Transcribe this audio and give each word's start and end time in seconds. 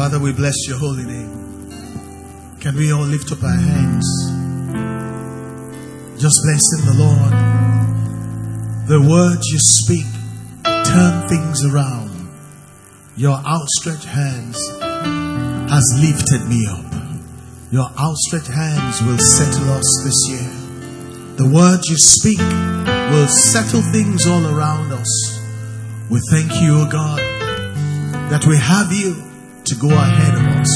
Father, 0.00 0.18
we 0.18 0.32
bless 0.32 0.66
your 0.66 0.78
holy 0.78 1.04
name. 1.04 2.56
Can 2.58 2.74
we 2.74 2.90
all 2.90 3.04
lift 3.04 3.30
up 3.32 3.42
our 3.42 3.50
hands? 3.50 4.06
Just 6.18 6.40
blessing 6.42 6.86
the 6.88 6.94
Lord. 6.96 7.32
The 8.88 8.98
words 8.98 9.46
you 9.52 9.58
speak 9.58 10.06
turn 10.64 11.28
things 11.28 11.66
around. 11.66 12.32
Your 13.14 13.36
outstretched 13.46 14.06
hands 14.06 14.56
has 15.68 15.84
lifted 16.00 16.48
me 16.48 16.66
up. 16.66 16.94
Your 17.70 17.90
outstretched 18.00 18.48
hands 18.48 19.02
will 19.02 19.18
settle 19.18 19.68
us 19.68 20.00
this 20.02 20.30
year. 20.30 21.36
The 21.36 21.52
words 21.54 21.90
you 21.90 21.98
speak 21.98 22.38
will 23.12 23.28
settle 23.28 23.82
things 23.82 24.26
all 24.26 24.46
around 24.46 24.92
us. 24.92 25.42
We 26.08 26.20
thank 26.30 26.58
you, 26.62 26.80
O 26.80 26.88
God, 26.90 27.18
that 28.30 28.46
we 28.46 28.56
have 28.56 28.90
you 28.94 29.29
to 29.64 29.74
go 29.76 29.88
ahead 29.88 30.34
of 30.34 30.44
us, 30.60 30.72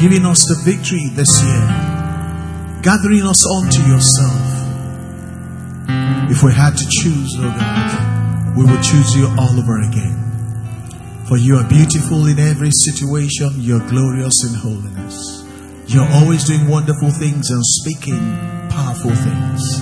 giving 0.00 0.24
us 0.26 0.46
the 0.46 0.56
victory 0.64 1.08
this 1.12 1.42
year, 1.42 1.66
gathering 2.82 3.22
us 3.22 3.44
unto 3.46 3.80
yourself. 3.88 4.44
If 6.30 6.42
we 6.42 6.52
had 6.52 6.76
to 6.76 6.86
choose, 6.88 7.36
O 7.38 7.42
God, 7.42 8.56
we 8.56 8.64
would 8.64 8.82
choose 8.82 9.14
you 9.16 9.26
all 9.38 9.58
over 9.58 9.80
again. 9.80 10.24
For 11.28 11.36
you 11.36 11.56
are 11.56 11.68
beautiful 11.68 12.26
in 12.26 12.38
every 12.38 12.70
situation, 12.70 13.50
you're 13.56 13.86
glorious 13.88 14.44
in 14.44 14.54
holiness. 14.54 15.44
You're 15.86 16.08
always 16.20 16.44
doing 16.44 16.68
wonderful 16.68 17.10
things 17.10 17.50
and 17.50 17.62
speaking 17.64 18.20
powerful 18.68 19.14
things. 19.14 19.80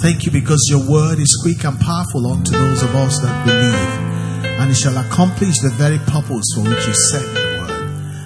Thank 0.00 0.26
you 0.26 0.32
because 0.32 0.66
your 0.70 0.86
word 0.88 1.18
is 1.18 1.38
quick 1.42 1.64
and 1.64 1.78
powerful 1.80 2.26
unto 2.26 2.52
those 2.52 2.82
of 2.82 2.94
us 2.94 3.20
that 3.20 3.46
believe, 3.46 4.03
and 4.58 4.70
it 4.70 4.76
shall 4.76 4.96
accomplish 4.98 5.58
the 5.58 5.70
very 5.70 5.98
purpose 5.98 6.46
for 6.54 6.62
which 6.62 6.86
you 6.86 6.94
sent 7.10 7.26
the 7.34 7.44
word. 7.58 7.84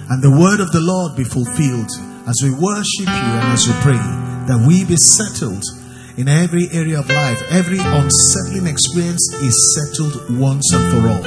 And 0.09 0.23
the 0.23 0.31
word 0.31 0.59
of 0.59 0.71
the 0.71 0.81
Lord 0.81 1.15
be 1.15 1.23
fulfilled 1.23 1.89
as 2.27 2.37
we 2.43 2.51
worship 2.51 3.09
you 3.09 3.29
and 3.39 3.53
as 3.53 3.65
we 3.67 3.73
pray 3.81 4.01
that 4.49 4.63
we 4.65 4.85
be 4.85 4.97
settled 4.97 5.63
in 6.17 6.27
every 6.27 6.67
area 6.73 6.99
of 6.99 7.09
life. 7.09 7.41
Every 7.49 7.79
unsettling 7.79 8.67
experience 8.67 9.23
is 9.41 9.55
settled 9.77 10.37
once 10.37 10.73
and 10.73 10.85
for 10.91 11.07
all. 11.07 11.23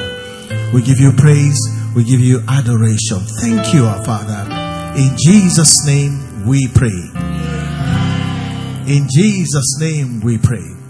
We 0.73 0.81
give 0.81 0.99
you 0.99 1.11
praise, 1.11 1.59
we 1.95 2.03
give 2.03 2.19
you 2.19 2.43
adoration. 2.47 3.19
Thank 3.41 3.73
you, 3.73 3.85
our 3.85 4.03
Father. 4.03 4.45
In 4.99 5.15
Jesus' 5.17 5.85
name 5.85 6.45
we 6.45 6.67
pray. 6.67 7.01
In 8.85 9.07
Jesus' 9.09 9.79
name 9.79 10.21
we 10.21 10.37
pray. 10.37 10.82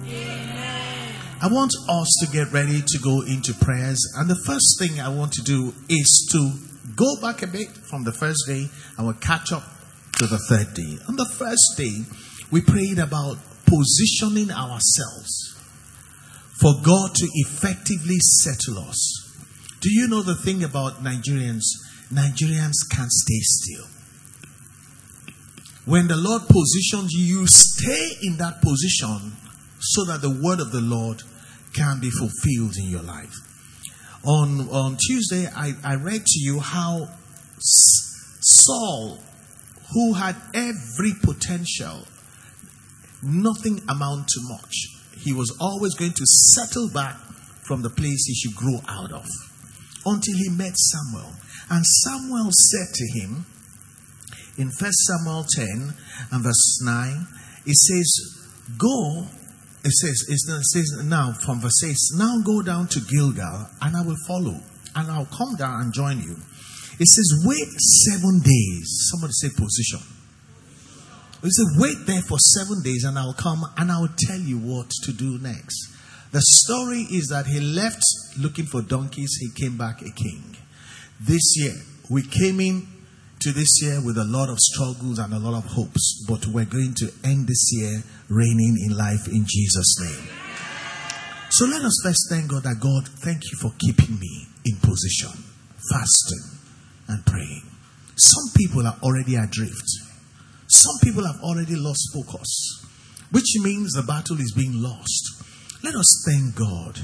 I 1.43 1.47
want 1.47 1.73
us 1.89 2.07
to 2.21 2.31
get 2.31 2.53
ready 2.53 2.81
to 2.81 2.99
go 2.99 3.19
into 3.19 3.53
prayers. 3.53 3.99
And 4.15 4.29
the 4.29 4.41
first 4.45 4.79
thing 4.79 5.01
I 5.01 5.09
want 5.09 5.33
to 5.33 5.41
do 5.41 5.73
is 5.89 6.29
to 6.31 6.53
go 6.95 7.19
back 7.19 7.41
a 7.41 7.47
bit 7.47 7.67
from 7.67 8.05
the 8.05 8.13
first 8.13 8.45
day 8.47 8.69
and 8.97 9.05
we'll 9.05 9.15
catch 9.15 9.51
up 9.51 9.63
to 10.19 10.25
the 10.25 10.37
third 10.47 10.73
day. 10.73 10.97
On 11.09 11.17
the 11.17 11.29
first 11.37 11.75
day, 11.75 12.05
we 12.49 12.61
prayed 12.61 12.97
about 12.97 13.39
positioning 13.65 14.51
ourselves 14.51 15.59
for 16.61 16.75
God 16.81 17.13
to 17.13 17.27
effectively 17.33 18.19
settle 18.19 18.79
us. 18.79 19.35
Do 19.81 19.91
you 19.91 20.07
know 20.07 20.21
the 20.21 20.35
thing 20.35 20.63
about 20.63 21.03
Nigerians? 21.03 21.65
Nigerians 22.09 22.87
can't 22.89 23.11
stay 23.11 23.39
still. 23.41 23.87
When 25.83 26.07
the 26.07 26.15
Lord 26.15 26.43
positions 26.43 27.11
you, 27.11 27.39
you 27.41 27.47
stay 27.47 28.11
in 28.21 28.37
that 28.37 28.61
position 28.61 29.33
so 29.79 30.05
that 30.05 30.21
the 30.21 30.29
word 30.41 30.61
of 30.61 30.71
the 30.71 30.79
Lord 30.79 31.21
can 31.73 31.99
be 31.99 32.09
fulfilled 32.09 32.75
in 32.77 32.89
your 32.89 33.01
life. 33.01 33.33
On, 34.25 34.69
on 34.69 34.97
Tuesday, 35.07 35.47
I, 35.47 35.73
I 35.83 35.95
read 35.95 36.25
to 36.25 36.39
you 36.39 36.59
how 36.59 37.09
Saul, 37.59 39.19
who 39.93 40.13
had 40.13 40.35
every 40.53 41.13
potential, 41.21 42.05
nothing 43.21 43.81
amount 43.89 44.27
to 44.29 44.39
much. 44.43 44.87
He 45.17 45.33
was 45.33 45.55
always 45.59 45.93
going 45.95 46.13
to 46.13 46.25
settle 46.25 46.89
back 46.89 47.15
from 47.63 47.81
the 47.81 47.89
place 47.89 48.25
he 48.25 48.33
should 48.33 48.55
grow 48.55 48.79
out 48.87 49.11
of 49.11 49.25
until 50.05 50.37
he 50.37 50.49
met 50.49 50.75
Samuel. 50.77 51.31
And 51.69 51.85
Samuel 51.85 52.49
said 52.51 52.93
to 52.93 53.19
him, 53.19 53.45
in 54.57 54.67
1 54.67 54.73
Samuel 54.91 55.45
10 55.49 55.93
and 56.31 56.43
verse 56.43 56.81
9, 56.83 57.27
it 57.65 57.75
says, 57.75 58.47
Go, 58.77 59.27
it 59.83 59.91
says, 59.91 60.25
it 60.29 60.39
says 60.39 61.03
now 61.05 61.33
from 61.45 61.59
verse 61.59 61.81
6, 61.81 62.15
now 62.15 62.37
go 62.45 62.61
down 62.61 62.87
to 62.87 63.01
Gilgal 63.01 63.67
and 63.81 63.97
I 63.97 64.01
will 64.01 64.17
follow 64.27 64.59
and 64.95 65.11
I'll 65.11 65.25
come 65.25 65.55
down 65.57 65.81
and 65.81 65.93
join 65.93 66.19
you. 66.21 66.37
It 66.99 67.07
says, 67.07 67.43
wait 67.45 67.67
seven 68.07 68.39
days. 68.39 69.09
Somebody 69.11 69.33
say 69.33 69.49
position. 69.49 69.99
It 71.43 71.51
says, 71.51 71.75
wait 71.77 72.05
there 72.05 72.21
for 72.21 72.37
seven 72.39 72.81
days 72.81 73.03
and 73.03 73.19
I'll 73.19 73.33
come 73.33 73.63
and 73.77 73.91
I'll 73.91 74.13
tell 74.17 74.39
you 74.39 74.57
what 74.59 74.89
to 75.03 75.11
do 75.11 75.37
next. 75.39 75.89
The 76.31 76.41
story 76.41 77.01
is 77.11 77.27
that 77.27 77.45
he 77.45 77.59
left 77.59 78.01
looking 78.39 78.65
for 78.65 78.81
donkeys, 78.81 79.37
he 79.39 79.49
came 79.51 79.77
back 79.77 80.01
a 80.01 80.11
king. 80.11 80.55
This 81.19 81.55
year, 81.57 81.75
we 82.09 82.23
came 82.23 82.59
in 82.59 82.87
to 83.43 83.51
this 83.51 83.83
year 83.83 83.99
with 83.99 84.17
a 84.17 84.23
lot 84.23 84.47
of 84.47 84.57
struggles 84.57 85.19
and 85.19 85.33
a 85.33 85.39
lot 85.39 85.53
of 85.53 85.65
hopes, 85.71 86.23
but 86.29 86.47
we're 86.47 86.63
going 86.63 86.93
to 86.95 87.11
end 87.25 87.45
this 87.45 87.71
year 87.73 88.01
reigning 88.29 88.77
in 88.87 88.97
life 88.97 89.27
in 89.27 89.43
Jesus' 89.45 89.99
name. 89.99 90.29
So 91.49 91.65
let 91.65 91.83
us 91.83 91.99
first 92.03 92.27
thank 92.29 92.49
God 92.49 92.63
that 92.63 92.79
God, 92.79 93.05
thank 93.19 93.43
you 93.43 93.57
for 93.59 93.73
keeping 93.79 94.17
me 94.17 94.47
in 94.63 94.77
position, 94.77 95.35
fasting 95.91 96.55
and 97.09 97.25
praying. 97.25 97.63
Some 98.15 98.55
people 98.55 98.87
are 98.87 98.95
already 99.03 99.35
adrift. 99.35 99.91
Some 100.67 100.95
people 101.03 101.27
have 101.27 101.43
already 101.43 101.75
lost 101.75 102.15
focus, 102.15 102.87
which 103.31 103.59
means 103.59 103.91
the 103.91 104.03
battle 104.07 104.39
is 104.39 104.53
being 104.55 104.81
lost. 104.81 105.43
Let 105.83 105.95
us 105.95 106.23
thank 106.25 106.55
God 106.55 106.97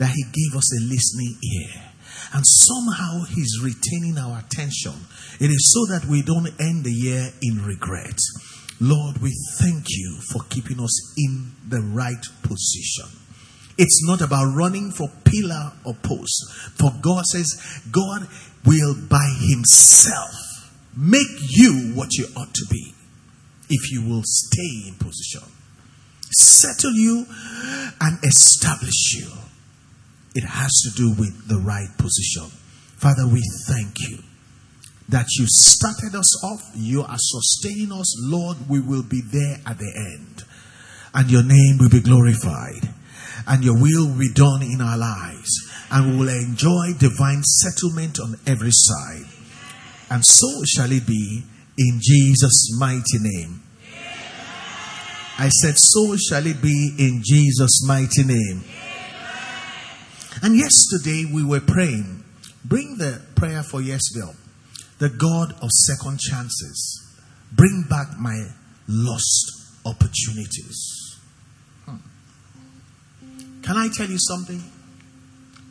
that 0.00 0.10
He 0.10 0.24
gave 0.34 0.58
us 0.58 0.66
a 0.74 0.82
listening 0.82 1.38
ear 1.46 1.95
and 2.32 2.44
somehow 2.44 3.24
He's 3.28 3.60
retaining 3.62 4.18
our 4.18 4.38
attention. 4.38 4.94
It 5.40 5.50
is 5.50 5.72
so 5.72 5.92
that 5.92 6.06
we 6.08 6.22
don't 6.22 6.48
end 6.60 6.84
the 6.84 6.92
year 6.92 7.30
in 7.42 7.64
regret. 7.64 8.18
Lord, 8.80 9.18
we 9.18 9.32
thank 9.58 9.86
you 9.88 10.18
for 10.32 10.42
keeping 10.50 10.80
us 10.80 11.14
in 11.16 11.52
the 11.68 11.80
right 11.80 12.24
position. 12.42 13.06
It's 13.78 14.06
not 14.06 14.20
about 14.20 14.54
running 14.54 14.90
for 14.90 15.08
pillar 15.24 15.72
or 15.84 15.94
post. 15.94 16.52
For 16.78 16.90
God 17.00 17.24
says, 17.26 17.80
God 17.90 18.28
will 18.64 18.94
by 19.08 19.28
Himself 19.40 20.34
make 20.96 21.28
you 21.40 21.92
what 21.94 22.14
you 22.14 22.26
ought 22.36 22.54
to 22.54 22.66
be 22.70 22.94
if 23.68 23.90
you 23.90 24.08
will 24.08 24.22
stay 24.24 24.88
in 24.88 24.94
position, 24.94 25.42
settle 26.30 26.92
you, 26.92 27.26
and 28.00 28.18
establish 28.24 29.14
you. 29.14 29.28
It 30.36 30.44
has 30.44 30.70
to 30.84 30.90
do 30.94 31.08
with 31.18 31.48
the 31.48 31.56
right 31.56 31.88
position. 31.96 32.52
Father, 33.00 33.26
we 33.26 33.42
thank 33.66 33.98
you 34.00 34.18
that 35.08 35.26
you 35.38 35.46
started 35.48 36.14
us 36.14 36.44
off, 36.44 36.60
you 36.74 37.00
are 37.02 37.16
sustaining 37.16 37.90
us. 37.90 38.14
Lord, 38.20 38.68
we 38.68 38.80
will 38.80 39.02
be 39.02 39.22
there 39.22 39.60
at 39.64 39.78
the 39.78 39.92
end. 39.96 40.44
And 41.14 41.30
your 41.30 41.42
name 41.42 41.78
will 41.78 41.88
be 41.88 42.02
glorified. 42.02 42.92
And 43.46 43.64
your 43.64 43.80
will 43.80 44.08
will 44.08 44.18
be 44.18 44.32
done 44.34 44.62
in 44.62 44.82
our 44.82 44.98
lives. 44.98 45.50
And 45.90 46.10
we 46.10 46.16
will 46.18 46.28
enjoy 46.28 46.98
divine 46.98 47.42
settlement 47.42 48.20
on 48.20 48.36
every 48.46 48.72
side. 48.72 49.24
And 50.10 50.22
so 50.22 50.64
shall 50.66 50.92
it 50.92 51.06
be 51.06 51.44
in 51.78 52.00
Jesus' 52.02 52.76
mighty 52.78 53.18
name. 53.20 53.62
I 55.38 55.48
said, 55.48 55.78
So 55.78 56.16
shall 56.16 56.46
it 56.46 56.60
be 56.60 56.94
in 56.98 57.22
Jesus' 57.24 57.86
mighty 57.86 58.24
name. 58.24 58.64
And 60.42 60.56
yesterday 60.56 61.24
we 61.32 61.44
were 61.44 61.60
praying. 61.60 62.24
Bring 62.64 62.98
the 62.98 63.22
prayer 63.34 63.62
for 63.62 63.80
yesterday. 63.80 64.32
The 64.98 65.08
God 65.08 65.52
of 65.62 65.70
second 65.70 66.20
chances. 66.20 67.02
Bring 67.52 67.84
back 67.88 68.18
my 68.18 68.48
lost 68.88 69.52
opportunities. 69.84 71.18
Hmm. 71.84 71.96
Can 73.62 73.76
I 73.76 73.88
tell 73.94 74.08
you 74.08 74.18
something? 74.18 74.62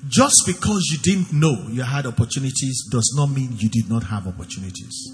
Just 0.07 0.43
because 0.45 0.89
you 0.91 0.99
didn't 0.99 1.33
know 1.33 1.67
you 1.69 1.81
had 1.81 2.05
opportunities 2.05 2.87
does 2.91 3.13
not 3.17 3.27
mean 3.27 3.55
you 3.57 3.69
did 3.69 3.89
not 3.89 4.03
have 4.03 4.27
opportunities. 4.27 5.11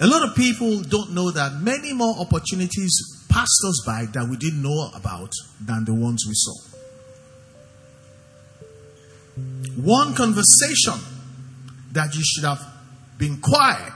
A 0.00 0.06
lot 0.06 0.26
of 0.26 0.34
people 0.34 0.80
don't 0.82 1.12
know 1.12 1.30
that 1.30 1.60
many 1.60 1.92
more 1.92 2.16
opportunities 2.18 3.26
passed 3.28 3.64
us 3.66 3.82
by 3.84 4.06
that 4.12 4.28
we 4.28 4.36
didn't 4.36 4.62
know 4.62 4.90
about 4.94 5.32
than 5.60 5.84
the 5.84 5.92
ones 5.92 6.24
we 6.26 6.34
saw. 6.34 6.77
One 9.82 10.14
conversation 10.14 10.98
that 11.92 12.14
you 12.14 12.22
should 12.24 12.44
have 12.44 12.60
been 13.16 13.40
quiet 13.40 13.94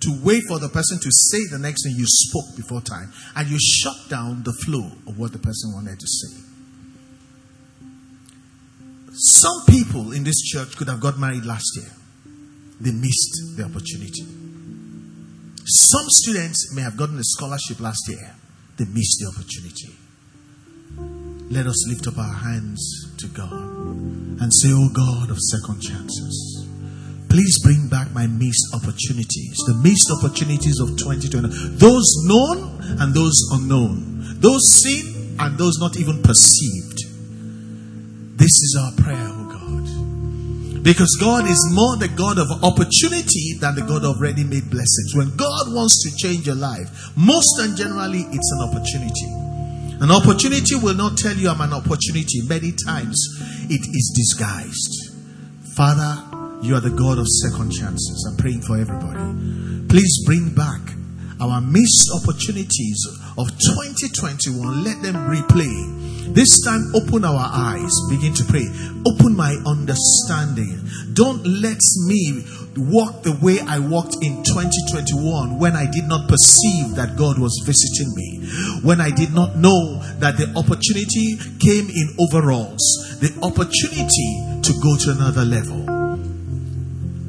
to 0.00 0.20
wait 0.24 0.42
for 0.48 0.58
the 0.58 0.68
person 0.68 0.98
to 0.98 1.08
say 1.10 1.38
the 1.50 1.58
next 1.58 1.84
thing 1.84 1.94
you 1.96 2.06
spoke 2.06 2.56
before 2.56 2.80
time, 2.80 3.12
and 3.36 3.48
you 3.48 3.58
shut 3.60 4.08
down 4.08 4.42
the 4.42 4.52
flow 4.64 4.90
of 5.06 5.18
what 5.18 5.32
the 5.32 5.38
person 5.38 5.72
wanted 5.74 6.00
to 6.00 6.06
say. 6.06 6.42
Some 9.12 9.66
people 9.68 10.12
in 10.12 10.24
this 10.24 10.40
church 10.40 10.76
could 10.76 10.88
have 10.88 11.00
got 11.00 11.18
married 11.18 11.44
last 11.44 11.70
year. 11.76 11.90
they 12.80 12.90
missed 12.90 13.56
the 13.56 13.64
opportunity. 13.64 14.22
Some 15.64 16.06
students 16.08 16.74
may 16.74 16.82
have 16.82 16.96
gotten 16.96 17.16
a 17.18 17.22
scholarship 17.22 17.78
last 17.80 18.02
year, 18.08 18.34
they 18.76 18.86
missed 18.86 19.20
the 19.20 19.28
opportunity. 19.28 20.01
Let 21.52 21.66
us 21.66 21.86
lift 21.86 22.06
up 22.06 22.16
our 22.16 22.32
hands 22.32 23.12
to 23.18 23.28
God 23.28 23.52
and 23.52 24.48
say, 24.48 24.72
Oh 24.72 24.88
God 24.88 25.28
of 25.28 25.36
second 25.36 25.82
chances, 25.82 26.66
please 27.28 27.60
bring 27.62 27.88
back 27.92 28.10
my 28.14 28.26
missed 28.26 28.72
opportunities, 28.72 29.60
the 29.68 29.76
missed 29.84 30.08
opportunities 30.16 30.80
of 30.80 30.96
2020, 30.96 31.76
those 31.76 32.08
known 32.24 32.80
and 33.04 33.12
those 33.12 33.36
unknown, 33.52 34.40
those 34.40 34.64
seen 34.64 35.36
and 35.38 35.58
those 35.58 35.76
not 35.76 35.98
even 36.00 36.22
perceived. 36.22 37.04
This 38.40 38.56
is 38.64 38.80
our 38.80 39.04
prayer, 39.04 39.28
oh 39.28 39.52
God. 39.52 40.82
Because 40.82 41.18
God 41.20 41.44
is 41.44 41.60
more 41.76 42.00
the 42.00 42.08
God 42.08 42.38
of 42.40 42.48
opportunity 42.64 43.60
than 43.60 43.76
the 43.76 43.84
God 43.84 44.08
of 44.08 44.22
ready 44.22 44.42
made 44.42 44.70
blessings. 44.72 45.12
When 45.12 45.36
God 45.36 45.68
wants 45.76 46.00
to 46.08 46.16
change 46.16 46.46
your 46.46 46.56
life, 46.56 47.12
most 47.14 47.60
and 47.60 47.76
generally, 47.76 48.24
it's 48.32 48.50
an 48.56 48.72
opportunity. 48.72 49.51
An 50.02 50.10
opportunity 50.10 50.74
will 50.74 50.96
not 50.96 51.16
tell 51.16 51.36
you 51.36 51.48
I'm 51.48 51.60
an 51.60 51.72
opportunity. 51.72 52.42
Many 52.42 52.72
times 52.72 53.14
it 53.70 53.86
is 53.86 54.10
disguised. 54.10 55.14
Father, 55.76 56.18
you 56.60 56.74
are 56.74 56.80
the 56.80 56.90
God 56.90 57.18
of 57.18 57.26
second 57.28 57.70
chances. 57.70 58.26
I'm 58.28 58.36
praying 58.36 58.62
for 58.62 58.76
everybody. 58.76 59.86
Please 59.86 60.24
bring 60.26 60.50
back 60.54 60.80
our 61.40 61.60
missed 61.60 62.10
opportunities 62.18 62.98
of 63.38 63.46
2021. 63.62 64.82
Let 64.82 65.02
them 65.02 65.14
replay 65.30 66.02
this 66.34 66.64
time, 66.64 66.92
open 66.94 67.24
our 67.24 67.50
eyes, 67.52 67.92
begin 68.08 68.32
to 68.34 68.44
pray. 68.44 68.64
Open 69.06 69.36
my 69.36 69.52
understanding. 69.66 70.80
Don't 71.12 71.44
let 71.44 71.78
me 72.06 72.42
walk 72.76 73.22
the 73.22 73.32
way 73.42 73.60
I 73.60 73.78
walked 73.78 74.16
in 74.22 74.42
2021 74.44 75.58
when 75.58 75.76
I 75.76 75.90
did 75.90 76.04
not 76.08 76.28
perceive 76.28 76.96
that 76.96 77.16
God 77.16 77.38
was 77.38 77.52
visiting 77.64 78.08
me, 78.16 78.40
when 78.82 79.00
I 79.00 79.10
did 79.10 79.34
not 79.34 79.56
know 79.56 80.00
that 80.20 80.36
the 80.36 80.48
opportunity 80.56 81.36
came 81.60 81.88
in 81.90 82.16
overalls, 82.16 82.80
the 83.20 83.32
opportunity 83.44 84.62
to 84.64 84.72
go 84.80 84.96
to 85.04 85.12
another 85.12 85.44
level. 85.44 85.84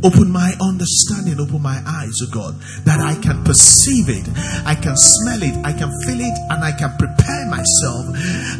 Open 0.03 0.31
my 0.31 0.51
understanding, 0.59 1.39
open 1.39 1.61
my 1.61 1.79
eyes, 1.87 2.19
oh 2.23 2.31
God, 2.31 2.59
that 2.83 2.99
I 2.99 3.15
can 3.23 3.43
perceive 3.43 4.11
it, 4.11 4.27
I 4.67 4.75
can 4.75 4.95
smell 4.97 5.41
it, 5.43 5.55
I 5.63 5.71
can 5.71 5.87
feel 6.03 6.19
it, 6.19 6.37
and 6.51 6.59
I 6.59 6.75
can 6.75 6.91
prepare 6.99 7.47
myself 7.47 8.11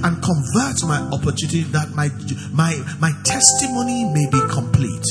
and 0.07 0.23
convert 0.23 0.79
my 0.87 1.03
opportunity 1.11 1.63
that 1.75 1.91
my 1.95 2.07
my 2.55 2.79
my 2.99 3.11
testimony 3.27 4.07
may 4.15 4.27
be 4.31 4.39
complete. 4.47 5.03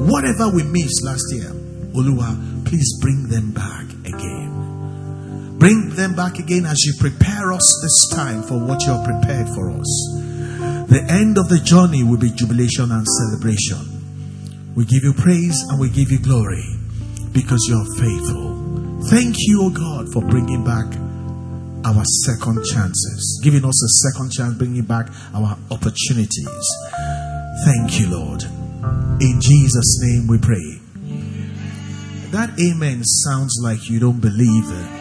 Whatever 0.00 0.48
we 0.48 0.62
missed 0.62 1.04
last 1.04 1.24
year, 1.32 1.50
Oluwa, 1.92 2.64
please 2.64 2.88
bring 3.00 3.28
them 3.28 3.52
back 3.52 3.84
again. 4.06 5.58
Bring 5.58 5.90
them 5.90 6.14
back 6.16 6.38
again 6.38 6.64
as 6.64 6.78
you 6.86 6.94
prepare 6.98 7.52
us 7.52 7.68
this 7.82 8.16
time 8.16 8.42
for 8.42 8.58
what 8.58 8.82
you 8.82 8.92
are 8.92 9.04
prepared 9.04 9.46
for 9.48 9.70
us. 9.70 9.90
The 10.88 11.04
end 11.06 11.36
of 11.36 11.48
the 11.48 11.58
journey 11.58 12.02
will 12.02 12.16
be 12.16 12.30
jubilation 12.30 12.90
and 12.90 13.06
celebration. 13.06 14.72
We 14.74 14.86
give 14.86 15.04
you 15.04 15.12
praise 15.12 15.60
and 15.68 15.78
we 15.78 15.90
give 15.90 16.10
you 16.10 16.18
glory 16.18 16.64
because 17.32 17.66
you 17.68 17.76
are 17.76 17.90
faithful. 18.00 19.04
Thank 19.10 19.36
you, 19.38 19.64
O 19.64 19.70
God, 19.70 20.12
for 20.12 20.22
bringing 20.22 20.64
back 20.64 20.86
our 21.84 22.04
second 22.24 22.64
chances, 22.64 23.40
giving 23.44 23.64
us 23.64 23.76
a 23.84 24.10
second 24.10 24.32
chance, 24.32 24.56
bringing 24.56 24.84
back 24.84 25.08
our 25.34 25.58
opportunities. 25.70 26.66
Thank 27.64 28.00
you, 28.00 28.08
Lord. 28.08 28.44
In 29.20 29.40
Jesus' 29.40 30.00
name 30.02 30.26
we 30.26 30.38
pray. 30.38 30.80
That 32.30 32.58
amen 32.60 33.02
sounds 33.04 33.60
like 33.62 33.90
you 33.90 33.98
don't 34.00 34.20
believe 34.20 34.64
it. 34.66 35.00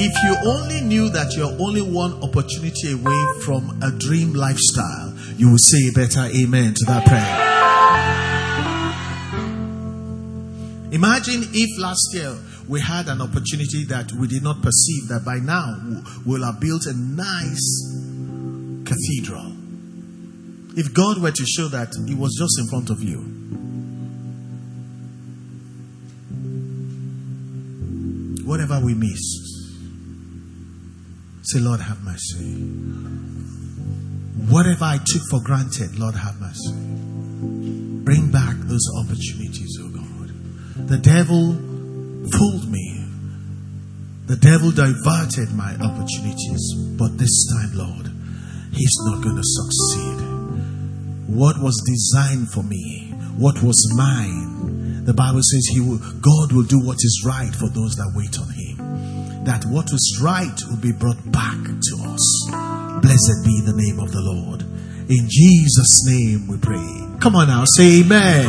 If 0.00 0.14
you 0.22 0.36
only 0.46 0.80
knew 0.82 1.08
that 1.10 1.34
you're 1.34 1.56
only 1.60 1.82
one 1.82 2.22
opportunity 2.22 2.92
away 2.92 3.24
from 3.42 3.82
a 3.82 3.90
dream 3.90 4.32
lifestyle, 4.32 5.12
you 5.36 5.50
would 5.50 5.60
say 5.60 5.88
a 5.88 5.92
better 5.92 6.20
amen 6.20 6.74
to 6.74 6.84
that 6.86 7.04
prayer. 7.04 7.48
Imagine 10.92 11.42
if 11.52 11.80
last 11.80 12.14
year 12.14 12.36
we 12.68 12.80
had 12.80 13.08
an 13.08 13.20
opportunity 13.20 13.84
that 13.86 14.12
we 14.12 14.28
did 14.28 14.44
not 14.44 14.62
perceive 14.62 15.08
that 15.08 15.24
by 15.24 15.38
now 15.40 15.76
we'll 16.24 16.44
have 16.44 16.60
built 16.60 16.86
a 16.86 16.94
nice 16.94 17.66
cathedral. 18.84 19.57
If 20.78 20.94
God 20.94 21.20
were 21.20 21.32
to 21.32 21.44
show 21.44 21.66
that 21.74 21.88
it 22.06 22.16
was 22.16 22.38
just 22.38 22.56
in 22.60 22.68
front 22.68 22.88
of 22.88 23.02
you, 23.02 23.18
whatever 28.46 28.78
we 28.78 28.94
missed, 28.94 29.42
say, 31.42 31.58
Lord, 31.58 31.80
have 31.80 32.00
mercy. 32.04 32.62
Whatever 34.46 34.84
I 34.84 34.98
took 35.04 35.22
for 35.28 35.40
granted, 35.42 35.98
Lord 35.98 36.14
have 36.14 36.38
mercy. 36.38 36.72
Bring 38.04 38.30
back 38.30 38.54
those 38.70 38.86
opportunities, 39.02 39.76
oh 39.82 39.88
God. 39.88 40.86
The 40.86 40.98
devil 40.98 41.58
fooled 42.38 42.70
me. 42.70 43.04
The 44.26 44.36
devil 44.36 44.70
diverted 44.70 45.50
my 45.56 45.74
opportunities. 45.74 46.72
But 46.96 47.18
this 47.18 47.50
time, 47.50 47.72
Lord, 47.74 48.06
he's 48.72 48.96
not 49.06 49.24
going 49.24 49.34
to 49.34 49.42
succeed. 49.42 50.27
What 51.28 51.60
was 51.60 51.76
designed 51.84 52.50
for 52.50 52.62
me, 52.62 53.12
what 53.36 53.62
was 53.62 53.76
mine, 53.94 55.04
the 55.04 55.12
Bible 55.14 55.40
says 55.42 55.68
he 55.72 55.80
will, 55.80 55.98
God 55.98 56.52
will 56.52 56.64
do 56.64 56.80
what 56.80 56.96
is 57.00 57.22
right 57.24 57.54
for 57.54 57.68
those 57.68 57.96
that 57.96 58.12
wait 58.16 58.38
on 58.40 58.48
him. 58.48 59.44
That 59.44 59.64
what 59.66 59.92
was 59.92 60.20
right 60.20 60.58
will 60.68 60.80
be 60.80 60.92
brought 60.92 61.20
back 61.32 61.60
to 61.64 61.96
us. 62.08 62.24
Blessed 63.00 63.44
be 63.44 63.60
the 63.64 63.72
name 63.76 64.00
of 64.00 64.12
the 64.12 64.20
Lord. 64.20 64.62
In 65.08 65.28
Jesus' 65.28 66.04
name 66.04 66.48
we 66.48 66.58
pray. 66.58 67.06
Come 67.20 67.36
on 67.36 67.48
now, 67.48 67.64
say 67.64 68.00
amen. 68.00 68.48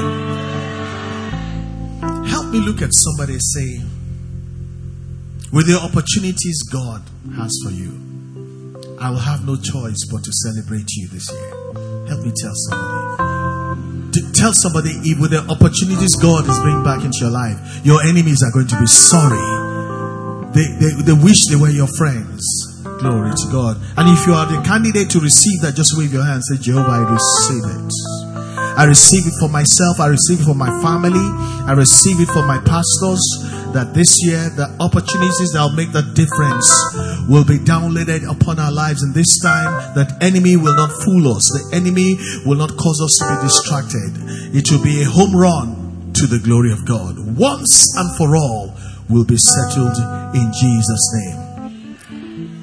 Help 2.28 2.48
me 2.48 2.60
look 2.60 2.82
at 2.82 2.92
somebody 2.92 3.40
say, 3.40 3.80
with 5.52 5.68
the 5.68 5.80
opportunities 5.82 6.64
God 6.72 7.04
has 7.36 7.58
for 7.64 7.72
you, 7.72 7.92
I 9.00 9.12
will 9.12 9.20
have 9.20 9.46
no 9.46 9.56
choice 9.56 10.06
but 10.12 10.24
to 10.24 10.32
celebrate 10.32 10.92
you 10.96 11.08
this 11.08 11.32
year. 11.32 11.89
Help 12.10 12.26
me 12.26 12.34
tell 12.34 12.54
somebody. 12.68 14.10
To 14.18 14.20
tell 14.34 14.54
somebody 14.54 14.90
if 15.06 15.22
with 15.22 15.30
the 15.30 15.46
opportunities 15.46 16.18
God 16.18 16.50
is 16.50 16.58
bringing 16.66 16.84
back 16.84 17.06
into 17.06 17.22
your 17.22 17.30
life, 17.30 17.62
your 17.86 18.02
enemies 18.02 18.42
are 18.42 18.50
going 18.50 18.66
to 18.68 18.80
be 18.82 18.90
sorry. 18.90 19.38
They, 20.58 20.66
they, 20.82 20.92
they 21.06 21.14
wish 21.14 21.46
they 21.46 21.56
were 21.56 21.70
your 21.70 21.88
friends. 22.02 22.42
Glory 22.98 23.30
to 23.32 23.48
God. 23.54 23.78
And 23.96 24.10
if 24.10 24.26
you 24.26 24.34
are 24.34 24.50
the 24.50 24.58
candidate 24.66 25.14
to 25.14 25.20
receive 25.22 25.62
that, 25.62 25.78
just 25.78 25.94
wave 25.94 26.12
your 26.12 26.26
hand 26.26 26.42
and 26.42 26.46
say, 26.50 26.58
Jehovah, 26.58 26.98
I 26.98 27.06
receive 27.14 27.64
it. 27.70 27.94
I 28.80 28.86
receive 28.86 29.28
it 29.28 29.36
for 29.44 29.50
myself. 29.50 30.00
I 30.00 30.08
receive 30.08 30.40
it 30.40 30.46
for 30.48 30.56
my 30.56 30.72
family. 30.80 31.20
I 31.68 31.74
receive 31.76 32.24
it 32.24 32.32
for 32.32 32.48
my 32.48 32.64
pastors. 32.64 33.20
That 33.76 33.92
this 33.94 34.24
year, 34.24 34.48
the 34.56 34.72
opportunities 34.80 35.52
that 35.52 35.68
will 35.68 35.76
make 35.76 35.92
the 35.92 36.02
difference 36.16 36.64
will 37.28 37.44
be 37.44 37.60
downloaded 37.60 38.24
upon 38.24 38.58
our 38.58 38.72
lives. 38.72 39.04
And 39.04 39.14
this 39.14 39.38
time, 39.44 39.68
that 40.00 40.16
enemy 40.24 40.56
will 40.56 40.80
not 40.80 40.96
fool 41.04 41.28
us. 41.36 41.44
The 41.52 41.76
enemy 41.76 42.16
will 42.48 42.56
not 42.56 42.72
cause 42.80 43.04
us 43.04 43.20
to 43.20 43.28
be 43.28 43.36
distracted. 43.44 44.16
It 44.56 44.72
will 44.72 44.82
be 44.82 45.04
a 45.04 45.12
home 45.12 45.36
run 45.36 46.16
to 46.16 46.26
the 46.26 46.40
glory 46.40 46.72
of 46.72 46.88
God. 46.88 47.20
Once 47.36 47.92
and 48.00 48.16
for 48.16 48.40
all 48.40 48.74
will 49.10 49.26
be 49.26 49.36
settled 49.36 50.00
in 50.40 50.48
Jesus' 50.56 51.06
name. 51.20 51.36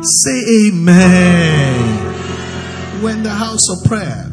Say 0.00 0.72
amen. 0.72 2.08
We're 3.04 3.20
the 3.20 3.36
house 3.36 3.68
of 3.68 3.84
prayer. 3.84 4.32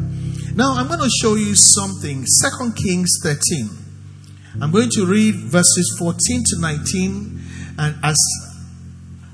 Now 0.56 0.74
I'm 0.74 0.86
going 0.86 1.00
to 1.00 1.10
show 1.20 1.34
you 1.34 1.56
something. 1.56 2.24
Second 2.26 2.76
Kings 2.76 3.18
13. 3.24 3.70
I'm 4.62 4.70
going 4.70 4.88
to 4.90 5.04
read 5.04 5.34
verses 5.34 5.96
14 5.98 6.44
to 6.46 6.60
19 6.60 7.42
and 7.76 7.96
as 8.04 8.16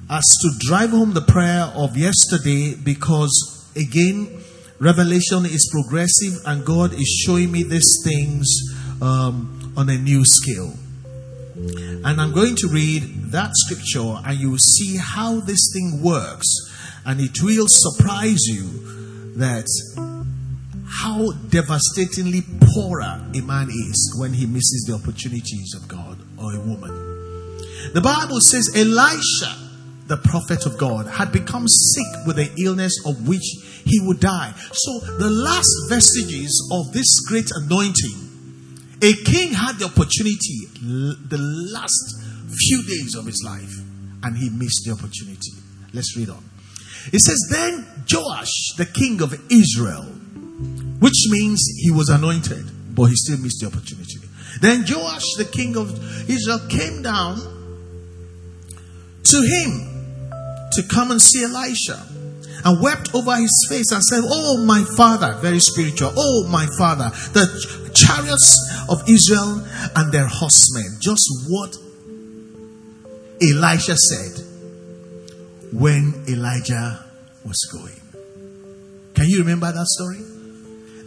as 0.09 0.25
to 0.41 0.51
drive 0.67 0.91
home 0.91 1.13
the 1.13 1.21
prayer 1.21 1.71
of 1.75 1.95
yesterday 1.95 2.75
because 2.75 3.71
again 3.77 4.43
revelation 4.79 5.45
is 5.45 5.69
progressive 5.71 6.41
and 6.47 6.65
God 6.65 6.95
is 6.95 7.23
showing 7.27 7.53
me 7.53 7.65
these 7.65 8.01
things 8.03 8.49
um, 9.03 9.75
on 9.77 9.91
a 9.91 9.99
new 9.99 10.25
scale. 10.25 10.73
And 11.55 12.19
I'm 12.19 12.33
going 12.33 12.57
to 12.57 12.69
read 12.69 13.31
that 13.33 13.51
scripture 13.53 14.17
and 14.25 14.41
you 14.41 14.53
will 14.53 14.59
see 14.59 14.97
how 14.97 15.41
this 15.41 15.71
thing 15.75 16.03
works. 16.03 16.49
And 17.05 17.21
it 17.21 17.43
will 17.43 17.67
surprise 17.69 18.41
you 18.47 19.35
that 19.37 19.67
how 20.91 21.31
devastatingly 21.49 22.43
poorer 22.75 23.21
a 23.35 23.41
man 23.43 23.69
is 23.71 24.17
when 24.19 24.33
he 24.33 24.47
misses 24.47 24.85
the 24.89 24.95
opportunities 24.95 25.75
of 25.75 25.87
God 25.87 26.19
or 26.37 26.55
a 26.55 26.61
woman. 26.61 26.91
The 27.95 28.01
Bible 28.03 28.41
says 28.41 28.71
Elisha, 28.75 29.57
the 30.07 30.17
prophet 30.17 30.67
of 30.67 30.77
God, 30.77 31.07
had 31.07 31.33
become 31.33 31.67
sick 31.69 32.27
with 32.27 32.39
an 32.39 32.51
illness 32.63 32.93
of 33.07 33.29
which 33.29 33.45
he 33.85 34.01
would 34.03 34.21
die. 34.21 34.53
So 34.73 34.99
the 35.19 35.31
last 35.31 35.71
vestiges 35.89 36.69
of 36.73 36.93
this 36.93 37.21
great 37.29 37.51
anointing 37.55 38.31
A 39.03 39.15
king 39.25 39.55
had 39.55 39.79
the 39.79 39.87
opportunity 39.87 40.67
the 40.77 41.39
last 41.73 42.23
few 42.69 42.83
days 42.83 43.15
of 43.17 43.25
his 43.25 43.43
life 43.45 43.73
and 44.23 44.37
he 44.37 44.51
missed 44.51 44.85
the 44.85 44.93
opportunity. 44.93 45.53
Let's 45.95 46.15
read 46.17 46.29
on. 46.29 46.45
It 47.13 47.21
says, 47.21 47.39
Then 47.51 47.87
Joash, 48.13 48.77
the 48.77 48.85
king 48.85 49.23
of 49.23 49.33
Israel, 49.51 50.07
which 51.01 51.27
means 51.31 51.61
he 51.83 51.91
was 51.91 52.09
anointed, 52.09 52.65
but 52.95 53.07
he 53.07 53.17
still 53.17 53.39
missed 53.39 53.61
the 53.61 53.67
opportunity. 53.67 54.21
Then 54.61 54.85
Joash, 54.87 55.35
the 55.37 55.45
king 55.45 55.77
of 55.77 55.91
Israel, 56.29 56.61
came 56.69 57.03
down 57.03 57.39
to 59.25 59.43
him 59.43 59.91
to 60.73 60.83
come 60.89 61.11
and 61.11 61.21
see 61.21 61.45
Elisha 61.45 62.07
and 62.65 62.83
wept 62.83 63.15
over 63.15 63.37
his 63.37 63.67
face 63.69 63.91
and 63.93 64.03
said, 64.03 64.21
Oh, 64.25 64.65
my 64.65 64.85
father, 64.97 65.35
very 65.41 65.61
spiritual. 65.61 66.13
Oh, 66.17 66.47
my 66.49 66.67
father, 66.79 67.11
the 67.33 67.91
chariots 67.95 68.85
of 68.89 69.03
Israel 69.09 69.65
and 69.97 70.13
their 70.13 70.27
horsemen. 70.27 70.99
Just 71.01 71.27
what 71.49 71.75
Elisha 73.43 73.97
said 73.97 74.45
when 75.73 76.25
Elijah 76.29 77.05
was 77.45 77.59
going. 77.73 78.01
Can 79.15 79.27
you 79.29 79.39
remember 79.39 79.73
that 79.73 79.87
story? 79.87 80.30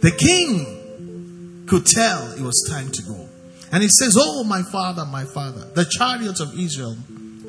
The 0.04 0.10
king 0.10 1.64
could 1.66 1.86
tell 1.86 2.30
it 2.32 2.42
was 2.42 2.68
time 2.68 2.90
to 2.92 3.02
go. 3.04 3.26
And 3.72 3.82
he 3.82 3.88
says, 3.88 4.18
Oh, 4.20 4.44
my 4.44 4.60
father, 4.70 5.06
my 5.06 5.24
father, 5.24 5.64
the 5.72 5.86
chariots 5.86 6.40
of 6.40 6.52
Israel 6.60 6.94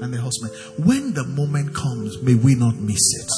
and 0.02 0.14
the 0.14 0.22
horsemen. 0.22 0.52
When 0.80 1.14
the 1.14 1.26
moment 1.26 1.76
comes, 1.76 2.22
may 2.24 2.36
we 2.36 2.56
not 2.56 2.76
miss 2.76 3.14
it. 3.20 3.32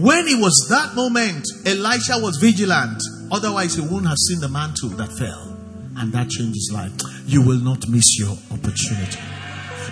When 0.00 0.28
it 0.28 0.40
was 0.40 0.68
that 0.70 0.94
moment, 0.94 1.44
Elisha 1.66 2.22
was 2.22 2.36
vigilant. 2.36 3.02
Otherwise, 3.32 3.74
he 3.74 3.80
wouldn't 3.80 4.06
have 4.06 4.22
seen 4.28 4.38
the 4.38 4.48
mantle 4.48 4.90
that 4.90 5.10
fell. 5.10 5.58
And 5.96 6.12
that 6.12 6.30
changed 6.30 6.54
his 6.54 6.70
life. 6.72 6.92
You 7.26 7.42
will 7.42 7.58
not 7.58 7.88
miss 7.88 8.16
your 8.16 8.36
opportunity. 8.52 9.18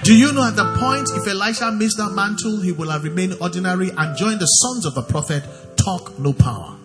Do 0.05 0.17
you 0.17 0.33
know 0.33 0.45
at 0.45 0.55
the 0.55 0.77
point, 0.79 1.11
if 1.11 1.27
Elisha 1.27 1.73
missed 1.73 1.97
that 1.97 2.13
mantle, 2.15 2.61
he 2.61 2.71
will 2.71 2.91
have 2.91 3.03
remained 3.03 3.35
ordinary 3.41 3.91
and 3.91 4.17
joined 4.17 4.39
the 4.39 4.47
sons 4.47 4.87
of 4.87 4.95
the 4.95 5.03
prophet, 5.03 5.43
talk 5.77 6.17
no 6.21 6.33
power. 6.33 6.77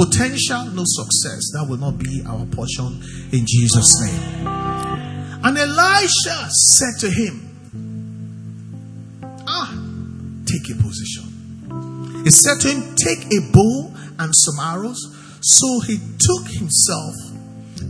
Potential, 0.00 0.64
no 0.72 0.84
success. 0.86 1.52
That 1.52 1.66
will 1.68 1.76
not 1.76 1.98
be 1.98 2.22
our 2.26 2.46
portion 2.46 3.04
in 3.32 3.44
Jesus' 3.44 4.00
name. 4.00 4.46
And 5.44 5.58
Elisha 5.58 6.48
said 6.48 6.96
to 7.00 7.10
him, 7.10 7.44
Ah, 9.46 9.76
take 10.46 10.70
a 10.72 10.82
position. 10.82 12.24
He 12.24 12.30
said 12.30 12.60
to 12.60 12.68
him, 12.68 12.96
Take 12.96 13.26
a 13.26 13.52
bow 13.52 13.92
and 14.18 14.32
some 14.32 14.58
arrows. 14.58 14.96
So 15.42 15.80
he 15.80 15.98
took 15.98 16.48
himself 16.48 17.14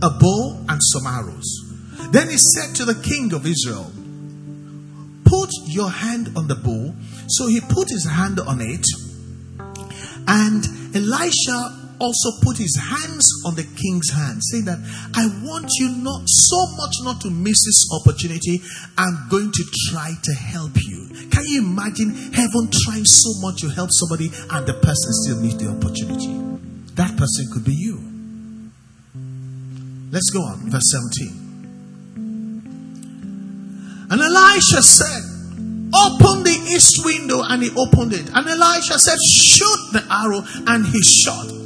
a 0.03 0.09
bow 0.09 0.65
and 0.67 0.81
some 0.91 1.07
arrows. 1.07 1.47
Then 2.11 2.29
he 2.29 2.37
said 2.37 2.75
to 2.75 2.83
the 2.83 2.95
king 2.95 3.31
of 3.33 3.45
Israel, 3.45 3.89
Put 5.23 5.49
your 5.67 5.89
hand 5.89 6.33
on 6.35 6.49
the 6.49 6.55
bow. 6.55 6.93
So 7.29 7.47
he 7.47 7.61
put 7.61 7.89
his 7.89 8.05
hand 8.05 8.41
on 8.41 8.59
it. 8.59 8.85
And 10.27 10.67
Elisha 10.93 11.80
also 12.01 12.33
put 12.41 12.57
his 12.57 12.75
hands 12.75 13.23
on 13.45 13.53
the 13.53 13.63
king's 13.77 14.09
hand, 14.09 14.41
saying 14.41 14.65
that 14.65 14.81
I 15.13 15.29
want 15.45 15.69
you 15.77 15.93
not 16.01 16.23
so 16.25 16.57
much 16.75 16.97
not 17.05 17.21
to 17.21 17.29
miss 17.29 17.61
this 17.61 17.85
opportunity. 17.93 18.59
I'm 18.97 19.29
going 19.29 19.51
to 19.53 19.63
try 19.89 20.11
to 20.17 20.33
help 20.33 20.73
you. 20.81 21.29
Can 21.29 21.45
you 21.45 21.61
imagine 21.61 22.09
heaven 22.33 22.69
trying 22.73 23.05
so 23.05 23.29
much 23.45 23.61
to 23.61 23.69
help 23.69 23.91
somebody 23.93 24.31
and 24.49 24.65
the 24.65 24.73
person 24.73 25.13
still 25.21 25.37
miss 25.37 25.53
the 25.61 25.69
opportunity? 25.69 26.33
That 26.95 27.15
person 27.15 27.45
could 27.53 27.63
be 27.63 27.77
you. 27.77 28.01
Let's 30.11 30.31
go 30.31 30.41
on, 30.41 30.69
verse 30.71 30.89
17. 30.91 31.37
And 34.09 34.19
Elisha 34.19 34.81
said, 34.81 35.23
Open 35.93 36.43
the 36.43 36.57
east 36.71 37.05
window, 37.05 37.43
and 37.43 37.61
he 37.61 37.69
opened 37.77 38.13
it. 38.13 38.29
And 38.33 38.47
Elisha 38.47 38.97
said, 38.97 39.17
Shoot 39.23 39.91
the 39.93 40.03
arrow, 40.09 40.41
and 40.67 40.85
he 40.85 40.99
shot. 41.01 41.60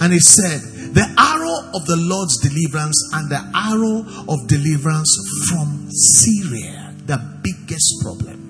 And 0.00 0.12
he 0.12 0.20
said, 0.20 0.60
The 0.94 1.06
arrow 1.16 1.70
of 1.74 1.86
the 1.86 1.96
Lord's 1.96 2.38
deliverance 2.38 2.96
and 3.14 3.30
the 3.30 3.42
arrow 3.54 4.04
of 4.28 4.48
deliverance 4.48 5.10
from 5.48 5.88
Syria, 5.90 6.94
the 7.06 7.18
biggest 7.42 8.00
problem. 8.02 8.46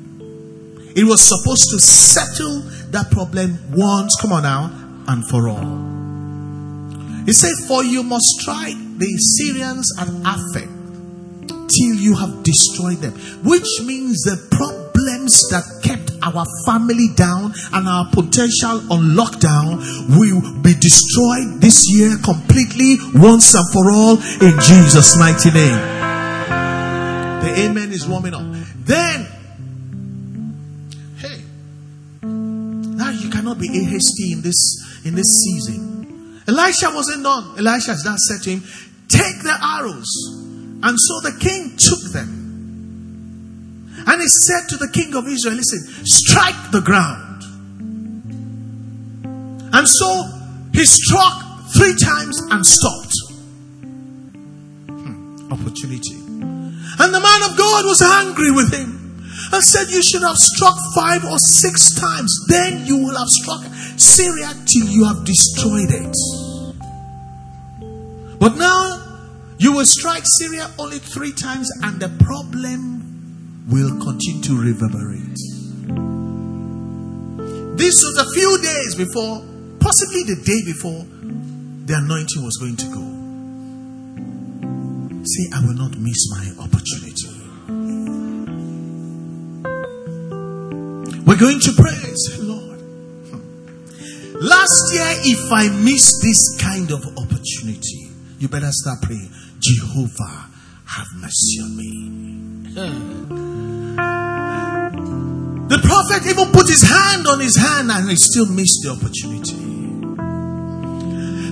It 0.96 1.04
was 1.04 1.20
supposed 1.20 1.68
to 1.72 1.78
settle 1.78 2.60
that 2.90 3.10
problem 3.10 3.58
once, 3.72 4.16
come 4.20 4.32
on 4.32 4.42
now, 4.44 4.70
and 5.08 5.26
for 5.28 5.48
all. 5.48 7.24
He 7.26 7.32
said, 7.32 7.52
For 7.68 7.84
you 7.84 8.02
must 8.02 8.24
strike 8.40 8.76
the 8.98 9.12
Syrians 9.18 9.92
at 9.98 10.08
Aphek 10.08 10.76
till 11.48 11.94
you 11.94 12.16
have 12.16 12.42
destroyed 12.42 12.98
them, 12.98 13.12
which 13.42 13.66
means 13.84 14.22
the 14.22 14.48
problems 14.96 15.48
that 15.50 15.64
kept 15.82 16.12
our 16.22 16.44
family 16.64 17.08
down 17.14 17.52
and 17.72 17.88
our 17.88 18.08
potential 18.10 18.80
on 18.92 19.14
lockdown 19.14 19.76
will 20.16 20.40
be 20.62 20.72
destroyed 20.74 21.60
this 21.60 21.84
year 21.88 22.16
completely, 22.24 22.96
once 23.14 23.54
and 23.54 23.64
for 23.72 23.90
all, 23.90 24.16
in 24.16 24.58
Jesus' 24.60 25.18
mighty 25.18 25.50
name. 25.50 25.78
The 27.44 27.68
amen 27.68 27.92
is 27.92 28.06
warming 28.06 28.34
up. 28.34 28.46
Then, 28.84 29.26
hey, 31.18 31.42
now 32.22 33.10
you 33.10 33.30
cannot 33.30 33.58
be 33.58 33.68
hasty 33.68 34.32
in 34.32 34.42
this 34.42 35.02
in 35.04 35.14
this 35.14 35.44
season. 35.44 36.42
Elisha 36.48 36.90
wasn't 36.94 37.22
done. 37.22 37.58
Elisha's 37.58 38.02
dad 38.02 38.18
said 38.18 38.42
to 38.44 38.50
him, 38.50 38.62
Take 39.08 39.42
the 39.42 39.56
arrows. 39.62 40.08
And 40.82 40.96
so 40.98 41.20
the 41.20 41.36
king 41.40 41.76
took 41.76 42.12
them 42.12 42.35
and 44.06 44.20
he 44.20 44.28
said 44.28 44.68
to 44.68 44.76
the 44.76 44.88
king 44.88 45.14
of 45.14 45.26
Israel, 45.26 45.56
Listen, 45.56 45.80
strike 46.06 46.70
the 46.70 46.80
ground. 46.80 47.42
And 49.74 49.86
so 49.88 50.24
he 50.72 50.84
struck 50.84 51.42
three 51.76 51.94
times 52.02 52.40
and 52.50 52.64
stopped. 52.64 53.14
Hmm, 54.88 55.52
opportunity. 55.52 56.14
And 56.98 57.12
the 57.12 57.20
man 57.20 57.50
of 57.50 57.58
God 57.58 57.84
was 57.84 58.00
angry 58.00 58.52
with 58.52 58.72
him 58.72 58.96
and 59.52 59.62
said, 59.62 59.90
You 59.90 60.02
should 60.02 60.22
have 60.22 60.38
struck 60.38 60.76
five 60.94 61.24
or 61.24 61.38
six 61.38 61.94
times. 61.94 62.32
Then 62.48 62.86
you 62.86 62.98
will 62.98 63.18
have 63.18 63.28
struck 63.28 63.64
Syria 63.98 64.54
till 64.66 64.86
you 64.86 65.04
have 65.04 65.24
destroyed 65.24 65.90
it. 65.90 66.16
But 68.38 68.56
now 68.56 69.02
you 69.58 69.72
will 69.72 69.86
strike 69.86 70.24
Syria 70.24 70.70
only 70.78 70.98
three 70.98 71.32
times, 71.32 71.70
and 71.82 71.98
the 72.00 72.08
problem 72.24 72.95
will 73.68 73.90
continue 74.00 74.42
to 74.42 74.60
reverberate. 74.62 75.38
This 77.76 77.94
was 78.02 78.16
a 78.18 78.30
few 78.32 78.58
days 78.62 78.94
before, 78.94 79.42
possibly 79.80 80.22
the 80.22 80.36
day 80.44 80.62
before, 80.64 81.04
the 81.86 81.94
anointing 81.94 82.42
was 82.44 82.56
going 82.58 82.76
to 82.76 82.86
go. 82.86 83.02
Say, 85.24 85.50
I 85.52 85.60
will 85.66 85.74
not 85.74 85.98
miss 85.98 86.30
my 86.30 86.46
opportunity. 86.62 87.36
We're 91.26 91.38
going 91.38 91.60
to 91.60 91.72
praise, 91.72 92.38
Lord, 92.38 92.80
last 94.40 94.94
year, 94.94 95.10
if 95.26 95.52
I 95.52 95.68
miss 95.82 96.22
this 96.22 96.56
kind 96.62 96.92
of 96.92 97.04
opportunity, 97.18 98.10
you 98.38 98.48
better 98.48 98.70
start 98.70 99.02
praying, 99.02 99.30
Jehovah, 99.58 100.46
have 100.86 101.08
mercy 101.16 101.60
on 101.60 101.76
me. 101.76 101.92
Hmm. 102.72 103.35
The 105.68 105.78
prophet 105.82 106.30
even 106.30 106.52
put 106.52 106.68
his 106.68 106.82
hand 106.82 107.26
on 107.26 107.40
his 107.40 107.56
hand 107.56 107.90
and 107.90 108.08
he 108.08 108.16
still 108.16 108.46
missed 108.46 108.86
the 108.86 108.90
opportunity. 108.94 109.66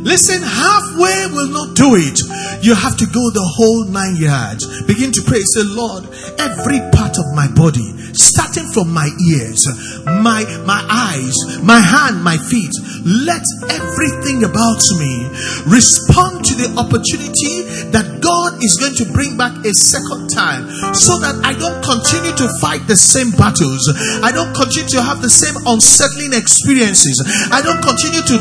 Listen, 0.05 0.43
halfway 0.43 1.33
will 1.33 1.49
not 1.49 1.75
do 1.75 1.97
it. 1.97 2.21
You 2.63 2.75
have 2.77 2.97
to 2.99 3.07
go 3.07 3.25
the 3.33 3.43
whole 3.57 3.85
nine 3.89 4.17
yards. 4.17 4.69
Begin 4.85 5.11
to 5.13 5.23
pray. 5.25 5.41
Say, 5.41 5.65
Lord, 5.65 6.05
every 6.39 6.79
part 6.93 7.17
of 7.17 7.25
my 7.35 7.49
body, 7.57 7.89
starting 8.13 8.69
from 8.69 8.93
my 8.93 9.09
ears, 9.33 9.65
my 10.05 10.45
my 10.69 10.85
eyes, 10.87 11.35
my 11.65 11.81
hand, 11.81 12.23
my 12.23 12.37
feet, 12.37 12.71
let 13.05 13.43
everything 13.73 14.45
about 14.45 14.85
me 15.01 15.25
respond 15.73 16.45
to 16.47 16.55
the 16.55 16.69
opportunity 16.77 17.89
that 17.91 18.14
God 18.25 18.57
is 18.65 18.81
going 18.81 18.97
to 18.97 19.07
bring 19.13 19.37
back 19.37 19.53
a 19.69 19.73
second 19.77 20.33
time 20.33 20.65
so 20.97 21.21
that 21.21 21.45
I 21.45 21.53
don't 21.53 21.85
continue 21.85 22.33
to 22.41 22.49
fight 22.57 22.89
the 22.89 22.97
same 22.97 23.37
battles. 23.37 23.85
I 24.25 24.33
don't 24.33 24.57
continue 24.57 24.89
to 24.97 25.03
have 25.05 25.21
the 25.21 25.29
same 25.29 25.53
unsettling 25.69 26.33
experiences. 26.33 27.21
I 27.53 27.61
don't 27.61 27.85
continue 27.85 28.25
to, 28.25 28.37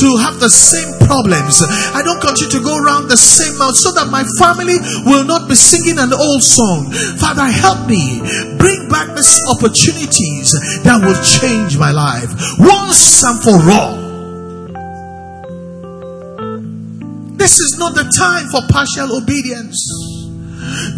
to 0.00 0.08
have 0.24 0.40
the 0.40 0.48
same 0.48 0.88
problems. 1.04 1.60
I 1.92 2.00
don't 2.00 2.20
continue 2.24 2.48
to 2.56 2.62
go 2.64 2.80
around 2.80 3.12
the 3.12 3.20
same 3.20 3.60
mouth 3.60 3.76
so 3.76 3.92
that 3.92 4.08
my 4.08 4.24
family 4.40 4.80
will 5.04 5.28
not 5.28 5.52
be 5.52 5.54
singing 5.54 6.00
an 6.00 6.16
old 6.16 6.40
song. 6.40 6.88
Father, 7.20 7.44
help 7.44 7.84
me 7.84 8.24
bring 8.56 8.88
back 8.88 9.12
these 9.12 9.36
opportunities 9.52 10.56
that 10.88 10.96
will 11.04 11.20
change 11.20 11.76
my 11.76 11.92
life 11.92 12.32
once 12.56 13.20
and 13.20 13.36
for 13.44 13.60
all. 13.68 14.05
This 17.46 17.62
is 17.62 17.78
not 17.78 17.94
the 17.94 18.10
time 18.10 18.50
for 18.50 18.58
partial 18.66 19.22
obedience. 19.22 19.78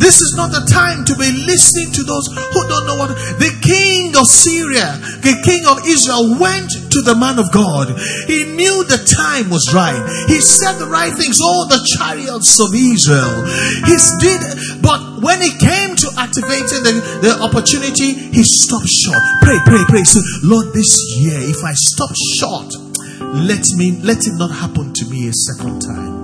This 0.00 0.24
is 0.24 0.32
not 0.32 0.48
the 0.48 0.64
time 0.64 1.04
to 1.04 1.12
be 1.20 1.28
listening 1.44 1.92
to 1.92 2.00
those 2.08 2.24
who 2.32 2.60
don't 2.72 2.88
know 2.88 2.96
what. 3.04 3.12
The 3.36 3.52
king 3.60 4.16
of 4.16 4.24
Syria, 4.24 4.96
the 5.20 5.36
king 5.44 5.68
of 5.68 5.84
Israel, 5.84 6.40
went 6.40 6.72
to 6.72 7.04
the 7.04 7.12
man 7.12 7.36
of 7.36 7.52
God. 7.52 7.92
He 8.24 8.48
knew 8.48 8.80
the 8.88 8.96
time 8.96 9.52
was 9.52 9.68
right. 9.76 10.00
He 10.24 10.40
said 10.40 10.80
the 10.80 10.88
right 10.88 11.12
things. 11.12 11.36
All 11.36 11.68
the 11.68 11.84
chariots 12.00 12.56
of 12.64 12.72
Israel. 12.72 13.44
He 13.84 14.00
did, 14.16 14.40
but 14.80 15.20
when 15.20 15.44
it 15.44 15.52
came 15.60 16.00
to 16.00 16.08
activating 16.16 16.80
the, 16.80 17.28
the 17.28 17.32
opportunity, 17.44 18.16
he 18.32 18.40
stopped 18.40 18.88
short. 18.88 19.20
Pray, 19.44 19.60
pray, 19.68 19.84
pray. 19.84 20.04
So, 20.08 20.24
Lord, 20.48 20.72
this 20.72 20.96
year, 21.20 21.44
if 21.44 21.60
I 21.60 21.76
stop 21.76 22.08
short, 22.40 22.72
let 23.36 23.68
me 23.76 24.00
let 24.00 24.24
it 24.24 24.40
not 24.40 24.48
happen 24.48 24.96
to 24.96 25.04
me 25.12 25.28
a 25.28 25.36
second 25.36 25.84
time. 25.84 26.17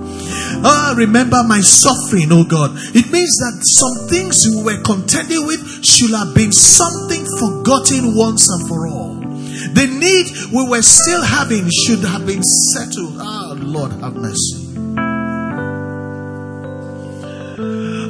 Ah, 0.63 0.93
remember 0.97 1.43
my 1.43 1.59
suffering, 1.61 2.29
oh 2.31 2.43
God. 2.43 2.71
It 2.95 3.11
means 3.11 3.35
that 3.37 3.59
some 3.63 4.07
things 4.07 4.45
we 4.47 4.63
were 4.63 4.81
contending 4.83 5.45
with 5.45 5.83
should 5.83 6.11
have 6.11 6.33
been 6.33 6.51
something 6.51 7.25
forgotten 7.39 8.15
once 8.15 8.47
and 8.49 8.67
for 8.67 8.87
all. 8.87 9.15
The 9.15 9.87
need 9.87 10.53
we 10.53 10.69
were 10.69 10.81
still 10.81 11.23
having 11.23 11.69
should 11.69 12.03
have 12.05 12.25
been 12.25 12.43
settled. 12.43 13.15
Ah, 13.19 13.53
Lord, 13.57 13.91
have 14.01 14.15
mercy. 14.15 14.61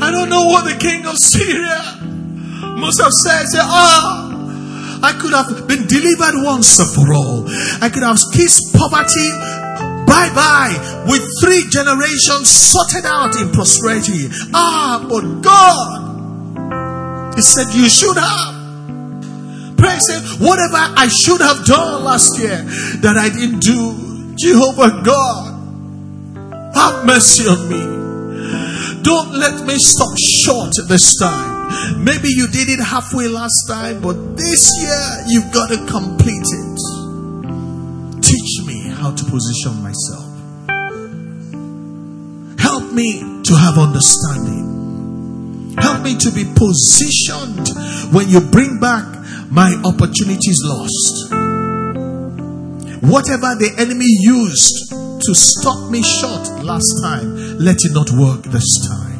I 0.01 0.11
don't 0.11 0.29
know 0.29 0.45
what 0.45 0.65
the 0.65 0.77
king 0.79 1.05
of 1.05 1.17
Syria 1.17 1.99
must 2.77 3.01
have 3.01 3.13
said. 3.13 3.45
Say, 3.47 3.59
ah, 3.61 4.99
I 5.01 5.13
could 5.13 5.33
have 5.33 5.67
been 5.67 5.87
delivered 5.87 6.43
once 6.43 6.77
and 6.79 6.89
for 6.89 7.13
all. 7.13 7.45
I 7.81 7.89
could 7.89 8.03
have 8.03 8.19
kissed 8.33 8.75
poverty 8.75 9.29
bye 10.05 10.29
bye 10.33 11.05
with 11.07 11.23
three 11.41 11.63
generations 11.69 12.49
sorted 12.49 13.05
out 13.05 13.35
in 13.39 13.51
prosperity. 13.51 14.29
Ah, 14.53 15.05
but 15.09 15.41
God, 15.41 17.35
He 17.35 17.41
said, 17.41 17.73
You 17.73 17.89
should 17.89 18.17
have. 18.17 18.55
Praise 19.77 20.09
Him. 20.09 20.21
Whatever 20.45 20.77
I 20.97 21.07
should 21.07 21.41
have 21.41 21.65
done 21.65 22.03
last 22.03 22.39
year 22.39 22.63
that 23.01 23.17
I 23.17 23.29
didn't 23.29 23.59
do, 23.59 24.35
Jehovah 24.35 25.01
God, 25.03 25.53
have 26.75 27.05
mercy 27.05 27.47
on 27.47 27.69
me. 27.69 27.95
Don't 29.03 29.33
let 29.33 29.65
me 29.65 29.75
stop 29.77 30.09
short 30.17 30.73
this 30.87 31.17
time. 31.19 32.03
Maybe 32.03 32.29
you 32.29 32.47
did 32.47 32.69
it 32.69 32.79
halfway 32.83 33.27
last 33.27 33.67
time, 33.67 34.01
but 34.01 34.35
this 34.35 34.71
year 34.81 35.23
you've 35.27 35.51
got 35.53 35.69
to 35.69 35.77
complete 35.85 36.41
it. 36.41 36.79
Teach 38.21 38.65
me 38.65 38.74
how 39.05 39.11
to 39.11 39.23
position 39.25 39.83
myself. 39.83 40.25
Help 42.57 42.91
me 42.91 43.21
to 43.43 43.53
have 43.53 43.77
understanding. 43.77 45.75
Help 45.77 46.01
me 46.01 46.17
to 46.17 46.31
be 46.31 46.43
positioned 46.57 47.69
when 48.11 48.27
you 48.27 48.41
bring 48.41 48.79
back 48.79 49.05
my 49.51 49.79
opportunities 49.85 50.59
lost. 50.63 51.31
Whatever 53.03 53.53
the 53.61 53.75
enemy 53.77 54.09
used 54.09 54.89
to 54.89 55.35
stop 55.35 55.91
me 55.91 56.01
short 56.01 56.65
last 56.65 56.97
time, 57.03 57.59
let 57.59 57.85
it 57.85 57.93
not 57.93 58.09
work 58.09 58.41
this 58.45 58.87
time. 58.89 59.14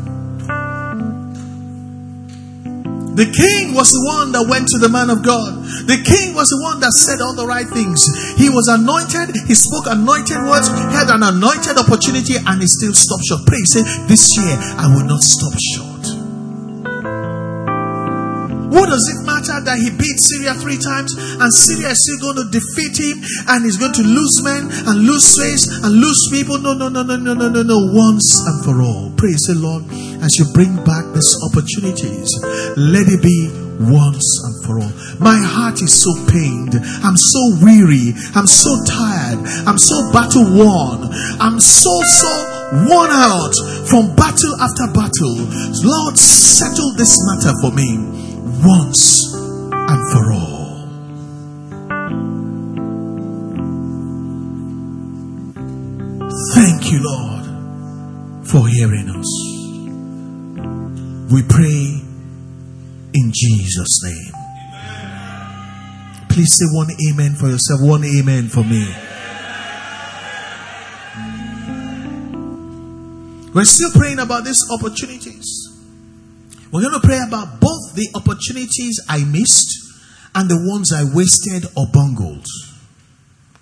The 3.16 3.32
king 3.32 3.72
was 3.72 3.96
the 3.96 4.04
one 4.12 4.36
that 4.36 4.44
went 4.52 4.68
to 4.76 4.78
the 4.78 4.92
man 4.92 5.08
of 5.08 5.24
God. 5.24 5.64
The 5.88 6.04
king 6.04 6.36
was 6.36 6.52
the 6.52 6.60
one 6.60 6.84
that 6.84 6.92
said 6.92 7.24
all 7.24 7.32
the 7.32 7.48
right 7.48 7.68
things. 7.68 8.04
He 8.36 8.52
was 8.52 8.68
anointed. 8.68 9.32
He 9.48 9.56
spoke 9.56 9.88
anointed 9.88 10.36
words. 10.44 10.68
Had 10.92 11.08
an 11.08 11.24
anointed 11.24 11.80
opportunity 11.80 12.36
and 12.36 12.60
he 12.60 12.68
still 12.68 12.92
stopped 12.92 13.24
short. 13.24 13.48
Pray, 13.48 13.64
say, 13.72 13.88
this 14.12 14.36
year 14.36 14.52
I 14.76 14.92
will 14.92 15.08
not 15.08 15.24
stop 15.24 15.56
short. 15.56 15.96
What 18.76 18.92
does 18.92 19.08
it 19.08 19.24
matter 19.24 19.64
that 19.64 19.80
he 19.80 19.88
beat 19.96 20.20
Syria 20.20 20.52
three 20.60 20.76
times 20.76 21.16
and 21.16 21.48
Syria 21.48 21.96
is 21.96 22.04
still 22.04 22.20
going 22.20 22.44
to 22.44 22.48
defeat 22.52 23.00
him 23.00 23.24
and 23.48 23.64
he's 23.64 23.80
going 23.80 23.96
to 23.96 24.04
lose 24.04 24.44
men 24.44 24.68
and 24.68 25.08
lose 25.08 25.40
face 25.40 25.72
and 25.72 25.96
lose 25.96 26.20
people? 26.28 26.60
No, 26.60 26.76
no, 26.76 26.92
no, 26.92 27.00
no, 27.00 27.16
no, 27.16 27.32
no, 27.32 27.48
no, 27.48 27.64
no. 27.64 27.80
Once 27.96 28.44
and 28.44 28.60
for 28.68 28.84
all. 28.84 29.16
Praise 29.16 29.48
the 29.48 29.56
Lord 29.56 29.88
as 30.26 30.40
you 30.40 30.46
bring 30.54 30.74
back 30.84 31.06
these 31.14 31.38
opportunities. 31.46 32.28
Let 32.76 33.06
it 33.06 33.22
be 33.22 33.54
once 33.78 34.26
and 34.44 34.56
for 34.66 34.82
all. 34.82 34.94
My 35.22 35.38
heart 35.38 35.82
is 35.82 35.94
so 35.94 36.12
pained. 36.26 36.74
I'm 37.06 37.16
so 37.16 37.42
weary. 37.62 38.18
I'm 38.34 38.48
so 38.48 38.74
tired. 38.90 39.46
I'm 39.70 39.78
so 39.78 39.96
battle 40.12 40.50
worn. 40.50 41.14
I'm 41.40 41.60
so, 41.60 41.94
so 42.02 42.32
worn 42.90 43.12
out 43.14 43.54
from 43.86 44.16
battle 44.18 44.54
after 44.58 44.90
battle. 44.98 45.46
Lord, 45.86 46.18
settle 46.18 46.92
this 46.98 47.14
matter 47.30 47.54
for 47.62 47.72
me 47.72 48.02
once 48.66 49.30
and 49.30 50.02
for 50.12 50.34
all. 50.34 50.66
Thank 56.56 56.92
you, 56.92 57.00
Lord, 57.04 58.48
for 58.48 58.68
hearing 58.68 59.10
us. 59.10 59.55
We 61.32 61.42
pray 61.42 62.02
in 63.14 63.32
Jesus' 63.34 64.04
name. 64.04 64.32
Please 66.30 66.54
say 66.54 66.66
one 66.72 66.90
amen 67.10 67.36
for 67.36 67.48
yourself, 67.48 67.82
one 67.82 68.04
amen 68.04 68.50
for 68.50 68.64
me. 68.64 68.86
We're 73.54 73.64
still 73.64 73.92
praying 73.92 74.20
about 74.20 74.44
these 74.44 74.62
opportunities. 74.70 75.72
We're 76.72 76.82
going 76.82 77.00
to 77.00 77.08
pray 77.08 77.20
about 77.26 77.60
both 77.60 77.96
the 77.96 78.10
opportunities 78.14 79.00
I 79.10 79.24
missed 79.24 79.72
and 80.36 80.50
the 80.50 80.62
ones 80.70 80.92
I 80.94 81.06
wasted 81.06 81.66
or 81.76 81.88
bungled. 81.92 82.46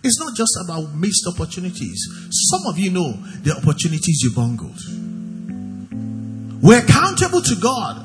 It's 0.03 0.19
not 0.19 0.35
just 0.35 0.57
about 0.65 0.93
missed 0.95 1.27
opportunities. 1.27 2.07
Some 2.49 2.61
of 2.67 2.77
you 2.77 2.91
know 2.91 3.13
the 3.43 3.55
opportunities 3.55 4.19
you 4.21 4.33
bungled. 4.35 5.12
We're 6.63 6.79
accountable 6.79 7.41
to 7.41 7.55
God 7.59 7.99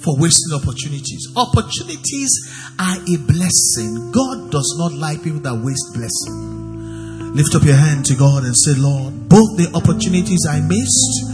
for 0.00 0.16
wasting 0.16 0.56
opportunities. 0.56 1.28
Opportunities 1.36 2.32
are 2.80 2.96
a 2.96 3.16
blessing. 3.28 4.10
God 4.10 4.50
does 4.50 4.74
not 4.78 4.94
like 4.94 5.22
people 5.22 5.40
that 5.40 5.60
waste 5.60 5.92
blessing. 5.92 7.36
Lift 7.36 7.54
up 7.54 7.62
your 7.62 7.76
hand 7.76 8.06
to 8.06 8.16
God 8.16 8.44
and 8.44 8.56
say, 8.56 8.72
Lord, 8.72 9.28
both 9.28 9.60
the 9.60 9.68
opportunities 9.76 10.48
I 10.48 10.64
missed 10.64 11.28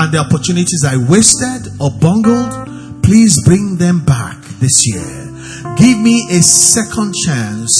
and 0.00 0.08
the 0.08 0.24
opportunities 0.24 0.88
I 0.88 0.96
wasted 0.96 1.68
or 1.84 1.92
bungled, 1.92 3.04
please 3.04 3.36
bring 3.44 3.76
them 3.76 4.00
back 4.00 4.40
this 4.56 4.88
year. 4.88 5.04
Give 5.76 6.00
me 6.00 6.16
a 6.32 6.40
second 6.40 7.12
chance. 7.28 7.76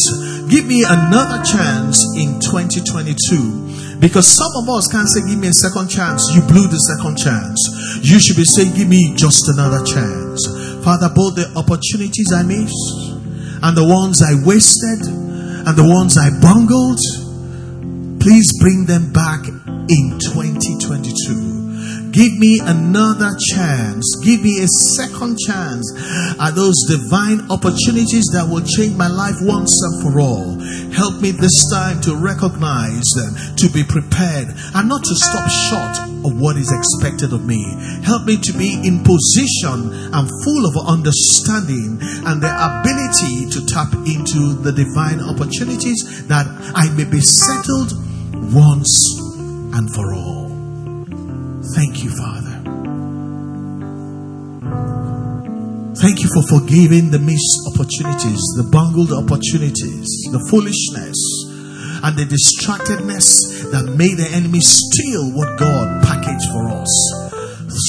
Give 0.53 0.67
me 0.67 0.85
another 0.85 1.41
chance 1.43 2.05
in 2.21 2.37
2022. 2.45 3.76
Because 4.01 4.27
some 4.27 4.53
of 4.63 4.69
us 4.69 4.89
can't 4.89 5.09
say, 5.09 5.25
Give 5.27 5.39
me 5.39 5.49
a 5.49 5.57
second 5.57 5.89
chance. 5.89 6.23
You 6.35 6.43
blew 6.43 6.69
the 6.69 6.79
second 6.79 7.17
chance. 7.17 7.59
You 8.03 8.21
should 8.21 8.37
be 8.37 8.45
saying, 8.45 8.77
Give 8.77 8.89
me 8.89 9.15
just 9.17 9.49
another 9.49 9.85
chance. 9.85 10.45
Father, 10.85 11.09
both 11.09 11.35
the 11.35 11.49
opportunities 11.57 12.33
I 12.33 12.43
missed 12.43 13.17
and 13.63 13.77
the 13.77 13.85
ones 13.85 14.23
I 14.23 14.37
wasted 14.45 15.09
and 15.09 15.75
the 15.75 15.83
ones 15.83 16.17
I 16.17 16.31
bungled, 16.41 17.01
please 18.21 18.47
bring 18.61 18.87
them 18.87 19.13
back 19.13 19.49
in 19.49 20.19
2022. 20.21 21.56
Give 22.17 22.33
me 22.39 22.59
another 22.65 23.37
chance. 23.53 24.17
Give 24.25 24.41
me 24.41 24.65
a 24.65 24.69
second 24.97 25.37
chance 25.37 25.85
at 26.41 26.57
those 26.57 26.89
divine 26.89 27.45
opportunities 27.53 28.25
that 28.33 28.49
will 28.49 28.65
change 28.65 28.97
my 28.97 29.07
life 29.07 29.37
once 29.45 29.69
and 29.85 30.01
for 30.01 30.21
all. 30.25 30.57
Help 30.97 31.21
me 31.21 31.37
this 31.37 31.69
time 31.69 32.01
to 32.09 32.17
recognize 32.17 33.05
them, 33.21 33.37
to 33.61 33.69
be 33.69 33.85
prepared, 33.85 34.49
and 34.49 34.89
not 34.89 35.05
to 35.05 35.13
stop 35.13 35.45
short 35.69 36.09
of 36.25 36.41
what 36.41 36.57
is 36.57 36.73
expected 36.73 37.37
of 37.37 37.45
me. 37.45 37.61
Help 38.01 38.25
me 38.25 38.41
to 38.41 38.53
be 38.57 38.81
in 38.81 39.05
position 39.05 39.93
and 40.17 40.25
full 40.41 40.65
of 40.65 40.89
understanding 40.89 42.01
and 42.25 42.41
the 42.41 42.49
ability 42.49 43.45
to 43.53 43.61
tap 43.69 43.93
into 44.09 44.57
the 44.65 44.73
divine 44.73 45.21
opportunities 45.21 46.25
that 46.33 46.49
I 46.73 46.89
may 46.97 47.05
be 47.05 47.21
settled 47.21 47.93
once 48.57 49.05
and 49.77 49.93
for 49.93 50.15
all. 50.17 50.46
Thank 51.75 52.05
you, 52.05 52.11
Father. 52.11 52.63
Thank 55.97 56.23
you 56.23 56.29
for 56.29 56.43
forgiving 56.47 57.11
the 57.11 57.19
missed 57.19 57.67
opportunities, 57.67 58.39
the 58.61 58.69
bungled 58.71 59.11
opportunities, 59.11 60.07
the 60.31 60.39
foolishness, 60.53 61.17
and 62.05 62.15
the 62.15 62.29
distractedness 62.29 63.73
that 63.73 63.97
made 63.97 64.15
the 64.21 64.29
enemy 64.31 64.61
steal 64.61 65.33
what 65.33 65.59
God 65.59 66.05
packaged 66.05 66.47
for 66.53 66.69
us. 66.69 66.93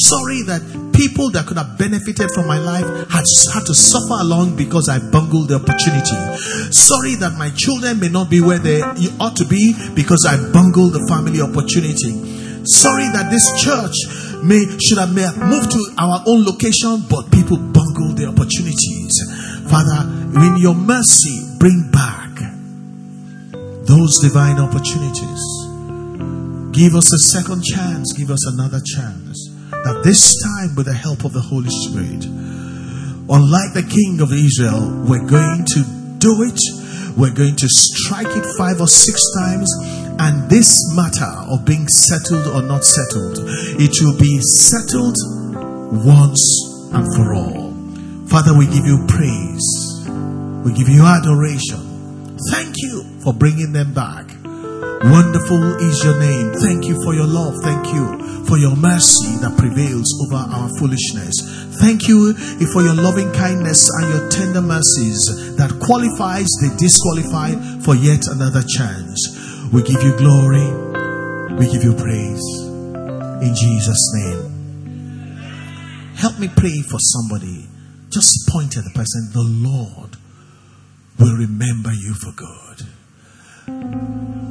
Sorry 0.07 0.41
that 0.47 0.63
people 0.95 1.29
that 1.31 1.45
could 1.45 1.57
have 1.57 1.77
benefited 1.77 2.31
from 2.33 2.47
my 2.47 2.57
life 2.57 2.87
had 3.11 3.25
had 3.53 3.65
to 3.67 3.75
suffer 3.75 4.17
along 4.23 4.55
because 4.55 4.89
I 4.89 4.97
bungled 4.97 5.49
the 5.49 5.61
opportunity. 5.61 6.17
Sorry 6.73 7.15
that 7.21 7.37
my 7.37 7.51
children 7.53 7.99
may 7.99 8.09
not 8.09 8.29
be 8.29 8.41
where 8.41 8.59
they 8.59 8.81
ought 9.21 9.35
to 9.37 9.45
be 9.45 9.75
because 9.93 10.25
I 10.25 10.37
bungled 10.51 10.93
the 10.93 11.05
family 11.05 11.39
opportunity. 11.43 12.37
Sorry 12.67 13.08
that 13.15 13.32
this 13.32 13.47
church 13.63 13.95
may 14.43 14.67
should 14.84 14.99
have 14.99 15.15
moved 15.15 15.71
to 15.71 15.82
our 15.97 16.21
own 16.27 16.43
location, 16.43 17.08
but 17.10 17.32
people 17.32 17.58
bungled 17.58 18.19
the 18.19 18.27
opportunities. 18.27 19.15
Father, 19.71 20.03
in 20.43 20.58
your 20.58 20.75
mercy, 20.75 21.47
bring 21.60 21.89
back 21.91 22.27
those 23.88 24.19
divine 24.19 24.60
opportunities. 24.60 25.41
Give 26.75 26.93
us 26.93 27.08
a 27.13 27.19
second 27.32 27.63
chance, 27.63 28.12
give 28.13 28.30
us 28.30 28.45
another 28.51 28.82
chance. 28.84 29.49
That 29.71 30.03
this 30.03 30.36
time, 30.43 30.75
with 30.75 30.88
the 30.88 30.93
help 30.93 31.23
of 31.23 31.32
the 31.32 31.41
Holy 31.41 31.71
Spirit, 31.71 32.25
unlike 33.32 33.73
the 33.73 33.88
King 33.88 34.19
of 34.19 34.36
Israel, 34.36 35.08
we're 35.08 35.25
going 35.25 35.63
to 35.71 35.82
do 36.19 36.43
it. 36.43 36.60
We're 37.15 37.34
going 37.34 37.56
to 37.56 37.67
strike 37.69 38.27
it 38.27 38.45
five 38.58 38.80
or 38.80 38.88
six 38.88 39.23
times 39.39 39.71
and 40.19 40.49
this 40.49 40.73
matter 40.95 41.32
of 41.49 41.65
being 41.65 41.88
settled 41.88 42.47
or 42.47 42.62
not 42.62 42.84
settled, 42.84 43.38
it 43.80 43.93
will 44.01 44.17
be 44.17 44.39
settled 44.41 45.17
once 46.06 46.43
and 46.93 47.06
for 47.15 47.34
all. 47.34 47.73
Father, 48.27 48.58
we 48.58 48.65
give 48.65 48.86
you 48.86 49.06
praise. 49.08 50.08
We 50.65 50.73
give 50.73 50.89
you 50.89 51.06
adoration. 51.06 52.38
Thank 52.51 52.75
you 52.77 53.03
for 53.23 53.34
bringing 53.34 53.71
them 53.71 53.93
back. 53.93 54.27
Wonderful 55.03 55.77
is 55.77 56.03
your 56.03 56.19
name. 56.19 56.53
Thank 56.60 56.86
you 56.86 57.01
for 57.03 57.13
your 57.13 57.27
love. 57.27 57.56
Thank 57.63 57.93
you 57.93 58.45
for 58.45 58.58
your 58.58 58.75
mercy 58.75 59.38
that 59.39 59.56
prevails 59.58 60.10
over 60.25 60.41
our 60.49 60.69
foolishness. 60.80 61.39
Thank 61.80 62.08
you 62.08 62.34
for 62.73 62.82
your 62.82 62.95
loving 62.95 63.32
kindness 63.34 63.89
and 63.99 64.10
your 64.10 64.30
tender 64.30 64.62
mercies 64.62 65.56
that 65.56 65.69
qualifies 65.80 66.47
the 66.60 66.73
disqualified 66.80 67.84
for 67.84 67.95
yet 67.95 68.25
another 68.27 68.63
chance. 68.63 69.46
We 69.73 69.84
give 69.84 70.01
you 70.01 70.15
glory. 70.15 70.65
We 71.58 71.69
give 71.71 71.84
you 71.84 71.93
praise. 71.93 72.43
In 73.43 73.53
Jesus' 73.53 74.13
name. 74.15 76.13
Help 76.15 76.39
me 76.39 76.47
pray 76.47 76.82
for 76.82 76.97
somebody. 76.99 77.67
Just 78.10 78.47
point 78.49 78.77
at 78.77 78.84
the 78.86 78.91
person. 78.91 79.30
The 79.34 79.43
Lord 79.43 80.15
will 81.19 81.36
remember 81.36 81.91
you 81.91 82.13
for 82.13 82.32
good. 82.32 82.88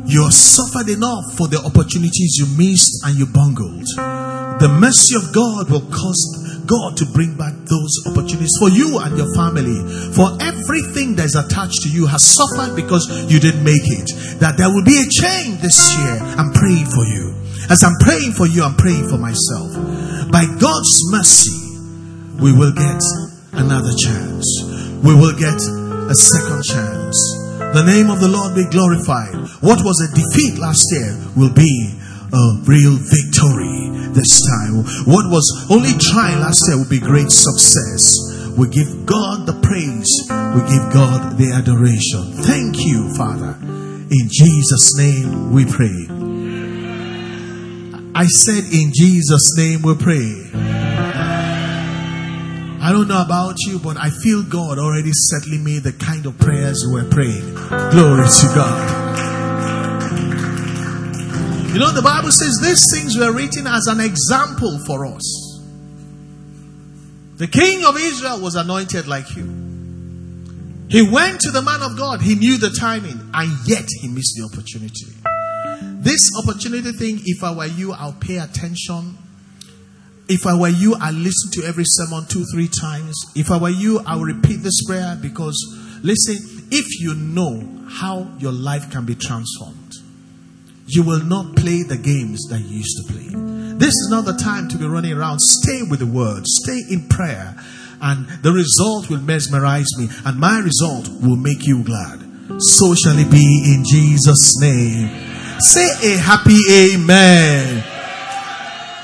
You 0.06 0.22
have 0.22 0.34
suffered 0.34 0.88
enough 0.88 1.34
for 1.36 1.48
the 1.48 1.62
opportunities 1.64 2.36
you 2.38 2.46
missed 2.58 3.02
and 3.04 3.16
you 3.16 3.26
bungled. 3.26 3.86
The 4.60 4.68
mercy 4.68 5.16
of 5.16 5.32
God 5.32 5.70
will 5.70 5.88
cause 5.90 6.45
God 6.66 6.96
to 6.98 7.06
bring 7.06 7.34
back 7.38 7.54
those 7.70 7.92
opportunities 8.06 8.54
for 8.58 8.68
you 8.68 8.98
and 8.98 9.16
your 9.16 9.30
family. 9.34 9.78
For 10.12 10.34
everything 10.42 11.14
that 11.16 11.26
is 11.26 11.38
attached 11.38 11.82
to 11.82 11.88
you 11.88 12.06
has 12.06 12.22
suffered 12.22 12.74
because 12.74 13.06
you 13.30 13.38
didn't 13.38 13.64
make 13.64 13.86
it. 13.86 14.38
That 14.42 14.58
there 14.58 14.68
will 14.68 14.84
be 14.84 14.98
a 14.98 15.08
change 15.08 15.62
this 15.62 15.78
year. 15.96 16.18
I'm 16.36 16.52
praying 16.52 16.86
for 16.90 17.06
you. 17.06 17.34
As 17.70 17.82
I'm 17.82 17.96
praying 17.98 18.32
for 18.32 18.46
you, 18.46 18.62
I'm 18.62 18.76
praying 18.78 19.08
for 19.08 19.18
myself. 19.18 19.74
By 20.30 20.46
God's 20.58 20.94
mercy, 21.10 21.58
we 22.38 22.52
will 22.52 22.74
get 22.74 23.02
another 23.54 23.94
chance. 23.96 24.46
We 25.02 25.14
will 25.14 25.34
get 25.34 25.58
a 25.58 26.14
second 26.14 26.62
chance. 26.62 27.16
The 27.74 27.82
name 27.82 28.10
of 28.10 28.20
the 28.20 28.28
Lord 28.28 28.54
be 28.54 28.64
glorified. 28.70 29.34
What 29.60 29.82
was 29.82 29.98
a 30.00 30.08
defeat 30.14 30.58
last 30.58 30.86
year 30.92 31.10
will 31.34 31.52
be 31.52 31.98
a 32.32 32.44
real 32.64 32.96
victory 32.96 33.75
this 34.16 34.40
time. 34.40 34.80
What 35.04 35.28
was 35.28 35.68
only 35.70 35.92
trying 36.00 36.40
last 36.40 36.64
year 36.66 36.78
will 36.80 36.88
be 36.88 36.98
great 36.98 37.30
success. 37.30 38.16
We 38.56 38.68
give 38.68 39.04
God 39.04 39.44
the 39.44 39.52
praise. 39.60 40.08
We 40.56 40.64
give 40.64 40.88
God 40.90 41.36
the 41.36 41.52
adoration. 41.52 42.32
Thank 42.42 42.80
you, 42.80 43.12
Father. 43.14 43.54
In 44.08 44.28
Jesus' 44.32 44.96
name 44.96 45.52
we 45.52 45.66
pray. 45.68 46.08
I 48.16 48.24
said, 48.24 48.64
In 48.72 48.92
Jesus' 48.96 49.52
name 49.58 49.82
we 49.82 49.94
pray. 49.94 50.50
I 52.80 52.92
don't 52.92 53.08
know 53.08 53.20
about 53.20 53.56
you, 53.66 53.78
but 53.78 53.98
I 53.98 54.10
feel 54.10 54.42
God 54.42 54.78
already 54.78 55.10
settling 55.12 55.64
me 55.64 55.80
the 55.80 55.92
kind 55.92 56.24
of 56.24 56.38
prayers 56.38 56.82
you 56.86 56.94
were 56.94 57.04
praying. 57.04 57.54
Glory 57.90 58.24
to 58.24 58.46
God. 58.54 59.05
You 61.76 61.82
know, 61.82 61.92
the 61.92 62.00
Bible 62.00 62.32
says 62.32 62.58
these 62.62 62.86
things 62.90 63.18
were 63.18 63.30
written 63.36 63.66
as 63.66 63.86
an 63.86 64.00
example 64.00 64.78
for 64.86 65.04
us. 65.04 65.60
The 67.36 67.46
king 67.46 67.84
of 67.84 67.98
Israel 67.98 68.40
was 68.40 68.54
anointed 68.54 69.06
like 69.06 69.36
you. 69.36 69.44
He 70.88 71.02
went 71.02 71.38
to 71.40 71.50
the 71.50 71.60
man 71.60 71.82
of 71.82 71.98
God. 71.98 72.22
He 72.22 72.34
knew 72.34 72.56
the 72.56 72.70
timing, 72.70 73.20
and 73.34 73.52
yet 73.68 73.84
he 74.00 74.08
missed 74.08 74.38
the 74.38 74.48
opportunity. 74.50 75.04
This 76.02 76.30
opportunity 76.38 76.92
thing, 76.92 77.20
if 77.26 77.44
I 77.44 77.54
were 77.54 77.66
you, 77.66 77.92
I'll 77.92 78.16
pay 78.20 78.38
attention. 78.38 79.18
If 80.30 80.46
I 80.46 80.58
were 80.58 80.68
you, 80.68 80.96
I'll 80.98 81.12
listen 81.12 81.60
to 81.60 81.68
every 81.68 81.84
sermon 81.84 82.24
two, 82.26 82.46
three 82.54 82.68
times. 82.68 83.14
If 83.34 83.50
I 83.50 83.58
were 83.58 83.68
you, 83.68 84.00
I'll 84.06 84.24
repeat 84.24 84.62
this 84.62 84.82
prayer 84.86 85.18
because, 85.20 85.54
listen, 86.02 86.68
if 86.70 87.02
you 87.02 87.14
know 87.14 87.84
how 87.90 88.30
your 88.38 88.52
life 88.52 88.90
can 88.90 89.04
be 89.04 89.14
transformed, 89.14 89.92
you 90.86 91.02
will 91.02 91.24
not 91.24 91.56
play 91.56 91.82
the 91.82 91.96
games 91.96 92.44
that 92.48 92.60
you 92.60 92.78
used 92.78 92.96
to 93.06 93.12
play. 93.12 93.28
This 93.76 93.88
is 93.88 94.08
not 94.10 94.24
the 94.24 94.32
time 94.34 94.68
to 94.68 94.78
be 94.78 94.86
running 94.86 95.12
around. 95.12 95.40
Stay 95.40 95.82
with 95.82 95.98
the 95.98 96.06
word, 96.06 96.46
stay 96.46 96.80
in 96.88 97.08
prayer, 97.08 97.54
and 98.00 98.26
the 98.42 98.52
result 98.52 99.10
will 99.10 99.20
mesmerize 99.20 99.88
me, 99.98 100.08
and 100.24 100.38
my 100.38 100.58
result 100.60 101.08
will 101.22 101.36
make 101.36 101.66
you 101.66 101.82
glad. 101.82 102.20
So 102.58 102.94
shall 102.94 103.18
it 103.18 103.30
be 103.30 103.74
in 103.74 103.84
Jesus' 103.84 104.60
name. 104.60 105.60
Say 105.60 106.14
a 106.14 106.18
happy 106.18 106.58
amen. 106.70 107.82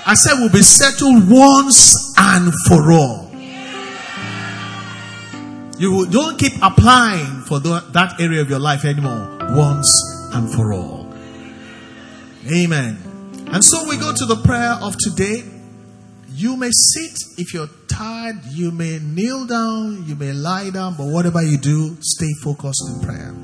I 0.05 0.15
said 0.15 0.35
we'll 0.39 0.51
be 0.51 0.63
settled 0.63 1.31
once 1.31 2.15
and 2.17 2.53
for 2.69 2.93
all. 2.93 3.31
You 5.79 6.07
don't 6.07 6.39
keep 6.39 6.53
applying 6.63 7.43
for 7.43 7.59
that 7.61 8.17
area 8.21 8.41
of 8.41 8.49
your 8.49 8.61
life 8.61 8.85
anymore. 8.85 9.39
Once 9.51 9.91
and 10.33 10.53
for 10.53 10.73
all. 10.73 11.02
Amen. 12.51 12.99
And 13.53 13.65
so 13.65 13.89
we 13.89 13.97
go 13.99 14.13
to 14.15 14.27
the 14.27 14.37
prayer 14.37 14.73
of 14.81 14.97
today. 14.99 15.45
You 16.35 16.57
may 16.57 16.71
sit 16.73 17.19
if 17.39 17.53
you're 17.53 17.69
tired, 17.87 18.41
you 18.51 18.71
may 18.71 18.99
kneel 18.99 19.47
down, 19.47 20.05
you 20.09 20.17
may 20.17 20.33
lie 20.33 20.71
down, 20.71 20.97
but 20.97 21.07
whatever 21.07 21.43
you 21.43 21.59
do, 21.59 21.97
stay 22.01 22.33
focused 22.43 22.83
in 22.89 23.01
prayer. 23.07 23.35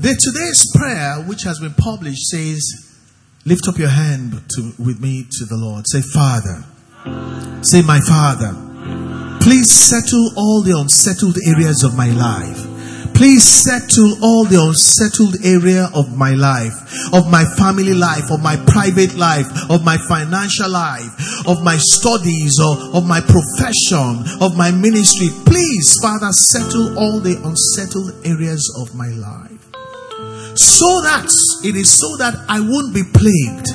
The 0.00 0.16
today's 0.16 0.64
prayer, 0.74 1.22
which 1.28 1.42
has 1.42 1.60
been 1.60 1.74
published, 1.74 2.28
says, 2.28 2.86
Lift 3.44 3.68
up 3.68 3.78
your 3.78 3.88
hand 3.88 4.32
to, 4.56 4.72
with 4.78 5.00
me 5.00 5.26
to 5.30 5.44
the 5.44 5.56
Lord. 5.56 5.84
Say, 5.86 6.00
Father. 6.00 6.64
Say, 7.62 7.82
My 7.82 8.00
Father. 8.00 8.52
Please 9.40 9.70
settle 9.70 10.32
all 10.36 10.62
the 10.62 10.78
unsettled 10.78 11.36
areas 11.46 11.82
of 11.84 11.96
my 11.96 12.10
life. 12.10 12.69
Please 13.20 13.44
settle 13.44 14.16
all 14.24 14.48
the 14.48 14.56
unsettled 14.56 15.44
area 15.44 15.92
of 15.92 16.16
my 16.16 16.32
life, 16.32 16.72
of 17.12 17.28
my 17.28 17.44
family 17.44 17.92
life, 17.92 18.32
of 18.32 18.40
my 18.40 18.56
private 18.64 19.12
life, 19.12 19.44
of 19.68 19.84
my 19.84 20.00
financial 20.08 20.72
life, 20.72 21.12
of 21.44 21.62
my 21.62 21.76
studies, 21.76 22.56
or 22.56 22.96
of 22.96 23.04
my 23.04 23.20
profession, 23.20 24.24
of 24.40 24.56
my 24.56 24.72
ministry. 24.72 25.28
Please, 25.44 26.00
Father, 26.00 26.32
settle 26.32 26.96
all 26.96 27.20
the 27.20 27.36
unsettled 27.44 28.16
areas 28.24 28.64
of 28.80 28.96
my 28.96 29.12
life. 29.12 29.68
So 30.56 30.88
that 31.04 31.28
it 31.60 31.76
is 31.76 31.92
so 31.92 32.16
that 32.24 32.40
I 32.48 32.64
won't 32.64 32.96
be 32.96 33.04
plagued 33.04 33.68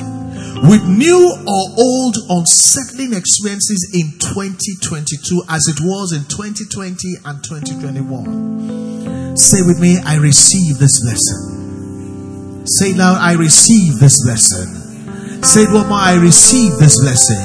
with 0.65 0.89
new 0.89 1.21
or 1.45 1.63
old 1.77 2.17
unsettling 2.34 3.13
experiences 3.13 3.93
in 3.93 4.10
2022 4.17 5.45
as 5.53 5.69
it 5.69 5.77
was 5.86 6.17
in 6.17 6.25
2020 6.34 7.29
and 7.29 7.38
2021. 7.45 9.24
Say 9.36 9.62
with 9.62 9.80
me, 9.80 10.00
I 10.00 10.15
receive 10.15 10.80
this 10.80 11.02
blessing. 11.02 12.65
Say 12.65 12.93
loud, 12.93 13.17
I 13.19 13.34
receive 13.34 14.00
this 14.00 14.24
blessing. 14.24 15.43
Say 15.43 15.65
one 15.65 15.88
more, 15.89 15.98
I 16.00 16.15
receive 16.15 16.78
this 16.80 17.00
blessing. 17.02 17.43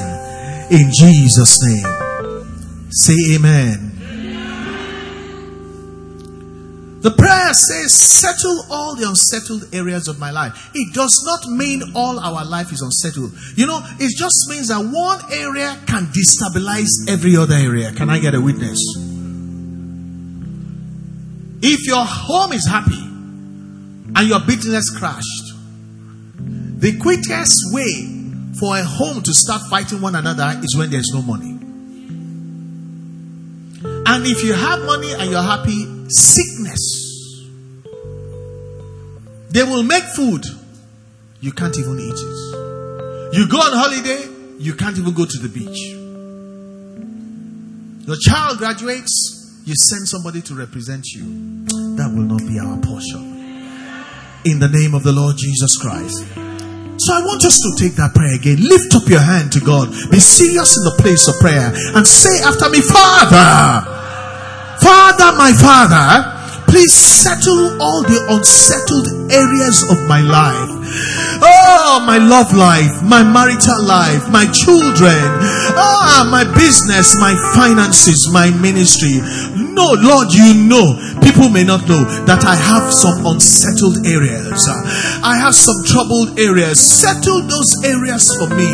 In 0.71 0.89
Jesus' 0.97 1.59
name. 1.63 2.87
Say 2.89 3.35
amen. 3.35 3.89
The 7.01 7.11
prayer 7.11 7.53
says, 7.53 7.93
settle 7.93 8.63
all 8.69 8.95
the 8.95 9.09
unsettled 9.09 9.73
areas 9.73 10.07
of 10.07 10.17
my 10.19 10.31
life. 10.31 10.71
It 10.73 10.93
does 10.93 11.21
not 11.25 11.45
mean 11.49 11.81
all 11.95 12.19
our 12.19 12.45
life 12.45 12.71
is 12.71 12.81
unsettled. 12.81 13.33
You 13.55 13.65
know, 13.65 13.81
it 13.99 14.15
just 14.15 14.47
means 14.49 14.69
that 14.69 14.79
one 14.79 15.19
area 15.31 15.77
can 15.87 16.05
destabilize 16.13 16.87
every 17.09 17.35
other 17.35 17.55
area. 17.55 17.91
Can 17.91 18.09
I 18.09 18.19
get 18.19 18.35
a 18.35 18.39
witness? 18.39 18.79
If 21.61 21.85
your 21.87 22.03
home 22.03 22.53
is 22.53 22.67
happy 22.67 23.01
and 24.15 24.27
your 24.27 24.39
business 24.41 24.89
crashed, 24.97 25.53
the 26.79 26.97
quickest 26.97 27.73
way 27.73 28.19
for 28.59 28.77
a 28.77 28.83
home 28.83 29.21
to 29.21 29.33
start 29.33 29.61
fighting 29.69 30.01
one 30.01 30.15
another 30.15 30.59
is 30.63 30.75
when 30.77 30.89
there's 30.89 31.11
no 31.13 31.21
money. 31.21 31.57
And 33.83 34.25
if 34.25 34.43
you 34.43 34.53
have 34.53 34.83
money 34.83 35.13
and 35.13 35.29
you're 35.31 35.41
happy, 35.41 35.85
sickness. 36.09 37.47
They 39.51 39.63
will 39.63 39.83
make 39.83 40.03
food. 40.03 40.45
you 41.41 41.51
can't 41.51 41.77
even 41.77 41.99
eat 41.99 42.13
it. 42.13 43.35
You 43.35 43.47
go 43.47 43.57
on 43.57 43.73
holiday, 43.73 44.27
you 44.59 44.75
can't 44.75 44.97
even 44.97 45.13
go 45.13 45.25
to 45.25 45.37
the 45.39 45.49
beach. 45.49 45.97
Your 48.07 48.17
child 48.17 48.59
graduates, 48.59 49.40
you 49.63 49.75
send 49.75 50.07
somebody 50.07 50.41
to 50.41 50.55
represent 50.55 51.05
you. 51.13 51.21
That 51.97 52.09
will 52.09 52.25
not 52.25 52.41
be 52.41 52.57
our 52.57 52.77
portion. 52.81 53.21
In 54.45 54.57
the 54.57 54.67
name 54.67 54.95
of 54.95 55.03
the 55.03 55.11
Lord 55.11 55.37
Jesus 55.37 55.77
Christ. 55.77 56.25
So 56.97 57.13
I 57.13 57.21
want 57.21 57.45
us 57.45 57.57
to 57.61 57.69
take 57.77 57.93
that 57.97 58.13
prayer 58.13 58.35
again. 58.37 58.57
Lift 58.61 58.93
up 58.97 59.05
your 59.09 59.21
hand 59.21 59.53
to 59.53 59.61
God. 59.61 59.89
Be 60.09 60.19
serious 60.19 60.77
in 60.77 60.83
the 60.85 60.97
place 60.97 61.29
of 61.29 61.37
prayer 61.41 61.69
and 61.93 62.05
say 62.05 62.41
after 62.41 62.69
me, 62.69 62.81
Father, 62.81 63.85
Father, 64.81 65.29
my 65.37 65.53
Father, 65.53 66.65
please 66.65 66.93
settle 66.93 67.77
all 67.81 68.01
the 68.01 68.17
unsettled 68.33 69.29
areas 69.29 69.85
of 69.93 70.01
my 70.09 70.21
life. 70.25 70.80
Oh, 71.43 72.03
my 72.05 72.17
love 72.17 72.53
life, 72.53 73.01
my 73.03 73.23
marital 73.23 73.83
life, 73.85 74.29
my 74.29 74.45
children, 74.51 75.17
ah, 75.75 76.27
my 76.29 76.43
business, 76.53 77.17
my 77.19 77.33
finances, 77.55 78.29
my 78.31 78.49
ministry. 78.61 79.19
No, 79.71 79.95
Lord, 79.95 80.33
you 80.33 80.53
know. 80.67 80.99
People 81.21 81.49
may 81.49 81.63
not 81.63 81.87
know 81.87 82.03
that 82.27 82.43
I 82.43 82.55
have 82.55 82.91
some 82.91 83.25
unsettled 83.25 84.05
areas. 84.05 84.59
I 85.23 85.37
have 85.37 85.55
some 85.55 85.79
troubled 85.87 86.39
areas. 86.39 86.79
Settle 86.79 87.41
those 87.47 87.71
areas 87.85 88.27
for 88.39 88.51
me 88.51 88.71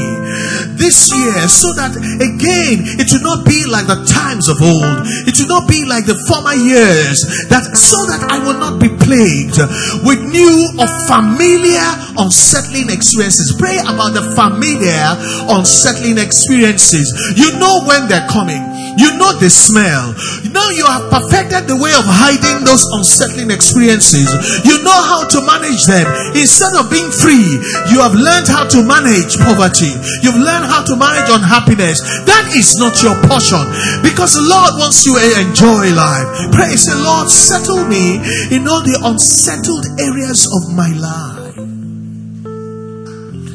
this 0.78 1.14
year 1.14 1.48
so 1.48 1.74
that 1.78 1.94
again 1.94 2.86
it 2.98 3.08
will 3.14 3.26
not 3.26 3.46
be 3.46 3.66
like 3.70 3.86
the 3.86 4.00
times 4.10 4.50
of 4.50 4.58
old. 4.62 5.06
It 5.30 5.38
will 5.38 5.52
not 5.52 5.70
be 5.70 5.86
like 5.86 6.06
the 6.06 6.18
former 6.26 6.56
years. 6.56 7.22
That 7.50 7.78
so 7.78 7.98
that 8.10 8.26
I 8.30 8.42
will 8.42 8.58
not 8.58 8.82
be 8.82 8.90
plagued 8.90 9.60
with 10.02 10.20
new 10.24 10.74
or 10.82 10.90
familiar 11.06 11.86
unsettling 12.18 12.90
experiences. 12.90 13.54
Pray 13.60 13.78
about 13.86 14.18
the 14.18 14.26
familiar 14.34 15.14
unsettling 15.52 16.18
experiences. 16.18 17.06
You 17.38 17.54
know 17.60 17.86
when 17.86 18.08
they're 18.10 18.28
coming. 18.28 18.77
You 18.98 19.14
know 19.18 19.38
the 19.38 19.50
smell. 19.50 20.18
Know 20.50 20.68
you 20.74 20.86
have 20.90 21.14
perfected 21.14 21.70
the 21.70 21.78
way 21.78 21.94
of 21.94 22.06
hiding 22.06 22.66
those 22.66 22.82
unsettling 22.98 23.54
experiences. 23.54 24.26
You 24.66 24.82
know 24.82 25.00
how 25.06 25.30
to 25.30 25.40
manage 25.46 25.86
them. 25.86 26.10
Instead 26.34 26.74
of 26.82 26.90
being 26.90 27.14
free, 27.14 27.62
you 27.94 28.02
have 28.02 28.18
learned 28.18 28.50
how 28.50 28.66
to 28.66 28.82
manage 28.82 29.38
poverty. 29.38 29.94
You've 30.26 30.42
learned 30.42 30.66
how 30.66 30.82
to 30.90 30.98
manage 30.98 31.30
unhappiness. 31.30 32.02
That 32.26 32.50
is 32.58 32.76
not 32.82 32.98
your 33.06 33.16
portion 33.30 33.64
because 34.02 34.34
the 34.34 34.46
Lord 34.46 34.82
wants 34.82 35.06
you 35.06 35.14
to 35.14 35.46
enjoy 35.46 35.94
life. 35.94 36.50
Praise 36.52 36.90
the 36.90 36.98
Lord, 36.98 37.30
settle 37.30 37.86
me 37.86 38.18
in 38.50 38.66
all 38.66 38.82
the 38.82 38.98
unsettled 39.06 39.86
areas 40.02 40.50
of 40.50 40.74
my 40.74 40.90
life 40.98 41.38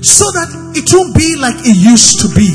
so 0.02 0.26
that 0.35 0.50
it 0.74 0.87
won't 0.92 1.14
be 1.14 1.37
like 1.38 1.55
it 1.62 1.78
used 1.78 2.20
to 2.20 2.28
be 2.35 2.50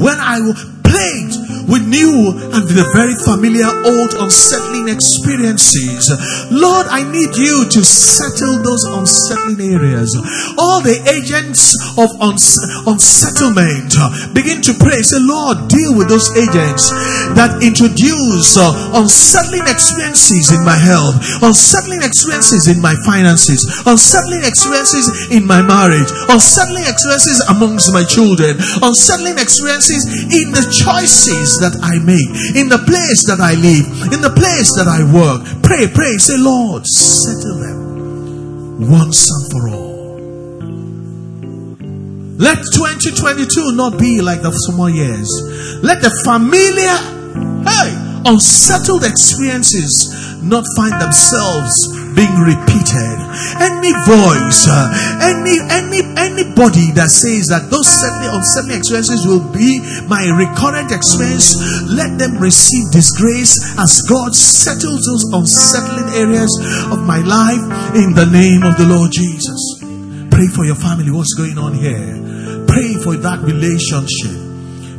when 0.00 0.16
I 0.18 0.40
plagued 0.84 1.45
with 1.66 1.82
new 1.86 2.30
and 2.54 2.64
the 2.70 2.86
very 2.94 3.14
familiar 3.26 3.66
old 3.66 4.12
unsettling 4.22 4.86
experiences. 4.86 6.10
Lord, 6.50 6.86
I 6.86 7.02
need 7.02 7.34
you 7.34 7.66
to 7.66 7.82
settle 7.82 8.62
those 8.62 8.84
unsettling 8.86 9.58
areas. 9.58 10.14
All 10.58 10.80
the 10.80 10.94
agents 11.10 11.74
of 11.98 12.08
uns- 12.22 12.58
unsettlement 12.86 13.92
begin 14.34 14.62
to 14.62 14.72
pray. 14.78 15.02
Say, 15.02 15.18
Lord, 15.20 15.66
deal 15.66 15.98
with 15.98 16.08
those 16.08 16.30
agents 16.38 16.90
that 17.34 17.58
introduce 17.62 18.54
uh, 18.56 18.70
unsettling 18.94 19.66
experiences 19.66 20.54
in 20.54 20.62
my 20.62 20.78
health, 20.78 21.18
unsettling 21.42 22.02
experiences 22.06 22.70
in 22.70 22.78
my 22.80 22.94
finances, 23.04 23.66
unsettling 23.86 24.46
experiences 24.46 25.34
in 25.34 25.42
my 25.46 25.60
marriage, 25.62 26.08
unsettling 26.30 26.86
experiences 26.86 27.42
amongst 27.50 27.90
my 27.92 28.06
children, 28.06 28.54
unsettling 28.82 29.38
experiences 29.38 30.06
in 30.30 30.54
the 30.54 30.62
choices 30.70 31.55
that 31.60 31.78
I 31.82 31.98
make, 32.00 32.56
in 32.56 32.68
the 32.68 32.78
place 32.78 33.26
that 33.26 33.40
I 33.40 33.54
live, 33.54 34.12
in 34.12 34.20
the 34.20 34.32
place 34.32 34.72
that 34.76 34.88
I 34.88 35.04
work. 35.12 35.42
Pray, 35.62 35.88
pray, 35.88 36.16
say, 36.18 36.36
Lord, 36.38 36.86
settle 36.86 37.58
them 37.58 38.90
once 38.90 39.30
and 39.30 39.44
for 39.50 39.68
all. 39.68 39.86
Let 42.38 42.58
2022 42.74 43.72
not 43.72 43.98
be 43.98 44.20
like 44.20 44.42
the 44.42 44.52
summer 44.52 44.90
years. 44.90 45.28
Let 45.82 46.02
the 46.02 46.12
familiar, 46.20 46.96
hey, 47.64 47.96
unsettled 48.28 49.04
experiences 49.04 50.42
not 50.42 50.64
find 50.76 51.00
themselves 51.00 52.05
being 52.16 52.34
repeated. 52.40 53.16
Any 53.60 53.92
voice, 54.08 54.64
uh, 54.66 54.88
any 55.20 55.60
any 55.68 56.00
anybody 56.16 56.90
that 56.96 57.12
says 57.12 57.52
that 57.52 57.68
those 57.68 57.84
certainly 57.86 58.32
unsettling 58.32 58.80
experiences 58.80 59.28
will 59.28 59.44
be 59.52 59.84
my 60.08 60.24
recurrent 60.32 60.90
experience, 60.90 61.54
let 61.86 62.16
them 62.16 62.40
receive 62.40 62.88
disgrace 62.90 63.60
as 63.76 64.00
God 64.08 64.34
settles 64.34 65.04
those 65.04 65.24
unsettling 65.36 66.16
areas 66.16 66.50
of 66.88 67.04
my 67.04 67.20
life 67.20 67.62
in 67.94 68.16
the 68.16 68.26
name 68.26 68.64
of 68.64 68.80
the 68.80 68.88
Lord 68.88 69.12
Jesus. 69.12 69.60
Pray 70.32 70.48
for 70.48 70.64
your 70.64 70.76
family. 70.80 71.12
What's 71.12 71.36
going 71.36 71.60
on 71.60 71.76
here? 71.76 72.16
Pray 72.66 72.96
for 73.04 73.16
that 73.20 73.40
relationship. 73.44 74.46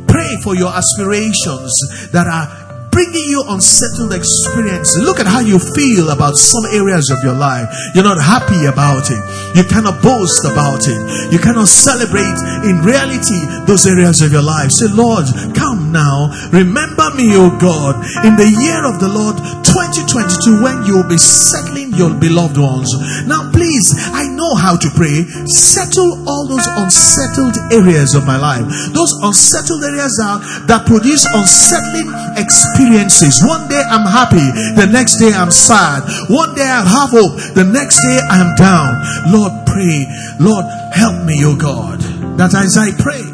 Pray 0.08 0.34
for 0.42 0.56
your 0.56 0.72
aspirations 0.74 1.70
that 2.10 2.26
are 2.26 2.57
bringing 2.98 3.30
you 3.30 3.44
unsettled 3.46 4.12
experience. 4.12 4.98
Look 4.98 5.20
at 5.20 5.26
how 5.30 5.38
you 5.38 5.62
feel 5.62 6.10
about 6.10 6.34
some 6.34 6.66
areas 6.74 7.14
of 7.14 7.22
your 7.22 7.38
life. 7.38 7.70
You're 7.94 8.02
not 8.02 8.18
happy 8.18 8.66
about 8.66 9.06
it. 9.06 9.22
You 9.54 9.62
cannot 9.62 10.02
boast 10.02 10.42
about 10.42 10.82
it. 10.82 11.30
You 11.30 11.38
cannot 11.38 11.68
celebrate 11.68 12.38
in 12.66 12.82
reality 12.82 13.38
those 13.70 13.86
areas 13.86 14.20
of 14.20 14.32
your 14.32 14.42
life. 14.42 14.72
Say, 14.72 14.90
Lord, 14.90 15.26
come 15.54 15.92
now. 15.92 16.34
Remember 16.50 17.14
me, 17.14 17.38
O 17.38 17.54
God, 17.62 18.02
in 18.26 18.34
the 18.34 18.50
year 18.50 18.82
of 18.82 18.98
the 18.98 19.06
Lord 19.06 19.38
2022 19.62 20.58
when 20.58 20.82
you 20.82 20.98
will 20.98 21.08
be 21.08 21.22
settling 21.22 21.87
your 21.98 22.14
beloved 22.14 22.56
ones. 22.56 22.94
Now, 23.26 23.50
please, 23.50 23.92
I 24.14 24.30
know 24.30 24.54
how 24.54 24.78
to 24.78 24.88
pray. 24.94 25.26
Settle 25.50 26.22
all 26.28 26.46
those 26.46 26.66
unsettled 26.78 27.58
areas 27.74 28.14
of 28.14 28.24
my 28.24 28.38
life. 28.38 28.64
Those 28.94 29.12
unsettled 29.22 29.82
areas 29.84 30.14
are, 30.22 30.38
that 30.70 30.86
produce 30.86 31.26
unsettling 31.26 32.08
experiences. 32.38 33.42
One 33.42 33.66
day 33.68 33.82
I'm 33.82 34.06
happy, 34.06 34.46
the 34.78 34.86
next 34.86 35.18
day 35.18 35.34
I'm 35.34 35.50
sad. 35.50 36.06
One 36.30 36.54
day 36.54 36.62
I 36.66 36.86
have 36.86 37.10
hope, 37.10 37.34
the 37.58 37.66
next 37.66 38.00
day 38.00 38.18
I'm 38.30 38.54
down. 38.54 39.02
Lord, 39.34 39.52
pray. 39.66 40.06
Lord, 40.38 40.64
help 40.94 41.26
me, 41.26 41.44
O 41.44 41.56
God, 41.56 42.00
that 42.38 42.54
as 42.54 42.78
I 42.78 42.94
pray, 42.94 43.26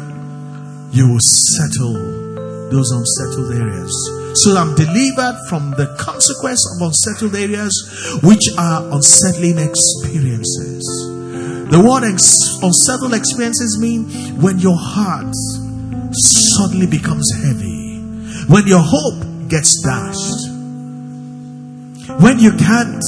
you 0.91 1.11
will 1.11 1.21
settle 1.21 1.93
those 2.71 2.89
unsettled 2.91 3.53
areas. 3.53 4.24
So 4.35 4.57
I'm 4.57 4.75
delivered 4.75 5.39
from 5.47 5.71
the 5.71 5.95
consequence 5.97 6.59
of 6.75 6.87
unsettled 6.87 7.35
areas, 7.35 7.71
which 8.21 8.43
are 8.57 8.83
unsettling 8.91 9.57
experiences. 9.57 10.83
The 11.71 11.79
word 11.79 12.03
ex- 12.03 12.59
unsettled 12.61 13.13
experiences 13.13 13.79
mean 13.79 14.05
when 14.41 14.59
your 14.59 14.75
heart 14.77 15.33
suddenly 16.59 16.85
becomes 16.87 17.31
heavy, 17.31 18.03
when 18.51 18.67
your 18.67 18.83
hope 18.83 19.23
gets 19.47 19.79
dashed. 19.81 20.51
When 22.19 22.39
you 22.39 22.51
can't 22.59 23.01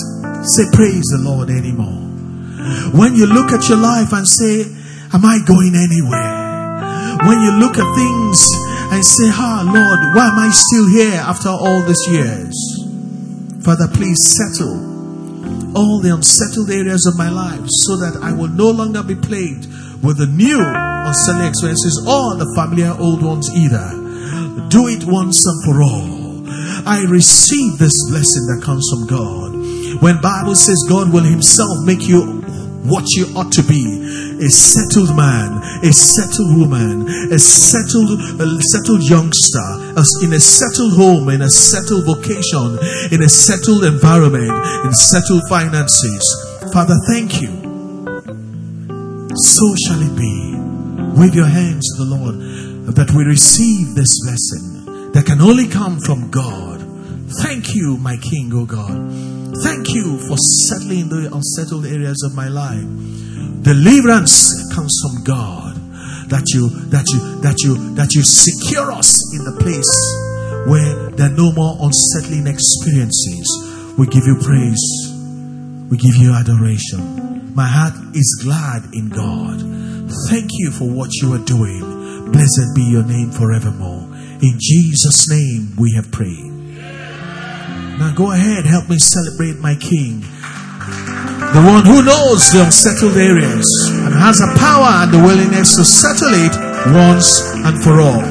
say 0.48 0.64
praise 0.72 1.06
the 1.12 1.22
Lord 1.22 1.50
anymore. 1.50 2.08
When 2.96 3.16
you 3.16 3.28
look 3.28 3.52
at 3.52 3.68
your 3.68 3.78
life 3.78 4.12
and 4.14 4.28
say, 4.28 4.64
Am 5.14 5.24
I 5.24 5.40
going 5.46 5.76
anywhere? 5.76 6.48
When 7.28 7.40
you 7.44 7.52
look 7.60 7.78
at 7.78 7.88
things 7.96 8.48
and 8.92 9.04
say, 9.04 9.30
Ah, 9.34 9.64
Lord, 9.66 10.00
why 10.16 10.28
am 10.30 10.40
I 10.40 10.50
still 10.52 10.88
here 10.88 11.20
after 11.20 11.50
all 11.50 11.84
these 11.84 12.06
years? 12.10 12.56
Father, 13.64 13.88
please 13.94 14.18
settle 14.36 14.98
all 15.76 16.00
the 16.02 16.14
unsettled 16.14 16.72
areas 16.72 17.06
of 17.06 17.18
my 17.18 17.30
life 17.30 17.68
so 17.86 17.98
that 17.98 18.20
I 18.24 18.32
will 18.32 18.48
no 18.50 18.72
longer 18.72 19.04
be 19.04 19.16
plagued 19.16 19.68
with 20.02 20.18
the 20.18 20.28
new 20.28 20.58
unsettling 20.58 21.50
experiences 21.50 22.00
or 22.08 22.36
the 22.40 22.50
familiar 22.56 22.96
old 23.00 23.22
ones 23.22 23.50
either. 23.54 23.92
Do 24.70 24.88
it 24.88 25.04
once 25.04 25.46
and 25.46 25.60
for 25.66 25.84
all. 25.84 26.28
I 26.88 27.04
receive 27.10 27.78
this 27.78 27.96
blessing 28.10 28.46
that 28.48 28.64
comes 28.64 28.88
from 28.90 29.08
God. 29.08 30.02
When 30.02 30.22
Bible 30.22 30.56
says 30.56 30.86
God 30.88 31.12
will 31.12 31.24
himself 31.24 31.84
make 31.84 32.08
you 32.08 32.37
what 32.90 33.06
you 33.16 33.26
ought 33.36 33.52
to 33.54 33.64
be 33.64 33.84
a 34.40 34.50
settled 34.50 35.16
man, 35.16 35.62
a 35.84 35.92
settled 35.92 36.58
woman, 36.58 37.08
a 37.32 37.40
settled, 37.40 38.20
a 38.40 38.62
settled 38.62 39.04
youngster, 39.04 39.68
in 40.24 40.34
a 40.34 40.40
settled 40.40 40.94
home, 40.94 41.30
in 41.30 41.42
a 41.42 41.50
settled 41.50 42.06
vocation, 42.06 42.78
in 43.12 43.24
a 43.24 43.30
settled 43.30 43.84
environment, 43.84 44.52
in 44.86 44.94
settled 44.94 45.42
finances. 45.50 46.24
Father, 46.74 46.96
thank 47.08 47.42
you. 47.42 47.50
So 49.36 49.66
shall 49.86 50.02
it 50.02 50.16
be. 50.18 50.56
Wave 51.20 51.34
your 51.34 51.48
hands 51.48 51.86
to 51.98 52.06
the 52.06 52.16
Lord 52.16 52.36
that 52.96 53.12
we 53.12 53.24
receive 53.24 53.96
this 53.96 54.22
blessing 54.24 55.12
that 55.12 55.26
can 55.26 55.42
only 55.42 55.68
come 55.68 56.00
from 56.00 56.30
God. 56.30 56.82
Thank 57.42 57.76
you, 57.76 57.98
my 57.98 58.18
King, 58.18 58.52
O 58.54 58.62
oh 58.62 58.66
God. 58.66 59.37
Thank 59.64 59.94
you 59.96 60.18
for 60.28 60.38
settling 60.68 61.10
the 61.10 61.30
unsettled 61.34 61.86
areas 61.86 62.24
of 62.24 62.36
my 62.36 62.48
life. 62.48 62.84
Deliverance 63.64 64.74
comes 64.74 64.94
from 65.02 65.24
God. 65.24 65.76
That 66.28 66.44
you, 66.54 66.68
that 66.92 67.08
you, 67.08 67.40
that 67.40 67.64
you, 67.64 67.96
that 67.96 68.14
you 68.14 68.22
secure 68.22 68.92
us 68.92 69.16
in 69.32 69.48
the 69.48 69.56
place 69.64 69.88
where 70.68 71.10
there 71.16 71.32
are 71.32 71.38
no 71.38 71.54
more 71.56 71.80
unsettling 71.80 72.48
experiences. 72.52 73.48
We 73.98 74.08
give 74.08 74.28
you 74.28 74.36
praise. 74.44 74.84
We 75.90 75.96
give 75.96 76.20
you 76.20 76.36
adoration. 76.36 77.56
My 77.56 77.66
heart 77.66 77.94
is 78.14 78.44
glad 78.44 78.92
in 78.92 79.08
God. 79.08 79.64
Thank 80.30 80.52
you 80.52 80.72
for 80.72 80.84
what 80.92 81.16
you 81.22 81.34
are 81.34 81.46
doing. 81.46 82.32
Blessed 82.32 82.76
be 82.76 82.84
your 82.84 83.04
name 83.04 83.32
forevermore. 83.32 84.12
In 84.44 84.60
Jesus' 84.60 85.30
name 85.32 85.76
we 85.80 85.96
have 85.96 86.12
prayed. 86.12 86.57
Now 87.98 88.14
go 88.14 88.32
ahead, 88.32 88.66
help 88.66 88.90
me 88.90 89.00
celebrate 89.00 89.58
my 89.60 89.76
King. 89.76 90.22
The 90.22 91.64
one 91.66 91.86
who 91.86 92.04
knows 92.04 92.52
the 92.52 92.66
unsettled 92.66 93.18
areas 93.18 93.66
and 93.90 94.14
has 94.14 94.38
the 94.38 94.54
power 94.60 95.04
and 95.04 95.12
the 95.12 95.18
willingness 95.18 95.76
to 95.78 95.84
settle 95.84 96.34
it 96.34 96.54
once 96.94 97.42
and 97.66 97.82
for 97.82 98.00
all. 98.00 98.22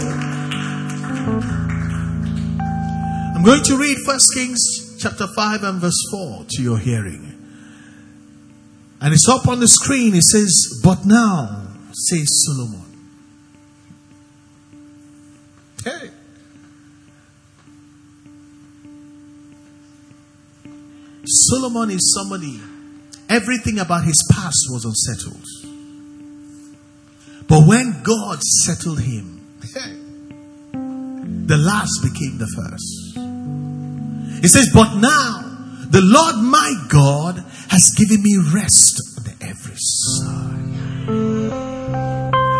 I'm 3.34 3.42
going 3.42 3.64
to 3.64 3.76
read 3.76 3.98
First 4.06 4.26
Kings 4.34 4.96
chapter 5.00 5.26
5 5.26 5.62
and 5.64 5.80
verse 5.80 6.00
4 6.12 6.44
to 6.48 6.62
your 6.62 6.78
hearing. 6.78 7.32
And 9.00 9.12
it's 9.12 9.28
up 9.28 9.48
on 9.48 9.60
the 9.60 9.68
screen. 9.68 10.14
It 10.14 10.22
says, 10.22 10.80
But 10.82 11.04
now, 11.04 11.66
says 11.92 12.44
Solomon. 12.46 12.82
Hey. 15.84 16.10
Solomon 21.26 21.90
is 21.90 22.14
somebody, 22.14 22.60
everything 23.28 23.78
about 23.78 24.04
his 24.04 24.22
past 24.32 24.66
was 24.70 24.84
unsettled. 24.84 25.44
But 27.48 27.66
when 27.66 28.02
God 28.02 28.42
settled 28.42 29.00
him, 29.00 29.40
the 31.46 31.56
last 31.56 32.02
became 32.02 32.38
the 32.38 32.46
first. 32.46 33.16
He 34.42 34.48
says, 34.48 34.70
But 34.72 34.96
now 34.96 35.42
the 35.90 36.00
Lord 36.02 36.36
my 36.36 36.74
God 36.88 37.44
has 37.70 37.90
given 37.96 38.22
me 38.22 38.36
rest 38.52 39.00
on 39.18 39.24
every 39.40 39.76
side. 39.76 40.66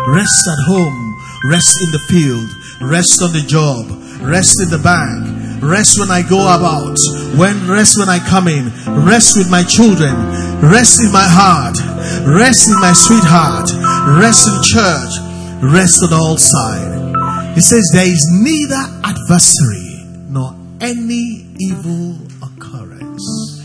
Rest 0.07 0.47
at 0.47 0.59
home, 0.67 1.17
rest 1.45 1.77
in 1.83 1.91
the 1.91 1.99
field, 2.07 2.49
rest 2.81 3.21
on 3.21 3.33
the 3.33 3.43
job, 3.45 3.87
rest 4.21 4.61
in 4.61 4.69
the 4.69 4.79
bank, 4.79 5.36
Rest 5.67 5.99
when 5.99 6.09
I 6.09 6.21
go 6.23 6.39
about. 6.39 6.95
When 7.35 7.67
rest 7.67 7.99
when 7.99 8.07
I 8.07 8.19
come 8.19 8.47
in. 8.47 8.71
Rest 9.03 9.35
with 9.35 9.51
my 9.51 9.63
children. 9.63 10.15
Rest 10.63 11.03
in 11.03 11.11
my 11.11 11.27
heart. 11.27 11.75
Rest 12.23 12.69
in 12.69 12.79
my 12.79 12.93
sweetheart. 12.93 13.67
Rest 14.15 14.47
in 14.47 14.55
church. 14.63 15.13
Rest 15.61 16.03
on 16.07 16.13
all 16.13 16.37
sides. 16.37 17.55
He 17.55 17.61
says 17.61 17.83
there 17.91 18.07
is 18.07 18.23
neither 18.31 18.79
adversary 19.03 20.07
nor 20.31 20.55
any 20.79 21.51
evil 21.59 22.15
occurrence. 22.41 23.59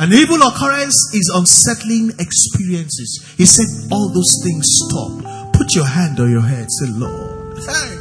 An 0.00 0.12
evil 0.14 0.40
occurrence 0.40 0.96
is 1.12 1.30
unsettling 1.34 2.10
experiences. 2.18 3.34
He 3.36 3.44
said 3.44 3.92
all 3.92 4.08
those 4.08 4.32
things 4.44 4.64
stop. 4.64 5.52
Put 5.52 5.74
your 5.74 5.84
hand 5.84 6.20
on 6.20 6.30
your 6.30 6.40
head. 6.40 6.68
Say, 6.70 6.86
Lord, 6.88 7.58
hey, 7.58 7.96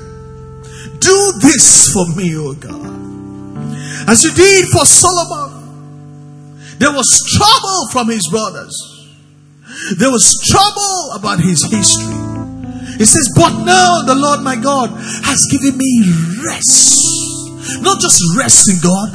do 1.00 1.32
this 1.42 1.92
for 1.92 2.08
me, 2.16 2.38
oh 2.38 2.54
God. 2.54 2.97
As 4.06 4.24
you 4.24 4.32
did 4.34 4.68
for 4.70 4.86
Solomon, 4.86 5.68
there 6.78 6.92
was 6.92 7.08
trouble 7.38 7.90
from 7.92 8.10
his 8.10 8.28
brothers. 8.30 8.76
There 9.98 10.12
was 10.12 10.26
trouble 10.46 11.18
about 11.18 11.40
his 11.40 11.66
history. 11.66 12.14
He 12.98 13.06
says, 13.06 13.32
But 13.36 13.64
now 13.64 14.02
the 14.06 14.16
Lord 14.16 14.42
my 14.42 14.56
God 14.56 14.90
has 14.90 15.48
given 15.52 15.78
me 15.78 15.92
rest. 16.46 17.02
Not 17.82 18.00
just 18.00 18.22
rest 18.38 18.70
in 18.70 18.78
God, 18.82 19.10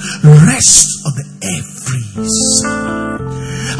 rest 0.47 1.07
on 1.07 1.13
the 1.15 1.27
every 1.43 2.27
side. 2.27 3.21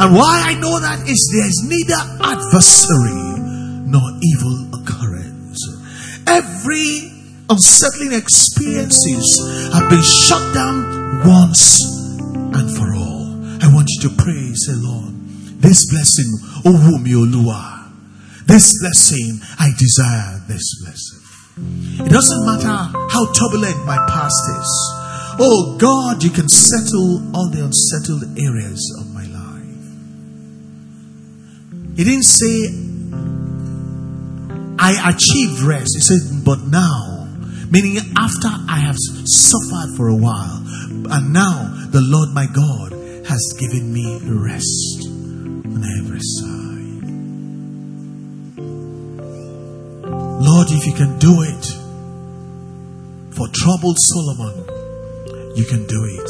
And 0.01 0.15
why 0.15 0.43
I 0.45 0.55
know 0.55 0.79
that 0.79 1.07
is 1.07 1.21
there's 1.31 1.59
neither 1.69 1.99
adversary 2.23 3.39
nor 3.87 4.01
evil 4.23 4.81
occurrence. 4.81 5.61
Every 6.27 7.11
unsettling 7.49 8.13
experiences 8.13 9.69
have 9.71 9.89
been 9.89 10.01
shut 10.01 10.41
down 10.53 10.82
once 11.25 11.81
and 12.53 12.69
for 12.77 12.93
all. 12.93 13.23
I 13.63 13.73
want 13.73 13.87
you 13.89 14.09
to 14.09 14.15
pray, 14.15 14.53
say, 14.53 14.73
Lord, 14.75 15.13
this 15.61 15.89
blessing, 15.89 16.29
O 16.65 16.71
Oluwa, 16.73 17.91
this 18.45 18.73
blessing, 18.79 19.39
I 19.59 19.69
desire 19.77 20.41
this 20.47 20.83
blessing. 20.83 21.19
It 22.05 22.11
doesn't 22.11 22.45
matter 22.45 22.67
how 22.67 23.31
turbulent 23.31 23.85
my 23.85 23.97
past 24.09 24.41
is. 24.59 24.91
Oh 25.39 25.77
God, 25.79 26.23
you 26.23 26.29
can 26.29 26.49
settle 26.49 27.35
all 27.35 27.49
the 27.49 27.63
unsettled 27.63 28.37
areas 28.37 28.81
of 28.99 29.13
my 29.13 29.25
life. 29.25 29.63
He 31.95 32.03
didn't 32.03 32.23
say, 32.23 32.67
I 34.79 35.09
achieved 35.13 35.61
rest. 35.61 35.91
He 35.95 36.01
said, 36.01 36.43
but 36.43 36.59
now 36.67 37.12
Meaning, 37.71 37.97
after 38.17 38.49
I 38.69 38.79
have 38.79 38.97
suffered 38.97 39.95
for 39.97 40.07
a 40.09 40.15
while, 40.15 40.61
and 41.09 41.33
now 41.33 41.87
the 41.89 42.01
Lord 42.01 42.29
my 42.29 42.45
God 42.45 42.91
has 43.27 43.53
given 43.59 43.93
me 43.93 44.19
rest 44.23 45.07
on 45.07 45.83
every 45.99 46.19
side. 46.21 46.63
Lord, 50.43 50.67
if 50.71 50.85
you 50.85 50.93
can 50.93 51.17
do 51.19 51.41
it 51.41 51.65
for 53.33 53.47
troubled 53.53 53.97
Solomon, 53.99 54.65
you 55.55 55.65
can 55.65 55.87
do 55.87 56.03
it. 56.05 56.29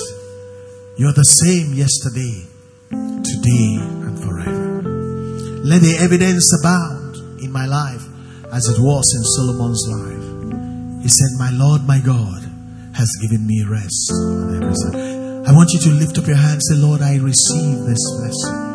You're 0.98 1.14
the 1.14 1.24
same 1.24 1.74
yesterday, 1.74 2.46
today, 2.90 3.78
and 3.82 4.20
forever. 4.20 4.82
Let 5.64 5.82
the 5.82 5.98
evidence 6.00 6.54
abound 6.62 7.42
in 7.42 7.52
my 7.52 7.66
life 7.66 8.06
as 8.54 8.68
it 8.70 8.80
was 8.80 9.04
in 9.18 9.24
Solomon's 9.24 9.88
life. 9.90 10.23
He 11.04 11.10
said, 11.10 11.36
My 11.38 11.52
Lord, 11.52 11.84
my 11.86 12.00
God 12.00 12.48
has 12.96 13.12
given 13.20 13.46
me 13.46 13.66
rest 13.68 14.08
I 15.44 15.52
want 15.52 15.72
you 15.74 15.80
to 15.82 15.90
lift 16.00 16.18
up 16.18 16.26
your 16.26 16.40
hands 16.40 16.64
and 16.72 16.80
say, 16.80 16.80
Lord, 16.80 17.02
I 17.02 17.18
receive 17.20 17.84
this 17.84 18.00
blessing. 18.16 18.72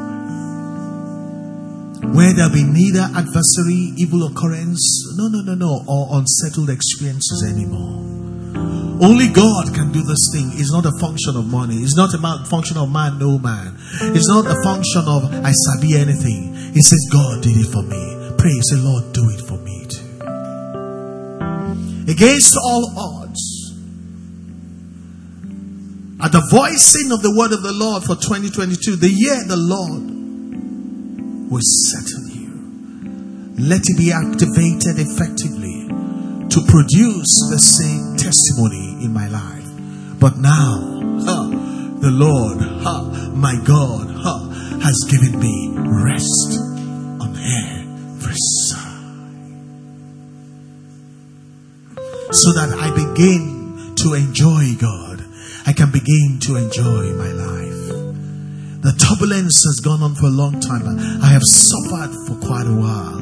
Where 2.12 2.34
there'll 2.36 2.52
be 2.52 2.64
neither 2.68 3.08
adversary, 3.16 3.96
evil 3.96 4.28
occurrence, 4.28 4.84
no, 5.16 5.28
no, 5.28 5.40
no, 5.40 5.54
no, 5.54 5.80
or 5.88 6.20
unsettled 6.20 6.68
experiences 6.68 7.48
anymore. 7.48 8.04
Only 9.00 9.28
God 9.32 9.72
can 9.72 9.92
do 9.92 10.02
this 10.02 10.28
thing. 10.34 10.52
It's 10.60 10.72
not 10.72 10.84
a 10.84 10.92
function 11.00 11.34
of 11.34 11.46
money. 11.46 11.76
It's 11.76 11.96
not 11.96 12.12
a 12.12 12.20
function 12.44 12.76
of 12.76 12.92
man, 12.92 13.18
no 13.18 13.38
man. 13.38 13.78
It's 14.12 14.28
not 14.28 14.44
a 14.44 14.60
function 14.62 15.08
of 15.08 15.24
I 15.32 15.52
sabi 15.52 15.96
anything. 15.96 16.52
He 16.74 16.82
says, 16.82 17.08
God 17.10 17.42
did 17.42 17.56
it 17.56 17.72
for 17.72 17.82
me. 17.82 18.36
Pray, 18.36 18.52
say, 18.68 18.76
Lord, 18.76 19.14
do 19.14 19.24
it 19.30 19.40
for 19.40 19.56
me 19.56 19.78
against 22.08 22.56
all 22.56 22.92
odds. 22.96 23.74
At 26.20 26.32
the 26.32 26.42
voicing 26.50 27.12
of 27.12 27.22
the 27.22 27.30
word 27.36 27.52
of 27.52 27.62
the 27.62 27.72
Lord 27.72 28.02
for 28.02 28.16
2022, 28.16 28.96
the 28.96 29.08
year 29.08 29.44
the 29.46 29.56
Lord 29.56 30.02
will 31.48 31.62
settle 31.62 32.26
you. 32.34 32.50
Let 33.54 33.82
it 33.86 33.96
be 33.96 34.10
activated 34.10 34.98
effectively 34.98 35.86
to 36.48 36.58
produce 36.66 37.32
the 37.50 37.60
same 37.60 38.16
testimony 38.16 39.04
in 39.04 39.12
my 39.12 39.28
life. 39.28 39.68
But 40.18 40.38
now, 40.38 40.98
the 42.02 42.10
Lord, 42.10 42.58
my 43.36 43.54
God, 43.64 44.10
has 44.82 44.98
given 45.06 45.38
me 45.38 45.70
rest 45.76 46.58
on 47.22 47.36
every 47.36 47.77
so 52.38 52.52
that 52.54 52.70
I 52.70 52.94
begin 52.94 53.94
to 53.98 54.14
enjoy 54.14 54.78
God. 54.78 55.24
I 55.66 55.72
can 55.72 55.90
begin 55.90 56.38
to 56.46 56.54
enjoy 56.54 57.10
my 57.18 57.32
life. 57.34 57.82
The 58.78 58.94
turbulence 58.94 59.58
has 59.66 59.82
gone 59.82 60.02
on 60.06 60.14
for 60.14 60.26
a 60.26 60.36
long 60.38 60.60
time. 60.60 60.86
I 61.20 61.34
have 61.34 61.42
suffered 61.42 62.14
for 62.30 62.38
quite 62.46 62.70
a 62.70 62.74
while. 62.78 63.18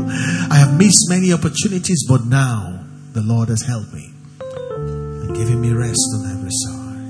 I 0.52 0.60
have 0.60 0.76
missed 0.76 1.08
many 1.08 1.32
opportunities, 1.32 2.04
but 2.06 2.26
now 2.26 2.84
the 3.12 3.22
Lord 3.22 3.48
has 3.48 3.62
helped 3.62 3.92
me 3.94 4.12
and 4.40 5.34
given 5.34 5.64
me 5.64 5.72
rest 5.72 6.06
on 6.12 6.36
every 6.36 6.52
side. 6.52 7.00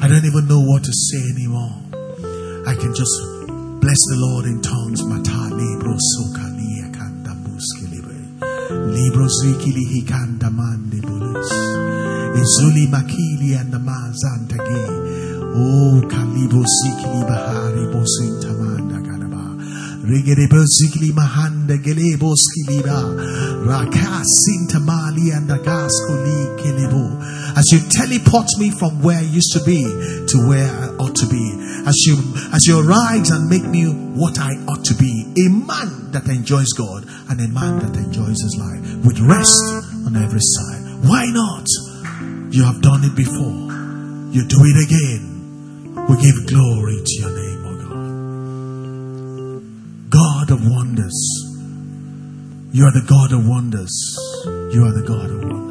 I 0.00 0.08
don't 0.08 0.24
even 0.24 0.48
know 0.48 0.64
what 0.64 0.84
to 0.84 0.92
say 0.92 1.20
anymore. 1.36 1.76
I 2.64 2.74
can 2.80 2.96
just 2.96 3.12
bless 3.84 4.00
the 4.08 4.16
Lord 4.16 4.46
in 4.46 4.62
tongues. 4.62 5.04
Libro 5.56 5.96
zikili 8.94 9.84
hikanda 9.84 10.50
mande 10.50 11.00
bulis. 11.00 11.52
Izuli 12.42 12.88
makili 12.88 13.56
and 13.56 13.74
mazantagi. 13.74 14.86
Oh, 15.58 16.02
Kalibo 16.08 16.64
Sikli 16.66 17.24
Bahari 17.28 17.86
Bosintamanda 17.92 18.55
Gadaba. 20.06 20.10
Regerebo 20.10 20.64
Sikli 20.66 21.10
Mahanda 21.12 21.76
Gelebo 21.78 22.34
Skiliba. 22.34 23.02
Rakasintamali 23.66 25.36
and 25.36 25.50
Agaskuli 25.50 26.56
Kelebo. 26.58 27.56
As 27.56 27.64
you 27.72 27.80
teleport 27.88 28.46
me 28.58 28.70
from 28.70 29.02
where 29.02 29.18
I 29.18 29.22
used 29.22 29.52
to 29.52 29.64
be 29.64 29.82
to 30.26 30.48
where 30.48 30.70
I 30.70 30.88
ought 30.98 31.14
to 31.16 31.26
be. 31.26 31.52
As 31.86 31.96
you 32.06 32.16
as 32.52 32.66
you 32.66 32.80
arise 32.80 33.30
and 33.30 33.48
make 33.48 33.64
me 33.64 33.86
what 33.86 34.38
I 34.38 34.54
ought 34.68 34.84
to 34.84 34.94
be. 34.94 35.32
A 35.38 35.48
man 35.50 36.10
that 36.12 36.28
enjoys 36.28 36.72
God 36.76 37.04
and 37.30 37.40
a 37.40 37.48
man 37.48 37.78
that 37.80 37.96
enjoys 37.96 38.40
his 38.40 38.56
life 38.58 39.04
with 39.04 39.20
rest 39.20 39.62
on 40.06 40.16
every 40.16 40.40
side. 40.40 40.82
Why 41.04 41.26
not? 41.26 41.66
You 42.50 42.64
have 42.64 42.80
done 42.80 43.04
it 43.04 43.14
before. 43.14 43.66
You 44.32 44.44
do 44.46 44.58
it 44.64 44.78
again. 44.84 45.32
We 46.08 46.16
give 46.22 46.46
glory 46.46 47.02
to 47.04 47.14
your 47.20 47.30
name, 47.34 47.45
wonders. 50.66 51.18
You 52.72 52.84
are 52.86 52.92
the 52.92 53.06
God 53.06 53.32
of 53.32 53.46
wonders. 53.46 53.94
You 54.74 54.84
are 54.84 54.92
the 54.92 55.06
God 55.06 55.30
of 55.30 55.44
wonders. 55.44 55.65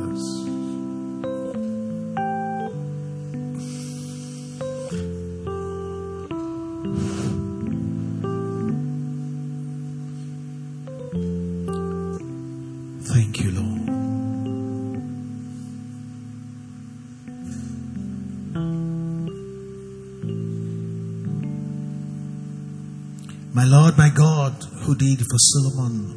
Did 25.16 25.26
for 25.28 25.38
Solomon, 25.38 26.16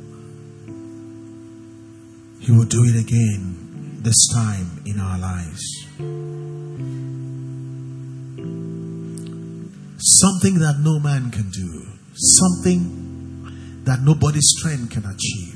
He 2.40 2.52
will 2.52 2.64
do 2.64 2.84
it 2.84 3.00
again 3.00 4.00
this 4.02 4.28
time 4.32 4.82
in 4.86 5.00
our 5.00 5.18
lives. 5.18 5.64
Something 9.98 10.58
that 10.60 10.78
no 10.80 10.98
man 11.00 11.30
can 11.30 11.50
do, 11.50 11.86
something 12.14 13.82
that 13.84 14.00
nobody's 14.02 14.54
strength 14.58 14.90
can 14.92 15.04
achieve. 15.04 15.54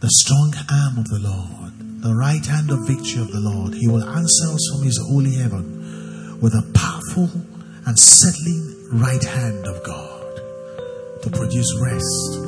The 0.00 0.08
strong 0.10 0.54
arm 0.70 0.98
of 0.98 1.08
the 1.08 1.18
Lord, 1.18 2.02
the 2.02 2.14
right 2.14 2.44
hand 2.44 2.70
of 2.70 2.86
victory 2.86 3.20
of 3.20 3.32
the 3.32 3.40
Lord, 3.40 3.74
He 3.74 3.86
will 3.86 4.04
answer 4.04 4.52
us 4.52 4.70
from 4.72 4.84
His 4.84 4.98
holy 5.10 5.34
heaven 5.34 6.38
with 6.40 6.54
a 6.54 6.62
powerful 6.72 7.28
and 7.86 7.98
settling 7.98 8.79
right 8.92 9.22
hand 9.22 9.66
of 9.66 9.84
God 9.84 11.22
to 11.22 11.30
produce 11.30 11.78
rest. 11.80 12.38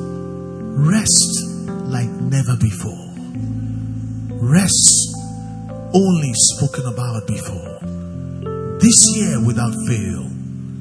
Rest 0.75 1.69
like 1.87 2.09
never 2.09 2.57
before. 2.57 3.07
Rest 4.43 5.15
only 5.93 6.33
spoken 6.33 6.85
about 6.85 7.25
before. 7.27 7.79
This 8.79 9.15
year 9.15 9.39
without 9.45 9.71
fail 9.87 10.27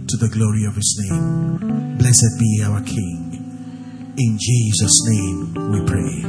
to 0.08 0.16
the 0.16 0.28
glory 0.32 0.64
of 0.64 0.74
his 0.74 1.08
name. 1.08 1.96
Blessed 1.96 2.40
be 2.40 2.62
our 2.64 2.80
King. 2.82 4.14
In 4.18 4.38
Jesus' 4.40 4.98
name 5.06 5.54
we 5.70 5.86
pray. 5.86 6.22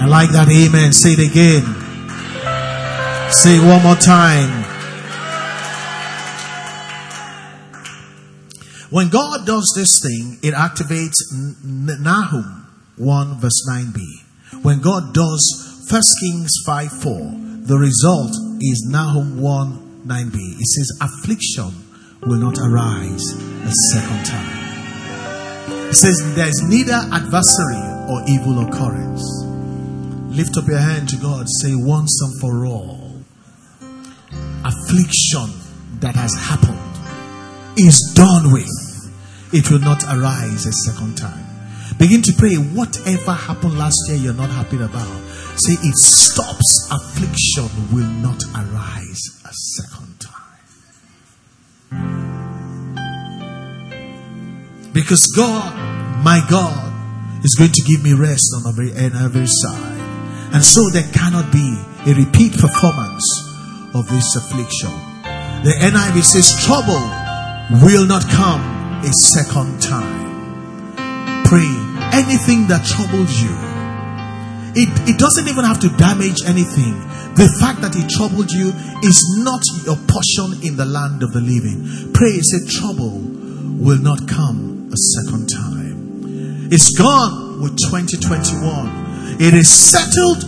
I 0.00 0.06
like 0.06 0.30
that 0.30 0.48
amen. 0.48 0.94
Say 0.94 1.12
it 1.12 1.30
again. 1.30 1.64
Say 3.30 3.56
it 3.56 3.62
one 3.62 3.82
more 3.82 3.96
time. 3.96 4.57
When 8.90 9.10
God 9.10 9.46
does 9.46 9.70
this 9.76 10.00
thing, 10.00 10.38
it 10.42 10.54
activates 10.54 11.16
Nahum 11.62 12.66
1 12.96 13.40
verse 13.40 13.66
9b. 13.70 14.64
When 14.64 14.80
God 14.80 15.12
does 15.12 15.86
1 15.90 16.00
Kings 16.20 16.50
5 16.64 17.02
4, 17.02 17.14
the 17.68 17.76
result 17.76 18.30
is 18.60 18.88
Nahum 18.90 19.40
1 19.40 20.04
9b. 20.06 20.34
It 20.34 20.66
says, 20.66 20.98
Affliction 21.02 21.84
will 22.22 22.38
not 22.38 22.58
arise 22.58 23.32
a 23.36 23.72
second 23.92 24.24
time. 24.24 25.90
It 25.90 25.94
says, 25.94 26.34
There's 26.34 26.62
neither 26.62 26.98
adversary 27.12 27.84
or 28.08 28.24
evil 28.26 28.66
occurrence. 28.66 29.22
Lift 30.34 30.56
up 30.56 30.66
your 30.66 30.78
hand 30.78 31.10
to 31.10 31.16
God, 31.16 31.46
say 31.60 31.72
once 31.74 32.18
and 32.22 32.40
for 32.40 32.64
all, 32.64 33.20
affliction 34.64 35.52
that 36.00 36.14
has 36.14 36.34
happened 36.34 36.78
is 37.78 38.12
done 38.14 38.52
with, 38.52 38.68
it 39.52 39.70
will 39.70 39.80
not 39.80 40.04
arise 40.04 40.66
a 40.66 40.72
second 40.72 41.16
time. 41.16 41.44
Begin 41.98 42.22
to 42.22 42.32
pray. 42.32 42.54
Whatever 42.54 43.32
happened 43.32 43.78
last 43.78 43.96
year 44.08 44.18
you're 44.18 44.34
not 44.34 44.50
happy 44.50 44.76
about, 44.76 45.06
say 45.56 45.72
it 45.72 45.96
stops. 45.96 46.88
Affliction 46.92 47.68
will 47.92 48.10
not 48.22 48.42
arise 48.54 49.42
a 49.44 49.52
second 49.52 50.20
time. 50.20 50.38
Because 54.92 55.26
God, 55.34 55.74
my 56.24 56.44
God, 56.48 57.44
is 57.44 57.54
going 57.54 57.72
to 57.72 57.82
give 57.82 58.02
me 58.02 58.12
rest 58.12 58.54
on 58.56 58.66
every, 58.68 58.92
on 58.92 59.16
every 59.16 59.46
side. 59.46 59.98
And 60.52 60.64
so 60.64 60.88
there 60.90 61.08
cannot 61.12 61.52
be 61.52 61.78
a 62.06 62.14
repeat 62.14 62.52
performance 62.52 63.24
of 63.94 64.08
this 64.08 64.36
affliction. 64.36 64.90
The 65.64 65.74
NIV 65.80 66.22
says 66.22 66.54
trouble 66.64 67.00
will 67.84 68.06
not 68.06 68.22
come 68.28 68.77
a 69.04 69.12
second 69.12 69.80
time. 69.80 71.44
Pray 71.44 71.70
anything 72.12 72.66
that 72.68 72.84
troubles 72.84 73.40
you. 73.40 73.54
It, 74.74 74.90
it 75.08 75.18
doesn't 75.18 75.48
even 75.48 75.64
have 75.64 75.80
to 75.80 75.88
damage 75.96 76.42
anything. 76.46 76.98
The 77.34 77.48
fact 77.60 77.80
that 77.82 77.94
it 77.96 78.10
troubled 78.10 78.50
you 78.50 78.74
is 79.06 79.18
not 79.42 79.62
your 79.86 79.96
portion 80.10 80.66
in 80.66 80.76
the 80.76 80.84
land 80.84 81.22
of 81.22 81.32
the 81.32 81.40
living. 81.40 82.12
Pray, 82.12 82.38
say, 82.42 82.66
trouble 82.66 83.22
will 83.78 83.98
not 83.98 84.26
come 84.28 84.90
a 84.92 84.96
second 84.96 85.48
time. 85.48 86.68
It's 86.70 86.90
gone 86.98 87.62
with 87.62 87.78
2021. 87.78 89.40
It 89.40 89.54
is 89.54 89.70
settled 89.70 90.42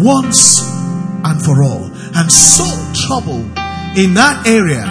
once 0.00 0.62
and 1.26 1.42
for 1.42 1.62
all. 1.62 1.90
And 2.14 2.30
so, 2.30 2.64
trouble 3.06 3.42
in 3.98 4.14
that 4.14 4.46
area 4.46 4.86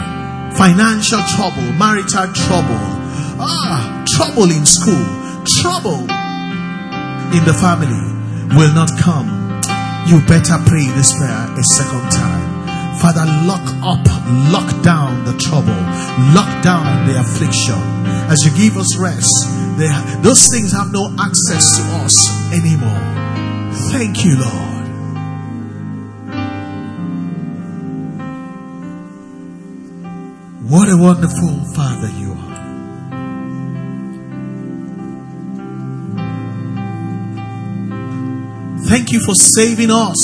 financial 0.56 1.20
trouble, 1.36 1.68
marital 1.74 2.32
trouble, 2.32 2.95
ah, 3.40 4.04
trouble 4.08 4.52
in 4.52 4.66
school, 4.66 5.06
trouble 5.46 6.02
in 7.36 7.44
the 7.44 7.56
family 7.60 8.02
will 8.56 8.74
not 8.74 8.90
come. 9.00 9.28
You 10.08 10.22
better 10.28 10.58
pray 10.66 10.86
this 10.96 11.18
prayer 11.18 11.46
a 11.58 11.64
second 11.64 12.12
time. 12.12 12.56
Father, 13.00 13.26
lock 13.46 13.66
up, 13.84 14.06
lock 14.54 14.70
down 14.84 15.26
the 15.26 15.36
trouble, 15.38 15.76
lock 16.34 16.64
down 16.64 17.08
the 17.08 17.20
affliction. 17.20 17.76
As 18.32 18.46
you 18.46 18.52
give 18.56 18.78
us 18.78 18.98
rest, 18.98 19.30
they, 19.78 19.90
those 20.22 20.48
things 20.48 20.72
have 20.72 20.92
no 20.92 21.14
access 21.20 21.78
to 21.78 21.84
us 22.06 22.30
anymore. 22.54 23.02
Thank 23.92 24.24
you, 24.24 24.40
Lord. 24.40 24.76
What 30.70 30.90
a 30.90 30.98
wonderful 30.98 31.64
Father 31.76 32.10
you 32.18 32.32
are. 32.32 32.45
Thank 38.88 39.12
you 39.12 39.20
for 39.20 39.34
saving 39.34 39.90
us 39.90 40.22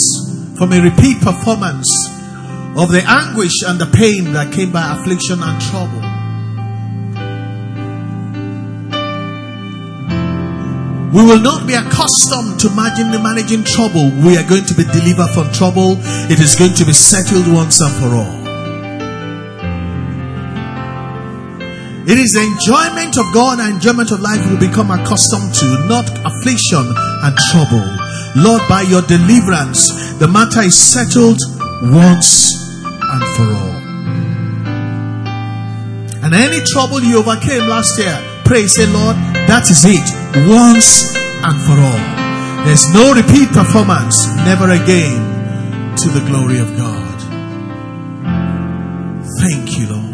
from 0.55 0.71
a 0.71 0.79
repeat 0.79 1.19
performance 1.19 1.89
of 2.77 2.91
the 2.93 3.01
anguish 3.07 3.63
and 3.65 3.81
the 3.81 3.89
pain 3.89 4.33
that 4.33 4.53
came 4.53 4.71
by 4.71 4.93
affliction 4.93 5.41
and 5.41 5.59
trouble. 5.59 5.97
We 11.09 11.25
will 11.25 11.41
not 11.41 11.65
be 11.65 11.73
accustomed 11.73 12.59
to 12.61 12.69
managing, 12.69 13.65
trouble. 13.65 14.13
We 14.21 14.37
are 14.37 14.47
going 14.47 14.65
to 14.69 14.75
be 14.77 14.85
delivered 14.93 15.33
from 15.33 15.51
trouble. 15.51 15.97
It 16.29 16.39
is 16.39 16.55
going 16.55 16.75
to 16.75 16.85
be 16.85 16.93
settled 16.93 17.51
once 17.51 17.81
and 17.81 17.93
for 17.97 18.13
all. 18.13 18.41
It 22.05 22.17
is 22.17 22.31
the 22.37 22.45
enjoyment 22.45 23.17
of 23.17 23.25
God 23.33 23.59
and 23.59 23.73
enjoyment 23.73 24.11
of 24.11 24.21
life 24.21 24.45
we 24.45 24.53
will 24.53 24.61
become 24.69 24.91
accustomed 24.91 25.49
to, 25.55 25.87
not 25.89 26.05
affliction 26.29 26.85
and 27.25 27.33
trouble. 27.49 28.10
Lord, 28.35 28.61
by 28.69 28.81
your 28.83 29.01
deliverance, 29.01 29.91
the 30.19 30.27
matter 30.27 30.61
is 30.61 30.77
settled 30.77 31.39
once 31.83 32.53
and 32.79 33.23
for 33.35 33.47
all. 33.53 33.81
And 36.23 36.33
any 36.35 36.63
trouble 36.71 37.01
you 37.01 37.19
overcame 37.19 37.67
last 37.67 37.97
year, 37.99 38.15
pray, 38.45 38.67
say, 38.67 38.85
Lord, 38.87 39.15
that 39.49 39.69
is 39.69 39.83
it, 39.83 40.07
once 40.47 41.15
and 41.43 41.59
for 41.59 41.75
all. 41.75 42.65
There's 42.65 42.87
no 42.93 43.13
repeat 43.13 43.49
performance, 43.49 44.27
never 44.45 44.69
again, 44.69 45.97
to 45.97 46.09
the 46.09 46.23
glory 46.27 46.59
of 46.59 46.77
God. 46.77 47.19
Thank 49.41 49.77
you, 49.79 49.89
Lord. 49.89 50.10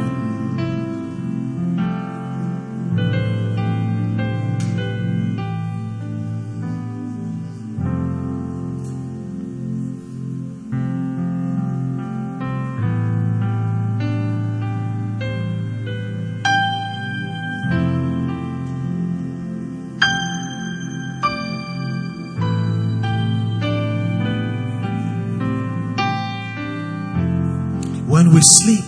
When 28.27 28.35
we 28.35 28.41
sleep, 28.43 28.83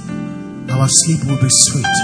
our 0.70 0.90
sleep 0.90 1.24
will 1.24 1.40
be 1.40 1.48
sweet. 1.48 1.96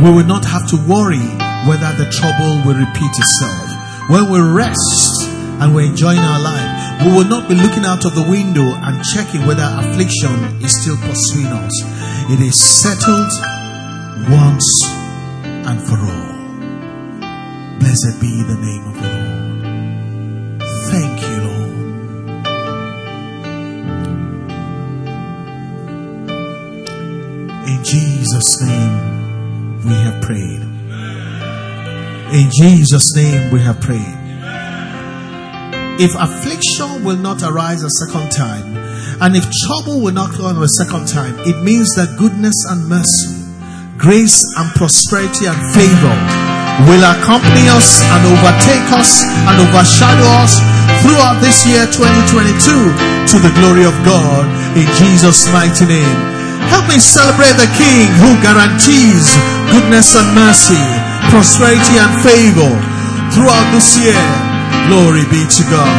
We 0.00 0.08
will 0.10 0.24
not 0.24 0.42
have 0.46 0.66
to 0.70 0.76
worry 0.88 1.20
whether 1.68 1.92
the 2.00 2.08
trouble 2.08 2.64
will 2.64 2.80
repeat 2.80 3.12
itself. 3.12 3.68
When 4.08 4.30
we 4.32 4.40
rest 4.40 5.28
and 5.60 5.74
we're 5.74 5.84
enjoying 5.84 6.20
our 6.24 6.40
life, 6.40 7.04
we 7.04 7.12
will 7.12 7.28
not 7.28 7.46
be 7.46 7.54
looking 7.54 7.84
out 7.84 8.06
of 8.06 8.14
the 8.14 8.22
window 8.22 8.64
and 8.64 9.04
checking 9.04 9.44
whether 9.44 9.68
affliction 9.68 10.32
is 10.64 10.80
still 10.80 10.96
pursuing 10.96 11.52
us. 11.52 11.74
It 12.32 12.40
is 12.40 12.58
settled 12.58 13.28
once 14.32 14.64
and 15.44 15.76
for 15.76 16.00
all. 16.00 16.32
Blessed 17.84 18.16
be 18.18 18.32
the 18.48 18.56
name 18.64 18.84
of 18.88 18.94
the 18.96 19.08
Lord. 19.12 20.62
Thank 20.88 21.20
you, 21.20 21.23
Jesus' 28.34 28.62
name 28.66 29.86
we 29.86 29.94
have 29.94 30.20
prayed. 30.20 30.58
In 32.34 32.50
Jesus' 32.50 33.14
name 33.14 33.52
we 33.52 33.60
have 33.60 33.80
prayed. 33.80 34.18
If 36.02 36.10
affliction 36.18 37.04
will 37.04 37.16
not 37.16 37.44
arise 37.44 37.84
a 37.84 37.90
second 38.02 38.32
time, 38.32 38.74
and 39.22 39.36
if 39.36 39.46
trouble 39.62 40.02
will 40.02 40.12
not 40.12 40.34
come 40.34 40.60
a 40.60 40.66
second 40.66 41.06
time, 41.06 41.38
it 41.46 41.62
means 41.62 41.94
that 41.94 42.18
goodness 42.18 42.58
and 42.74 42.88
mercy, 42.90 43.38
grace 44.02 44.42
and 44.58 44.66
prosperity 44.74 45.46
and 45.46 45.60
favor 45.70 46.16
will 46.90 47.06
accompany 47.06 47.70
us 47.70 48.02
and 48.02 48.26
overtake 48.34 48.90
us 48.98 49.22
and 49.46 49.62
overshadow 49.62 50.26
us 50.42 50.58
throughout 51.06 51.38
this 51.38 51.62
year 51.70 51.86
2022 51.86 52.50
to 53.30 53.36
the 53.38 53.54
glory 53.62 53.86
of 53.86 53.94
God 54.02 54.42
in 54.74 54.90
Jesus' 54.98 55.46
mighty 55.54 55.86
name. 55.86 56.33
Help 56.72 56.88
me 56.88 56.98
celebrate 56.98 57.56
the 57.56 57.70
King 57.76 58.08
who 58.20 58.30
guarantees 58.40 59.34
goodness 59.72 60.14
and 60.16 60.28
mercy, 60.34 60.84
prosperity 61.28 61.96
and 61.98 62.12
favor 62.22 62.72
throughout 63.32 63.68
this 63.72 63.98
year. 63.98 64.22
Glory 64.88 65.24
be 65.32 65.42
to 65.48 65.62
God. 65.70 65.96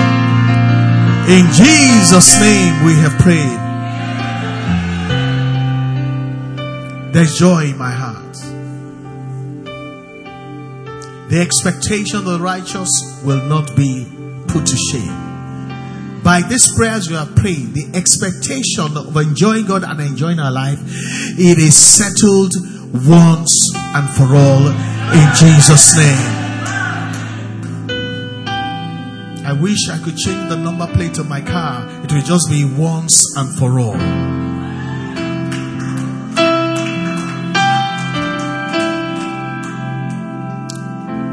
In 1.27 1.45
Jesus' 1.53 2.39
name 2.39 2.85
we 2.85 2.93
have 3.01 3.17
prayed. 3.19 3.59
There's 7.13 7.37
joy 7.37 7.71
in 7.71 7.77
my 7.77 7.91
heart. 7.91 8.21
The 11.29 11.41
expectation 11.41 12.19
of 12.19 12.25
the 12.25 12.39
righteous 12.39 12.89
will 13.23 13.43
not 13.45 13.75
be 13.75 14.05
put 14.47 14.67
to 14.67 14.75
shame. 14.75 15.24
By 16.25 16.41
these 16.41 16.75
prayers 16.75 17.07
we 17.07 17.15
are 17.15 17.27
praying, 17.27 17.73
the 17.73 17.85
expectation 17.93 18.97
of 18.97 19.15
enjoying 19.15 19.67
God 19.67 19.83
and 19.83 20.01
enjoying 20.01 20.39
our 20.39 20.51
life, 20.51 20.79
it 20.81 21.59
is 21.59 21.77
settled 21.77 22.51
once 23.05 23.53
and 23.93 24.09
for 24.09 24.35
all 24.35 24.65
in 24.65 25.27
Jesus' 25.37 25.95
name. 25.95 26.45
I 29.45 29.53
wish 29.53 29.87
I 29.87 29.99
could 29.99 30.17
change 30.17 30.49
the 30.49 30.57
number 30.57 30.87
plate 30.87 31.19
of 31.19 31.29
my 31.29 31.41
car. 31.41 31.87
It 32.03 32.11
will 32.11 32.23
just 32.23 32.49
be 32.49 32.65
once 32.65 33.37
and 33.37 33.55
for 33.59 33.79
all. 33.79 33.93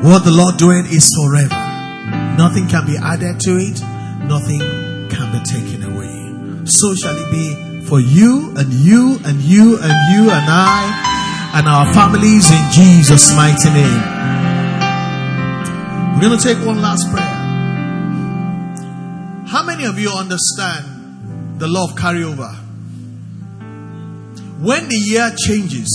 What 0.04 0.24
the 0.24 0.32
Lord 0.32 0.58
doing 0.58 0.84
is 0.84 1.08
forever. 1.16 2.36
Nothing 2.36 2.68
can 2.68 2.84
be 2.84 2.98
added 2.98 3.40
to 3.40 3.56
it. 3.56 3.91
Nothing 4.28 4.60
can 5.10 5.32
be 5.32 5.40
taken 5.44 5.82
away. 5.82 6.66
So 6.66 6.94
shall 6.94 7.16
it 7.16 7.30
be 7.30 7.82
for 7.86 8.00
you 8.00 8.54
and 8.56 8.72
you 8.72 9.18
and 9.24 9.40
you 9.42 9.78
and 9.80 10.14
you 10.14 10.30
and 10.30 10.46
I 10.48 11.50
and 11.54 11.68
our 11.68 11.92
families 11.92 12.50
in 12.50 12.70
Jesus' 12.72 13.34
mighty 13.36 13.70
name. 13.70 14.02
We're 16.14 16.28
going 16.28 16.38
to 16.38 16.42
take 16.42 16.64
one 16.64 16.80
last 16.80 17.10
prayer. 17.10 17.42
How 19.48 19.64
many 19.64 19.84
of 19.84 19.98
you 19.98 20.10
understand 20.10 21.58
the 21.58 21.68
law 21.68 21.90
of 21.90 21.96
carryover? 21.96 22.54
When 24.62 24.88
the 24.88 24.96
year 24.96 25.30
changes, 25.36 25.90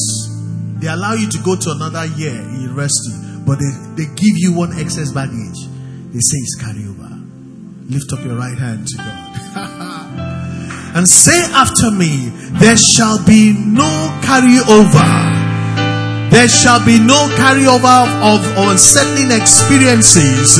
they 0.79 0.87
allow 0.87 1.13
you 1.13 1.29
to 1.29 1.37
go 1.39 1.55
to 1.55 1.71
another 1.71 2.05
year 2.17 2.33
in 2.35 2.61
university, 2.61 3.15
but 3.45 3.57
they, 3.57 4.03
they 4.03 4.13
give 4.13 4.37
you 4.37 4.53
one 4.53 4.77
excess 4.77 5.11
baggage. 5.11 5.57
They 6.11 6.19
say 6.19 6.37
it's 6.43 6.61
carryover. 6.61 6.96
Lift 7.89 8.11
up 8.11 8.19
your 8.25 8.35
right 8.35 8.57
hand 8.57 8.85
to 8.91 8.97
God. 8.97 9.23
and 10.99 11.07
say 11.07 11.39
after 11.55 11.87
me, 11.87 12.35
there 12.59 12.75
shall 12.75 13.23
be 13.23 13.55
no 13.55 13.87
carryover. 14.27 15.07
There 16.27 16.51
shall 16.51 16.83
be 16.83 16.99
no 16.99 17.15
carryover 17.39 18.03
of, 18.19 18.43
unsettling 18.67 19.31
experiences. 19.31 20.59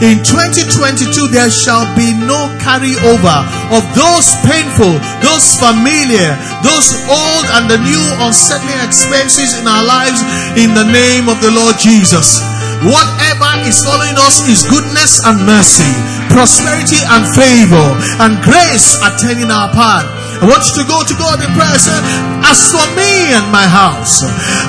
In 0.00 0.24
2022, 0.24 1.28
there 1.28 1.52
shall 1.52 1.84
be 1.92 2.16
no 2.24 2.48
carryover 2.64 3.44
of 3.68 3.84
those 3.92 4.32
painful, 4.48 4.96
those 5.20 5.60
familiar, 5.60 6.32
those 6.64 6.96
old 7.12 7.44
and 7.60 7.68
the 7.68 7.76
new 7.84 8.04
unsettling 8.24 8.80
experiences 8.80 9.52
in 9.60 9.68
our 9.68 9.84
lives 9.84 10.24
in 10.56 10.72
the 10.72 10.88
name 10.88 11.28
of 11.28 11.36
the 11.44 11.52
Lord 11.52 11.76
Jesus. 11.76 12.53
Whatever 12.84 13.64
is 13.64 13.80
following 13.80 14.12
us 14.20 14.44
is 14.44 14.60
goodness 14.68 15.24
and 15.24 15.40
mercy, 15.48 15.88
prosperity 16.28 17.00
and 17.00 17.24
favor, 17.32 17.88
and 18.20 18.36
grace 18.44 19.00
are 19.00 19.08
attending 19.08 19.48
our 19.48 19.72
path. 19.72 20.04
I 20.44 20.44
want 20.44 20.60
you 20.68 20.84
to 20.84 20.84
go 20.84 21.00
to 21.00 21.14
God 21.16 21.40
in 21.40 21.48
prayer 21.56 21.72
and 21.72 21.80
say, 21.80 21.96
As 22.44 22.60
for 22.68 22.84
me 22.92 23.32
and 23.32 23.48
my 23.48 23.64
house, 23.64 24.20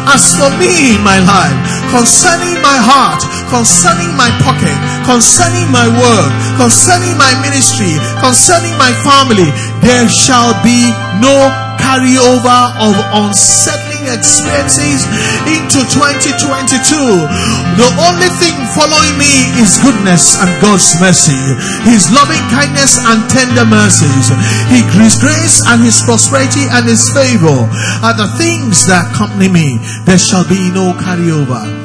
as 0.07 0.32
for 0.39 0.47
me 0.55 0.95
in 0.95 1.03
my 1.03 1.20
life, 1.20 1.57
concerning 1.91 2.55
my 2.63 2.80
heart, 2.80 3.20
concerning 3.51 4.16
my 4.16 4.32
pocket, 4.39 4.78
concerning 5.03 5.68
my 5.68 5.84
work, 5.91 6.32
concerning 6.55 7.20
my 7.20 7.36
ministry, 7.43 7.99
concerning 8.24 8.72
my 8.80 8.95
family, 9.03 9.51
there 9.84 10.07
shall 10.07 10.55
be 10.63 10.88
no 11.20 11.36
carryover 11.84 12.72
of 12.80 12.95
unsettling 13.28 13.85
experiences 14.10 15.06
into 15.45 15.82
2022. 15.93 16.36
The 17.78 17.89
only 18.10 18.32
thing 18.41 18.56
following 18.74 19.16
me 19.22 19.32
is 19.62 19.78
goodness 19.80 20.39
and 20.41 20.49
God's 20.62 20.97
mercy, 20.99 21.38
His 21.86 22.10
loving 22.12 22.41
kindness 22.49 22.97
and 23.01 23.22
tender 23.30 23.66
mercies, 23.66 24.34
His 24.72 25.16
grace 25.22 25.62
and 25.68 25.84
His 25.84 26.01
prosperity 26.03 26.66
and 26.72 26.86
His 26.86 27.06
favor 27.14 27.70
are 28.01 28.16
the 28.16 28.30
things 28.38 28.88
that 28.88 29.14
accompany 29.14 29.49
me. 29.49 29.78
There 30.06 30.20
shall 30.20 30.47
be 30.47 30.72
no 30.74 30.93
carryover. 30.97 31.85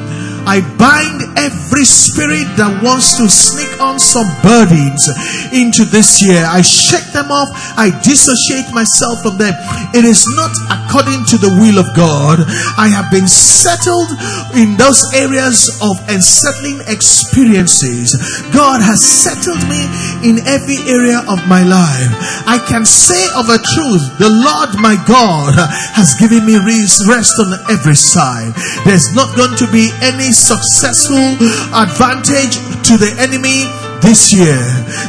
I 0.51 0.59
bind 0.75 1.23
every 1.39 1.87
spirit 1.87 2.43
that 2.59 2.83
wants 2.83 3.15
to 3.15 3.31
sneak 3.31 3.71
on 3.79 4.03
some 4.03 4.27
burdens 4.43 4.99
into 5.55 5.87
this 5.87 6.19
year. 6.19 6.43
I 6.43 6.59
shake 6.59 7.07
them 7.15 7.31
off. 7.31 7.47
I 7.79 7.87
dissociate 8.03 8.67
myself 8.75 9.23
from 9.23 9.39
them. 9.39 9.55
It 9.95 10.03
is 10.03 10.27
not 10.35 10.51
according 10.67 11.23
to 11.31 11.39
the 11.39 11.55
will 11.55 11.79
of 11.79 11.87
God. 11.95 12.43
I 12.75 12.91
have 12.91 13.07
been 13.07 13.31
settled 13.31 14.11
in 14.51 14.75
those 14.75 14.99
areas 15.15 15.71
of 15.79 15.95
unsettling 16.11 16.83
experiences. 16.91 18.11
God 18.51 18.83
has 18.83 18.99
settled 18.99 19.63
me 19.71 19.87
in 20.27 20.43
every 20.43 20.83
area 20.83 21.23
of 21.31 21.39
my 21.47 21.63
life. 21.63 22.11
I 22.43 22.59
can 22.59 22.83
say 22.83 23.23
of 23.39 23.47
a 23.47 23.55
truth, 23.55 24.03
the 24.19 24.27
Lord 24.27 24.75
my 24.83 24.99
God 25.07 25.55
has 25.95 26.11
given 26.19 26.43
me 26.43 26.59
rest 26.59 27.39
on 27.39 27.55
every 27.71 27.95
side. 27.95 28.51
There's 28.83 29.15
not 29.15 29.31
going 29.39 29.55
to 29.55 29.67
be 29.71 29.95
any 30.03 30.40
successful 30.41 31.37
advantage 31.77 32.57
to 32.89 32.97
the 32.97 33.13
enemy 33.21 33.69
this 34.01 34.33
year. 34.33 34.57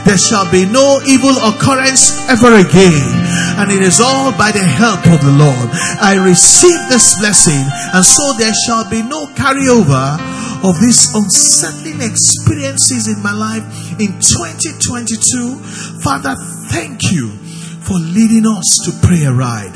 There 0.04 0.20
shall 0.20 0.44
be 0.52 0.68
no 0.68 1.00
evil 1.08 1.32
occurrence 1.40 2.12
ever 2.28 2.52
again. 2.60 3.08
And 3.56 3.72
it 3.72 3.80
is 3.80 4.00
all 4.00 4.30
by 4.36 4.52
the 4.52 4.62
help 4.62 5.00
of 5.08 5.24
the 5.24 5.32
Lord. 5.32 5.68
I 6.00 6.20
receive 6.20 6.78
this 6.92 7.18
blessing. 7.18 7.64
And 7.96 8.04
so 8.04 8.36
there 8.36 8.52
shall 8.66 8.88
be 8.88 9.02
no 9.02 9.26
carryover 9.32 10.20
of 10.68 10.78
these 10.80 11.14
unsettling 11.14 12.04
experiences 12.04 13.08
in 13.08 13.22
my 13.22 13.32
life 13.32 13.64
in 13.98 14.12
2022. 14.20 15.56
Father, 16.04 16.36
thank 16.68 17.10
you 17.10 17.32
for 17.82 17.98
leading 17.98 18.46
us 18.46 18.66
to 18.86 18.90
prayer 19.02 19.34
ride. 19.34 19.74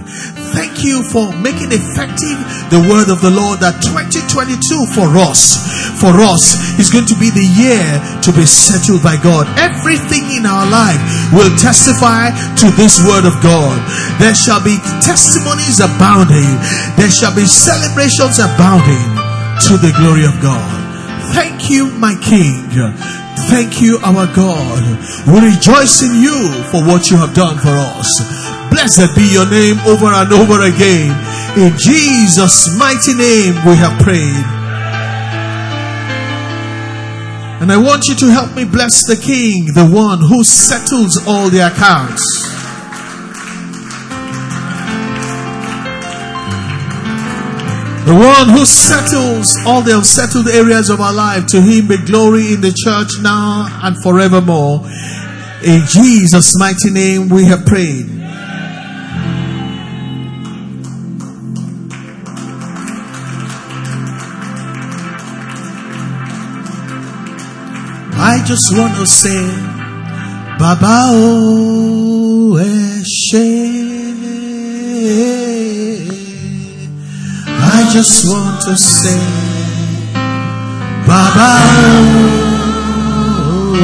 Thank 0.54 0.86
you 0.86 1.02
for 1.02 1.34
making 1.34 1.74
effective 1.74 2.38
the 2.70 2.78
word 2.86 3.10
of 3.10 3.18
the 3.18 3.34
Lord 3.34 3.58
that 3.60 3.82
2022 3.82 4.62
for 4.94 5.10
us, 5.18 5.58
for 5.98 6.14
us 6.22 6.54
is 6.78 6.88
going 6.88 7.10
to 7.10 7.18
be 7.18 7.34
the 7.34 7.44
year 7.58 7.82
to 8.22 8.30
be 8.30 8.46
settled 8.46 9.02
by 9.02 9.18
God. 9.18 9.50
Everything 9.58 10.22
in 10.38 10.46
our 10.46 10.64
life 10.70 11.02
will 11.34 11.50
testify 11.58 12.30
to 12.62 12.66
this 12.78 13.02
word 13.02 13.26
of 13.26 13.34
God. 13.42 13.76
There 14.22 14.34
shall 14.38 14.62
be 14.62 14.78
testimonies 15.02 15.82
abounding. 15.82 16.54
There 16.94 17.10
shall 17.10 17.34
be 17.34 17.44
celebrations 17.44 18.38
abounding 18.38 19.02
to 19.66 19.74
the 19.82 19.90
glory 19.98 20.24
of 20.24 20.38
God. 20.38 20.62
Thank 21.34 21.70
you, 21.70 21.90
my 21.98 22.14
King. 22.22 22.70
Thank 23.48 23.80
you, 23.80 23.98
our 24.02 24.26
God. 24.34 24.82
We 25.28 25.52
rejoice 25.52 26.02
in 26.02 26.20
you 26.22 26.48
for 26.72 26.82
what 26.84 27.10
you 27.10 27.16
have 27.16 27.34
done 27.34 27.58
for 27.58 27.76
us. 27.76 28.08
Blessed 28.70 29.14
be 29.14 29.32
your 29.32 29.48
name 29.48 29.78
over 29.86 30.06
and 30.06 30.32
over 30.32 30.60
again. 30.62 31.12
In 31.56 31.72
Jesus' 31.78 32.76
mighty 32.76 33.14
name 33.14 33.54
we 33.64 33.76
have 33.76 34.00
prayed. 34.02 34.44
And 37.60 37.72
I 37.72 37.76
want 37.78 38.06
you 38.08 38.14
to 38.16 38.26
help 38.26 38.54
me 38.54 38.64
bless 38.64 39.06
the 39.06 39.16
King, 39.16 39.66
the 39.74 39.86
one 39.86 40.20
who 40.20 40.44
settles 40.44 41.16
all 41.26 41.48
the 41.48 41.66
accounts. 41.66 42.55
The 48.06 48.14
one 48.14 48.50
who 48.50 48.64
settles 48.64 49.56
all 49.66 49.82
the 49.82 49.98
unsettled 49.98 50.46
areas 50.46 50.90
of 50.90 51.00
our 51.00 51.12
life, 51.12 51.46
to 51.48 51.60
him 51.60 51.88
be 51.88 51.96
glory 51.96 52.52
in 52.54 52.60
the 52.60 52.70
church 52.70 53.20
now 53.20 53.66
and 53.82 54.00
forevermore. 54.00 54.86
In 55.64 55.82
Jesus' 55.88 56.56
mighty 56.56 56.92
name 56.92 57.28
we 57.28 57.46
have 57.46 57.66
prayed. 57.66 58.06
I 68.18 68.40
just 68.46 68.72
want 68.72 68.94
to 68.98 69.06
say, 69.06 69.50
Baba 70.60 71.10
O 71.10 72.56
Eshe. 72.62 73.96
I 77.68 77.88
just 77.92 78.26
want 78.28 78.62
to 78.62 78.76
say, 78.76 79.18
Baba, 81.06 81.50
oh, 83.38 83.76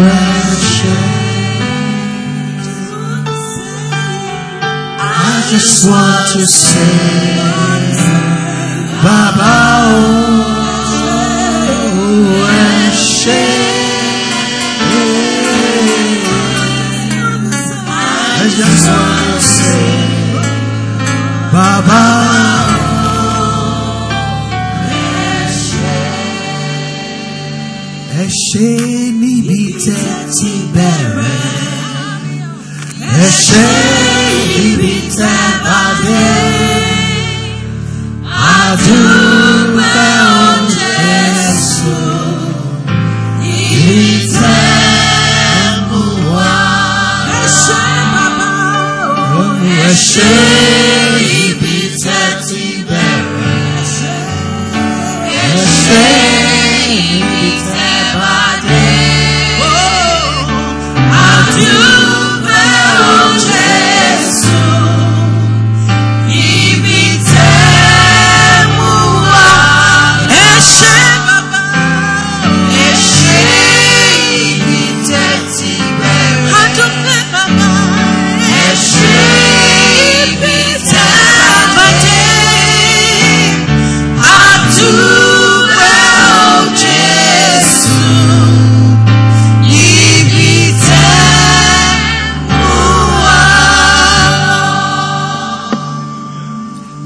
I 4.99 5.47
just 5.51 5.87
want 5.89 6.29
to 6.33 6.47
say, 6.47 6.97
Baba, 9.03 9.55
oh, 11.95 12.43
I 18.35 18.49
just 18.57 18.87
want 18.89 19.35
to 19.35 19.41
say, 19.41 19.83
Baba. 21.53 22.72
Ṣe 28.53 28.69
níbi 29.21 29.61
tẹ́ 29.85 30.07
ti 30.37 30.51
bẹ̀rẹ̀. 30.75 31.41
Ẹ 33.25 33.29
ṣe 33.45 33.65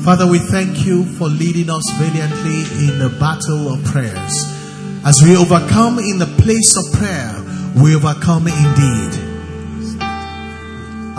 Father, 0.07 0.31
we 0.31 0.39
thank 0.39 0.87
you 0.87 1.03
for 1.19 1.27
leading 1.27 1.67
us 1.69 1.83
valiantly 1.99 2.63
in 2.87 3.03
the 3.03 3.11
battle 3.19 3.75
of 3.75 3.83
prayers. 3.91 4.47
As 5.05 5.19
we 5.21 5.37
overcome 5.37 5.99
in 5.99 6.21
the 6.23 6.31
place 6.39 6.79
of 6.79 6.95
prayer, 6.95 7.35
we 7.75 7.91
overcome 7.97 8.47
indeed. 8.47 9.13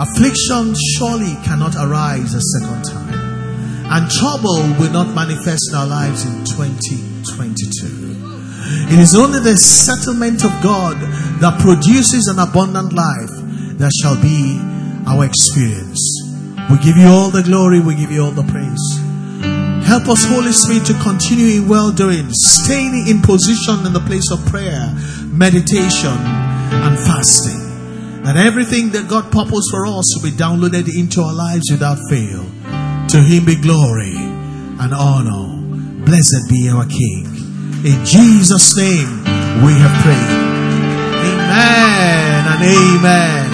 Affliction 0.00 0.72
surely 0.96 1.36
cannot 1.44 1.76
arise 1.76 2.32
a 2.32 2.40
second 2.40 2.82
time, 2.88 3.12
and 3.92 4.10
trouble 4.10 4.64
will 4.80 4.90
not 4.90 5.14
manifest 5.14 5.68
in 5.68 5.76
our 5.76 5.86
lives 5.86 6.24
in 6.24 6.46
2022. 6.48 8.88
It 8.88 8.98
is 8.98 9.14
only 9.14 9.40
the 9.40 9.58
settlement 9.58 10.46
of 10.48 10.62
God 10.62 10.96
that 11.42 11.60
produces 11.60 12.26
an 12.28 12.38
abundant 12.38 12.94
life 12.94 13.36
that 13.76 13.92
shall 14.00 14.16
be 14.16 14.58
our 15.06 15.26
experience. 15.26 16.27
We 16.70 16.78
give 16.78 16.96
you 16.96 17.08
all 17.08 17.30
the 17.30 17.42
glory, 17.42 17.80
we 17.80 17.94
give 17.94 18.10
you 18.10 18.24
all 18.24 18.30
the 18.30 18.44
praise. 18.44 19.08
Help 19.88 20.06
us, 20.08 20.22
Holy 20.28 20.52
Spirit, 20.52 20.84
to 20.86 20.94
continue 21.02 21.62
in 21.62 21.68
well 21.68 21.90
doing, 21.90 22.28
staying 22.30 23.08
in 23.08 23.22
position 23.22 23.86
in 23.86 23.94
the 23.94 24.04
place 24.04 24.30
of 24.30 24.44
prayer, 24.46 24.92
meditation, 25.24 26.12
and 26.12 26.98
fasting. 26.98 28.22
That 28.24 28.36
everything 28.36 28.90
that 28.90 29.08
God 29.08 29.32
purposed 29.32 29.70
for 29.70 29.86
us 29.86 30.04
will 30.14 30.30
be 30.30 30.36
downloaded 30.36 30.92
into 30.92 31.22
our 31.22 31.32
lives 31.32 31.70
without 31.70 31.96
fail. 32.10 32.44
To 33.08 33.16
Him 33.16 33.46
be 33.46 33.56
glory 33.56 34.12
and 34.12 34.92
honor. 34.92 35.56
Blessed 36.04 36.50
be 36.50 36.68
our 36.68 36.84
King. 36.84 37.24
In 37.88 38.04
Jesus' 38.04 38.76
name 38.76 39.24
we 39.64 39.72
have 39.72 40.02
prayed. 40.04 40.36
Amen 41.24 42.44
and 42.44 42.62
amen. 42.62 43.47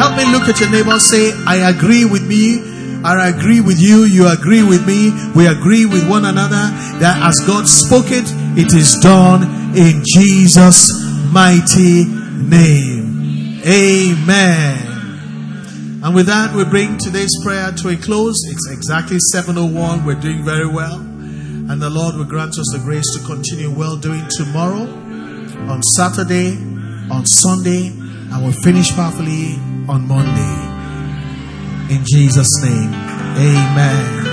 Help 0.00 0.16
me 0.16 0.24
look 0.32 0.48
at 0.48 0.58
your 0.58 0.70
neighbor 0.70 0.98
say, 0.98 1.30
I 1.46 1.68
agree 1.68 2.06
with 2.06 2.26
me. 2.26 2.56
I 3.04 3.28
agree 3.28 3.60
with 3.60 3.78
you. 3.78 4.04
You 4.04 4.28
agree 4.28 4.62
with 4.62 4.86
me. 4.86 5.12
We 5.36 5.46
agree 5.46 5.84
with 5.84 6.08
one 6.08 6.24
another 6.24 6.72
that 7.00 7.20
as 7.20 7.36
God 7.46 7.68
spoke 7.68 8.06
it, 8.08 8.24
it 8.56 8.72
is 8.72 8.96
done 9.02 9.76
in 9.76 10.02
Jesus' 10.02 10.88
mighty 11.30 12.06
name. 12.06 13.60
Amen. 13.60 14.86
And 16.02 16.14
with 16.14 16.28
that, 16.28 16.54
we 16.54 16.64
bring 16.64 16.96
today's 16.96 17.36
prayer 17.44 17.70
to 17.70 17.88
a 17.90 17.96
close. 17.98 18.42
It's 18.48 18.70
exactly 18.70 19.18
7.01. 19.34 20.06
We're 20.06 20.14
doing 20.14 20.46
very 20.46 20.66
well. 20.66 20.94
And 20.96 21.76
the 21.80 21.90
Lord 21.90 22.16
will 22.16 22.24
grant 22.24 22.58
us 22.58 22.72
the 22.72 22.80
grace 22.82 23.04
to 23.18 23.26
continue 23.26 23.70
well 23.70 23.98
doing 23.98 24.26
tomorrow, 24.30 24.88
on 25.68 25.82
Saturday, 25.82 26.56
on 27.10 27.26
Sunday, 27.26 27.99
and 28.32 28.42
we'll 28.42 28.52
finish 28.62 28.90
powerfully 28.92 29.54
on 29.88 30.06
Monday. 30.06 31.94
In 31.94 32.04
Jesus' 32.06 32.62
name, 32.62 32.92
amen. 33.36 34.29